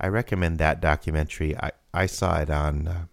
I 0.00 0.08
recommend 0.08 0.58
that 0.58 0.80
documentary. 0.80 1.56
I 1.56 1.72
I 1.92 2.06
saw 2.06 2.38
it 2.40 2.50
on 2.50 2.88
uh, 2.88 3.04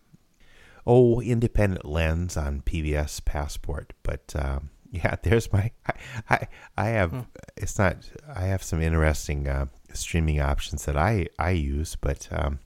oh 0.86 1.22
Independent 1.22 1.86
Lens 1.86 2.38
on 2.38 2.62
PBS 2.62 3.24
Passport, 3.24 3.94
but. 4.04 4.34
Um, 4.36 4.70
yeah, 4.92 5.16
there's 5.22 5.52
my. 5.52 5.72
I, 5.86 5.94
I, 6.30 6.48
I 6.78 6.86
have. 6.90 7.28
It's 7.56 7.78
not. 7.78 7.98
I 8.34 8.42
have 8.46 8.64
some 8.64 8.82
interesting 8.82 9.48
uh, 9.48 9.66
streaming 9.94 10.40
options 10.40 10.86
that 10.86 10.98
I 10.98 11.28
I 11.38 11.52
use, 11.52 11.96
but 11.96 12.28
um, 12.32 12.60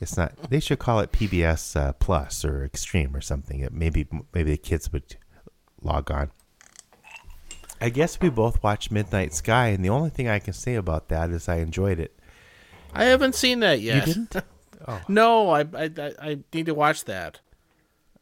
it's 0.00 0.16
not. 0.16 0.36
They 0.50 0.60
should 0.60 0.78
call 0.78 1.00
it 1.00 1.12
PBS 1.12 1.76
uh, 1.76 1.92
Plus 1.94 2.44
or 2.44 2.64
Extreme 2.64 3.16
or 3.16 3.20
something. 3.20 3.60
It 3.60 3.72
maybe 3.72 4.06
maybe 4.34 4.52
the 4.52 4.58
kids 4.58 4.92
would 4.92 5.16
log 5.80 6.10
on. 6.10 6.30
I 7.80 7.90
guess 7.90 8.20
we 8.20 8.30
both 8.30 8.62
watched 8.62 8.90
Midnight 8.90 9.34
Sky, 9.34 9.68
and 9.68 9.84
the 9.84 9.90
only 9.90 10.10
thing 10.10 10.28
I 10.28 10.38
can 10.38 10.54
say 10.54 10.74
about 10.74 11.08
that 11.08 11.30
is 11.30 11.48
I 11.48 11.56
enjoyed 11.56 11.98
it. 11.98 12.18
I 12.94 13.04
haven't 13.04 13.34
seen 13.34 13.60
that 13.60 13.80
yet. 13.80 14.06
You 14.06 14.14
didn't? 14.14 14.36
Oh, 14.86 15.00
No, 15.08 15.48
I, 15.48 15.60
I 15.60 15.90
I- 16.20 16.38
need 16.52 16.66
to 16.66 16.74
watch 16.74 17.06
that. 17.06 17.40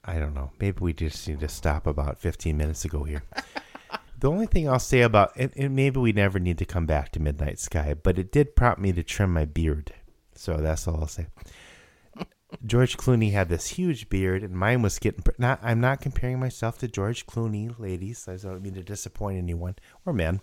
I 0.04 0.20
don't 0.20 0.32
know. 0.32 0.52
Maybe 0.60 0.78
we 0.80 0.92
just 0.92 1.26
need 1.26 1.40
to 1.40 1.48
stop 1.48 1.88
about 1.88 2.18
15 2.18 2.56
minutes 2.56 2.84
ago 2.84 3.02
here. 3.02 3.24
the 4.20 4.30
only 4.30 4.46
thing 4.46 4.68
I'll 4.68 4.78
say 4.78 5.00
about 5.00 5.32
and, 5.36 5.50
and 5.56 5.74
maybe 5.74 5.98
we 5.98 6.12
never 6.12 6.38
need 6.38 6.58
to 6.58 6.64
come 6.64 6.86
back 6.86 7.10
to 7.12 7.20
Midnight 7.20 7.58
Sky, 7.58 7.94
but 8.00 8.16
it 8.16 8.30
did 8.30 8.54
prompt 8.54 8.80
me 8.80 8.92
to 8.92 9.02
trim 9.02 9.32
my 9.32 9.44
beard. 9.44 9.92
So 10.36 10.58
that's 10.58 10.86
all 10.86 11.00
I'll 11.00 11.08
say. 11.08 11.26
George 12.66 12.96
Clooney 12.96 13.32
had 13.32 13.48
this 13.48 13.66
huge 13.66 14.08
beard, 14.08 14.42
and 14.44 14.54
mine 14.54 14.82
was 14.82 14.98
getting. 14.98 15.24
Not, 15.38 15.58
I'm 15.62 15.80
not 15.80 16.00
comparing 16.00 16.38
myself 16.38 16.78
to 16.78 16.86
George 16.88 17.26
Clooney, 17.26 17.74
ladies. 17.78 18.28
I 18.28 18.36
don't 18.36 18.62
mean 18.62 18.74
to 18.74 18.82
disappoint 18.82 19.38
anyone 19.38 19.76
or 20.04 20.12
men, 20.12 20.42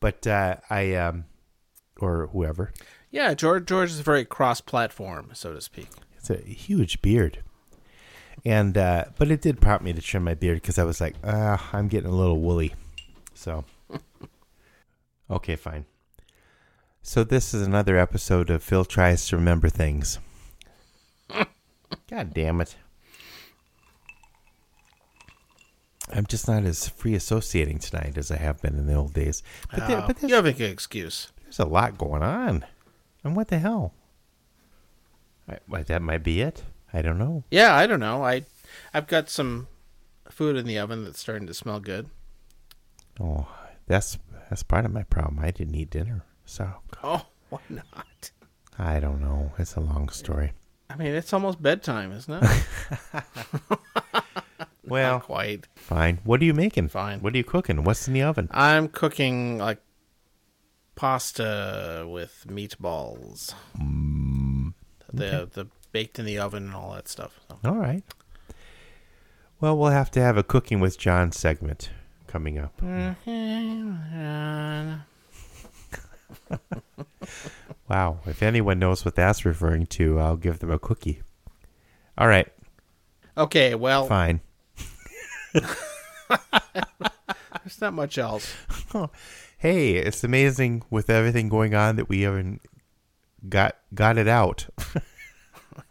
but 0.00 0.24
uh, 0.26 0.56
I 0.70 0.94
um, 0.94 1.24
or 2.00 2.28
whoever. 2.28 2.72
Yeah, 3.10 3.34
George 3.34 3.66
George 3.66 3.90
is 3.90 4.00
very 4.00 4.24
cross-platform, 4.24 5.30
so 5.34 5.52
to 5.54 5.60
speak. 5.60 5.88
It's 6.18 6.30
a 6.30 6.36
huge 6.38 7.00
beard. 7.02 7.42
And 8.44 8.76
uh, 8.76 9.06
but 9.18 9.30
it 9.30 9.40
did 9.40 9.60
prompt 9.60 9.84
me 9.84 9.92
to 9.92 10.00
trim 10.02 10.24
my 10.24 10.34
beard 10.34 10.60
because 10.60 10.78
I 10.78 10.84
was 10.84 11.00
like, 11.00 11.14
ah, 11.24 11.68
I'm 11.72 11.88
getting 11.88 12.10
a 12.10 12.14
little 12.14 12.40
woolly. 12.40 12.74
So 13.34 13.64
okay, 15.30 15.56
fine. 15.56 15.86
So 17.02 17.22
this 17.24 17.54
is 17.54 17.66
another 17.66 17.96
episode 17.96 18.50
of 18.50 18.62
Phil 18.62 18.84
tries 18.84 19.26
to 19.28 19.36
remember 19.36 19.68
things. 19.68 20.18
God 22.08 22.34
damn 22.34 22.60
it! 22.60 22.76
I'm 26.12 26.26
just 26.26 26.46
not 26.46 26.64
as 26.64 26.88
free 26.88 27.14
associating 27.14 27.78
tonight 27.78 28.16
as 28.16 28.30
I 28.30 28.36
have 28.36 28.60
been 28.62 28.76
in 28.76 28.86
the 28.86 28.94
old 28.94 29.12
days. 29.14 29.42
But, 29.70 29.88
there, 29.88 29.98
Uh, 29.98 30.06
but 30.06 30.22
you 30.22 30.34
have 30.34 30.46
a 30.46 30.52
good 30.52 30.70
excuse. 30.70 31.32
there's 31.44 31.58
a 31.58 31.64
lot 31.64 31.98
going 31.98 32.22
on. 32.22 32.64
And 33.24 33.34
what 33.36 33.48
the 33.48 33.58
hell? 33.58 33.92
I, 35.48 35.58
well, 35.68 35.82
that 35.86 36.02
might 36.02 36.22
be 36.22 36.40
it. 36.40 36.62
I 36.92 37.02
don't 37.02 37.18
know. 37.18 37.44
Yeah, 37.50 37.74
I 37.74 37.86
don't 37.86 38.00
know. 38.00 38.24
I 38.24 38.44
I've 38.94 39.06
got 39.06 39.28
some 39.28 39.68
food 40.30 40.56
in 40.56 40.66
the 40.66 40.78
oven 40.78 41.04
that's 41.04 41.20
starting 41.20 41.46
to 41.46 41.54
smell 41.54 41.80
good. 41.80 42.08
Oh, 43.20 43.48
that's 43.86 44.18
that's 44.48 44.62
part 44.62 44.84
of 44.84 44.92
my 44.92 45.02
problem. 45.04 45.38
I 45.40 45.50
didn't 45.50 45.74
eat 45.74 45.90
dinner, 45.90 46.24
so 46.44 46.70
Oh, 47.02 47.26
why 47.50 47.60
not? 47.68 48.30
I 48.78 49.00
don't 49.00 49.20
know. 49.20 49.52
It's 49.58 49.74
a 49.76 49.80
long 49.80 50.08
story. 50.10 50.52
I 50.88 50.96
mean, 50.96 51.08
it's 51.14 51.32
almost 51.32 51.60
bedtime, 51.62 52.12
isn't 52.12 52.42
it? 52.42 52.50
Well, 54.88 55.14
Not 55.14 55.24
quite. 55.24 55.66
fine. 55.74 56.20
What 56.22 56.40
are 56.40 56.44
you 56.44 56.54
making? 56.54 56.88
Fine. 56.90 57.18
What 57.20 57.34
are 57.34 57.36
you 57.36 57.42
cooking? 57.42 57.82
What's 57.82 58.06
in 58.06 58.14
the 58.14 58.22
oven? 58.22 58.48
I'm 58.52 58.86
cooking 58.86 59.58
like 59.58 59.78
pasta 60.96 62.06
with 62.08 62.44
meatballs. 62.48 63.54
The 65.12 65.48
the 65.52 65.66
baked 65.92 66.18
in 66.18 66.24
the 66.24 66.38
oven 66.38 66.64
and 66.64 66.74
all 66.74 66.92
that 66.94 67.08
stuff. 67.08 67.38
So. 67.48 67.58
All 67.64 67.76
right. 67.76 68.02
Well, 69.60 69.78
we'll 69.78 69.90
have 69.90 70.10
to 70.12 70.20
have 70.20 70.36
a 70.36 70.42
cooking 70.42 70.80
with 70.80 70.98
John 70.98 71.32
segment 71.32 71.90
coming 72.26 72.58
up. 72.58 72.78
Mm-hmm. 72.80 74.94
Wow. 77.88 78.18
If 78.26 78.42
anyone 78.42 78.78
knows 78.78 79.04
what 79.04 79.14
that's 79.14 79.44
referring 79.44 79.86
to, 79.86 80.18
I'll 80.18 80.36
give 80.36 80.58
them 80.58 80.70
a 80.70 80.78
cookie. 80.78 81.22
All 82.18 82.28
right. 82.28 82.48
Okay, 83.38 83.74
well, 83.74 84.06
Fine. 84.06 84.40
there's 85.52 85.66
not 87.80 87.92
much 87.92 88.18
else. 88.18 88.54
Hey, 89.58 89.94
it's 89.94 90.22
amazing 90.22 90.82
with 90.90 91.08
everything 91.08 91.48
going 91.48 91.74
on 91.74 91.96
that 91.96 92.08
we 92.08 92.22
haven't 92.22 92.60
got 93.48 93.76
got 93.94 94.18
it 94.18 94.28
out. 94.28 94.66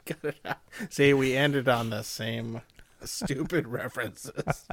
Got 0.05 0.23
it 0.23 0.37
out. 0.45 0.57
See, 0.89 1.13
we 1.13 1.35
ended 1.35 1.67
on 1.67 1.89
the 1.89 2.03
same 2.03 2.61
stupid 3.03 3.67
references. 3.67 4.65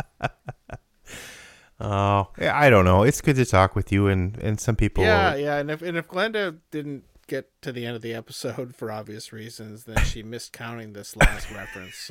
Oh, 1.80 2.28
yeah, 2.38 2.58
I 2.58 2.70
don't 2.70 2.84
know. 2.84 3.02
It's 3.02 3.20
good 3.20 3.36
to 3.36 3.44
talk 3.44 3.74
with 3.74 3.90
you, 3.90 4.08
and 4.08 4.36
and 4.38 4.60
some 4.60 4.76
people. 4.76 5.04
Yeah, 5.04 5.34
yeah, 5.34 5.56
and 5.56 5.70
if 5.70 5.82
and 5.82 5.96
if 5.96 6.08
Glenda 6.08 6.58
didn't 6.70 7.04
get 7.26 7.50
to 7.62 7.72
the 7.72 7.86
end 7.86 7.96
of 7.96 8.02
the 8.02 8.14
episode 8.14 8.76
for 8.76 8.90
obvious 8.92 9.32
reasons, 9.32 9.84
then 9.84 9.98
she 10.04 10.22
missed 10.22 10.52
counting 10.52 10.92
this 10.92 11.16
last 11.16 11.50
reference. 11.54 12.10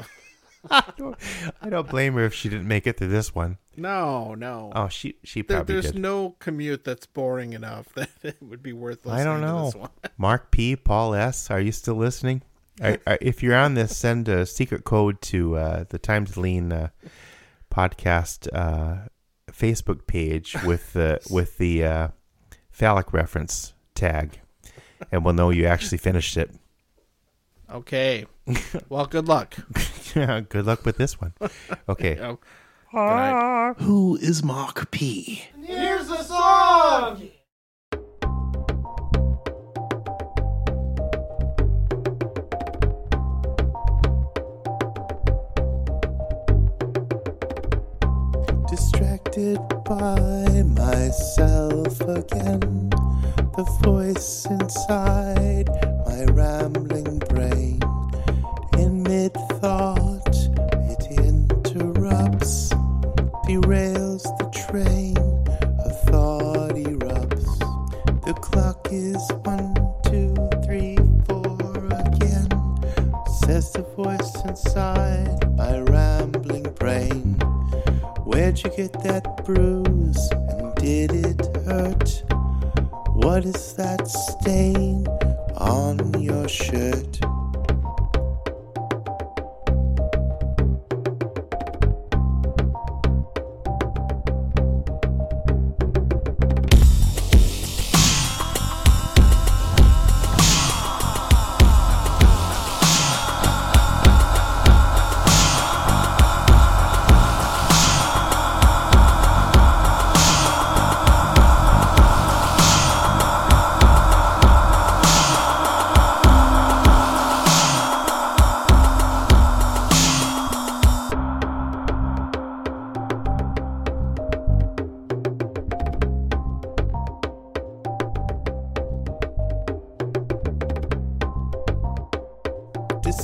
I 0.69 1.69
don't 1.69 1.89
blame 1.89 2.15
her 2.15 2.25
if 2.25 2.33
she 2.33 2.49
didn't 2.49 2.67
make 2.67 2.85
it 2.85 2.97
to 2.97 3.07
this 3.07 3.33
one. 3.33 3.57
No, 3.77 4.33
no. 4.35 4.71
Oh, 4.75 4.87
she 4.89 5.15
she 5.23 5.41
There, 5.41 5.57
probably 5.59 5.75
there's 5.75 5.91
did. 5.93 6.01
no 6.01 6.35
commute 6.39 6.83
that's 6.83 7.05
boring 7.05 7.53
enough 7.53 7.87
that 7.95 8.09
it 8.23 8.37
would 8.41 8.61
be 8.61 8.73
worth 8.73 9.05
listening 9.05 9.21
I 9.21 9.23
don't 9.23 9.41
know. 9.41 9.71
one. 9.75 9.89
Mark 10.17 10.51
P, 10.51 10.75
Paul 10.75 11.13
S, 11.15 11.49
are 11.49 11.59
you 11.61 11.71
still 11.71 11.95
listening? 11.95 12.41
Are, 12.81 12.97
are- 13.07 13.17
if 13.21 13.41
you're 13.43 13.55
on 13.55 13.75
this, 13.75 13.95
send 13.95 14.27
a 14.27 14.45
secret 14.45 14.83
code 14.83 15.21
to 15.23 15.55
uh, 15.55 15.83
the 15.89 15.99
Times 15.99 16.35
Lean 16.37 16.71
uh, 16.73 16.89
podcast 17.71 18.47
uh, 18.53 19.07
Facebook 19.51 20.05
page 20.07 20.55
with 20.65 20.93
the 20.93 21.19
with 21.29 21.57
the 21.57 21.83
uh, 21.85 22.07
phallic 22.71 23.13
reference 23.13 23.73
tag, 23.95 24.39
and 25.11 25.23
we'll 25.23 25.33
know 25.33 25.49
you 25.49 25.65
actually 25.65 25.97
finished 25.97 26.35
it. 26.37 26.51
Okay. 27.71 28.25
Well, 28.89 29.05
good 29.05 29.29
luck. 29.29 29.55
Yeah, 30.13 30.41
good 30.41 30.65
luck 30.65 30.85
with 30.85 30.97
this 30.97 31.21
one. 31.21 31.33
Okay. 31.87 32.35
Good 32.91 32.97
night. 32.97 33.75
Who 33.77 34.17
is 34.17 34.43
Mark 34.43 34.91
P? 34.91 35.43
And 35.53 35.65
here's 35.65 36.09
the 36.09 36.23
song. 36.23 37.29
Distracted 48.69 49.59
by 49.85 50.63
myself 50.63 52.01
again. 52.01 52.89
The 53.55 53.63
voice 53.83 54.45
inside 54.47 55.69
my 56.05 56.25
rambling 56.33 56.80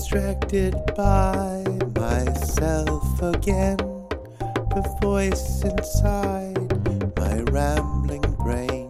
distracted 0.10 0.74
by 0.96 1.62
myself 1.94 3.22
again. 3.22 3.76
The 3.76 4.98
voice 5.02 5.64
inside 5.64 7.18
my 7.18 7.42
rambling 7.52 8.22
brain. 8.36 8.88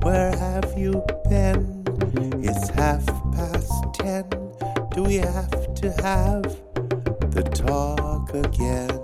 Where 0.00 0.34
have 0.34 0.72
you 0.74 1.04
been? 1.28 1.84
It's 2.42 2.70
half 2.70 3.04
past 3.34 3.72
ten. 3.94 4.24
Do 4.94 5.02
we 5.02 5.16
have 5.16 5.74
to 5.74 5.92
have 6.02 6.44
the 7.30 7.42
talk 7.42 8.32
again? 8.32 8.97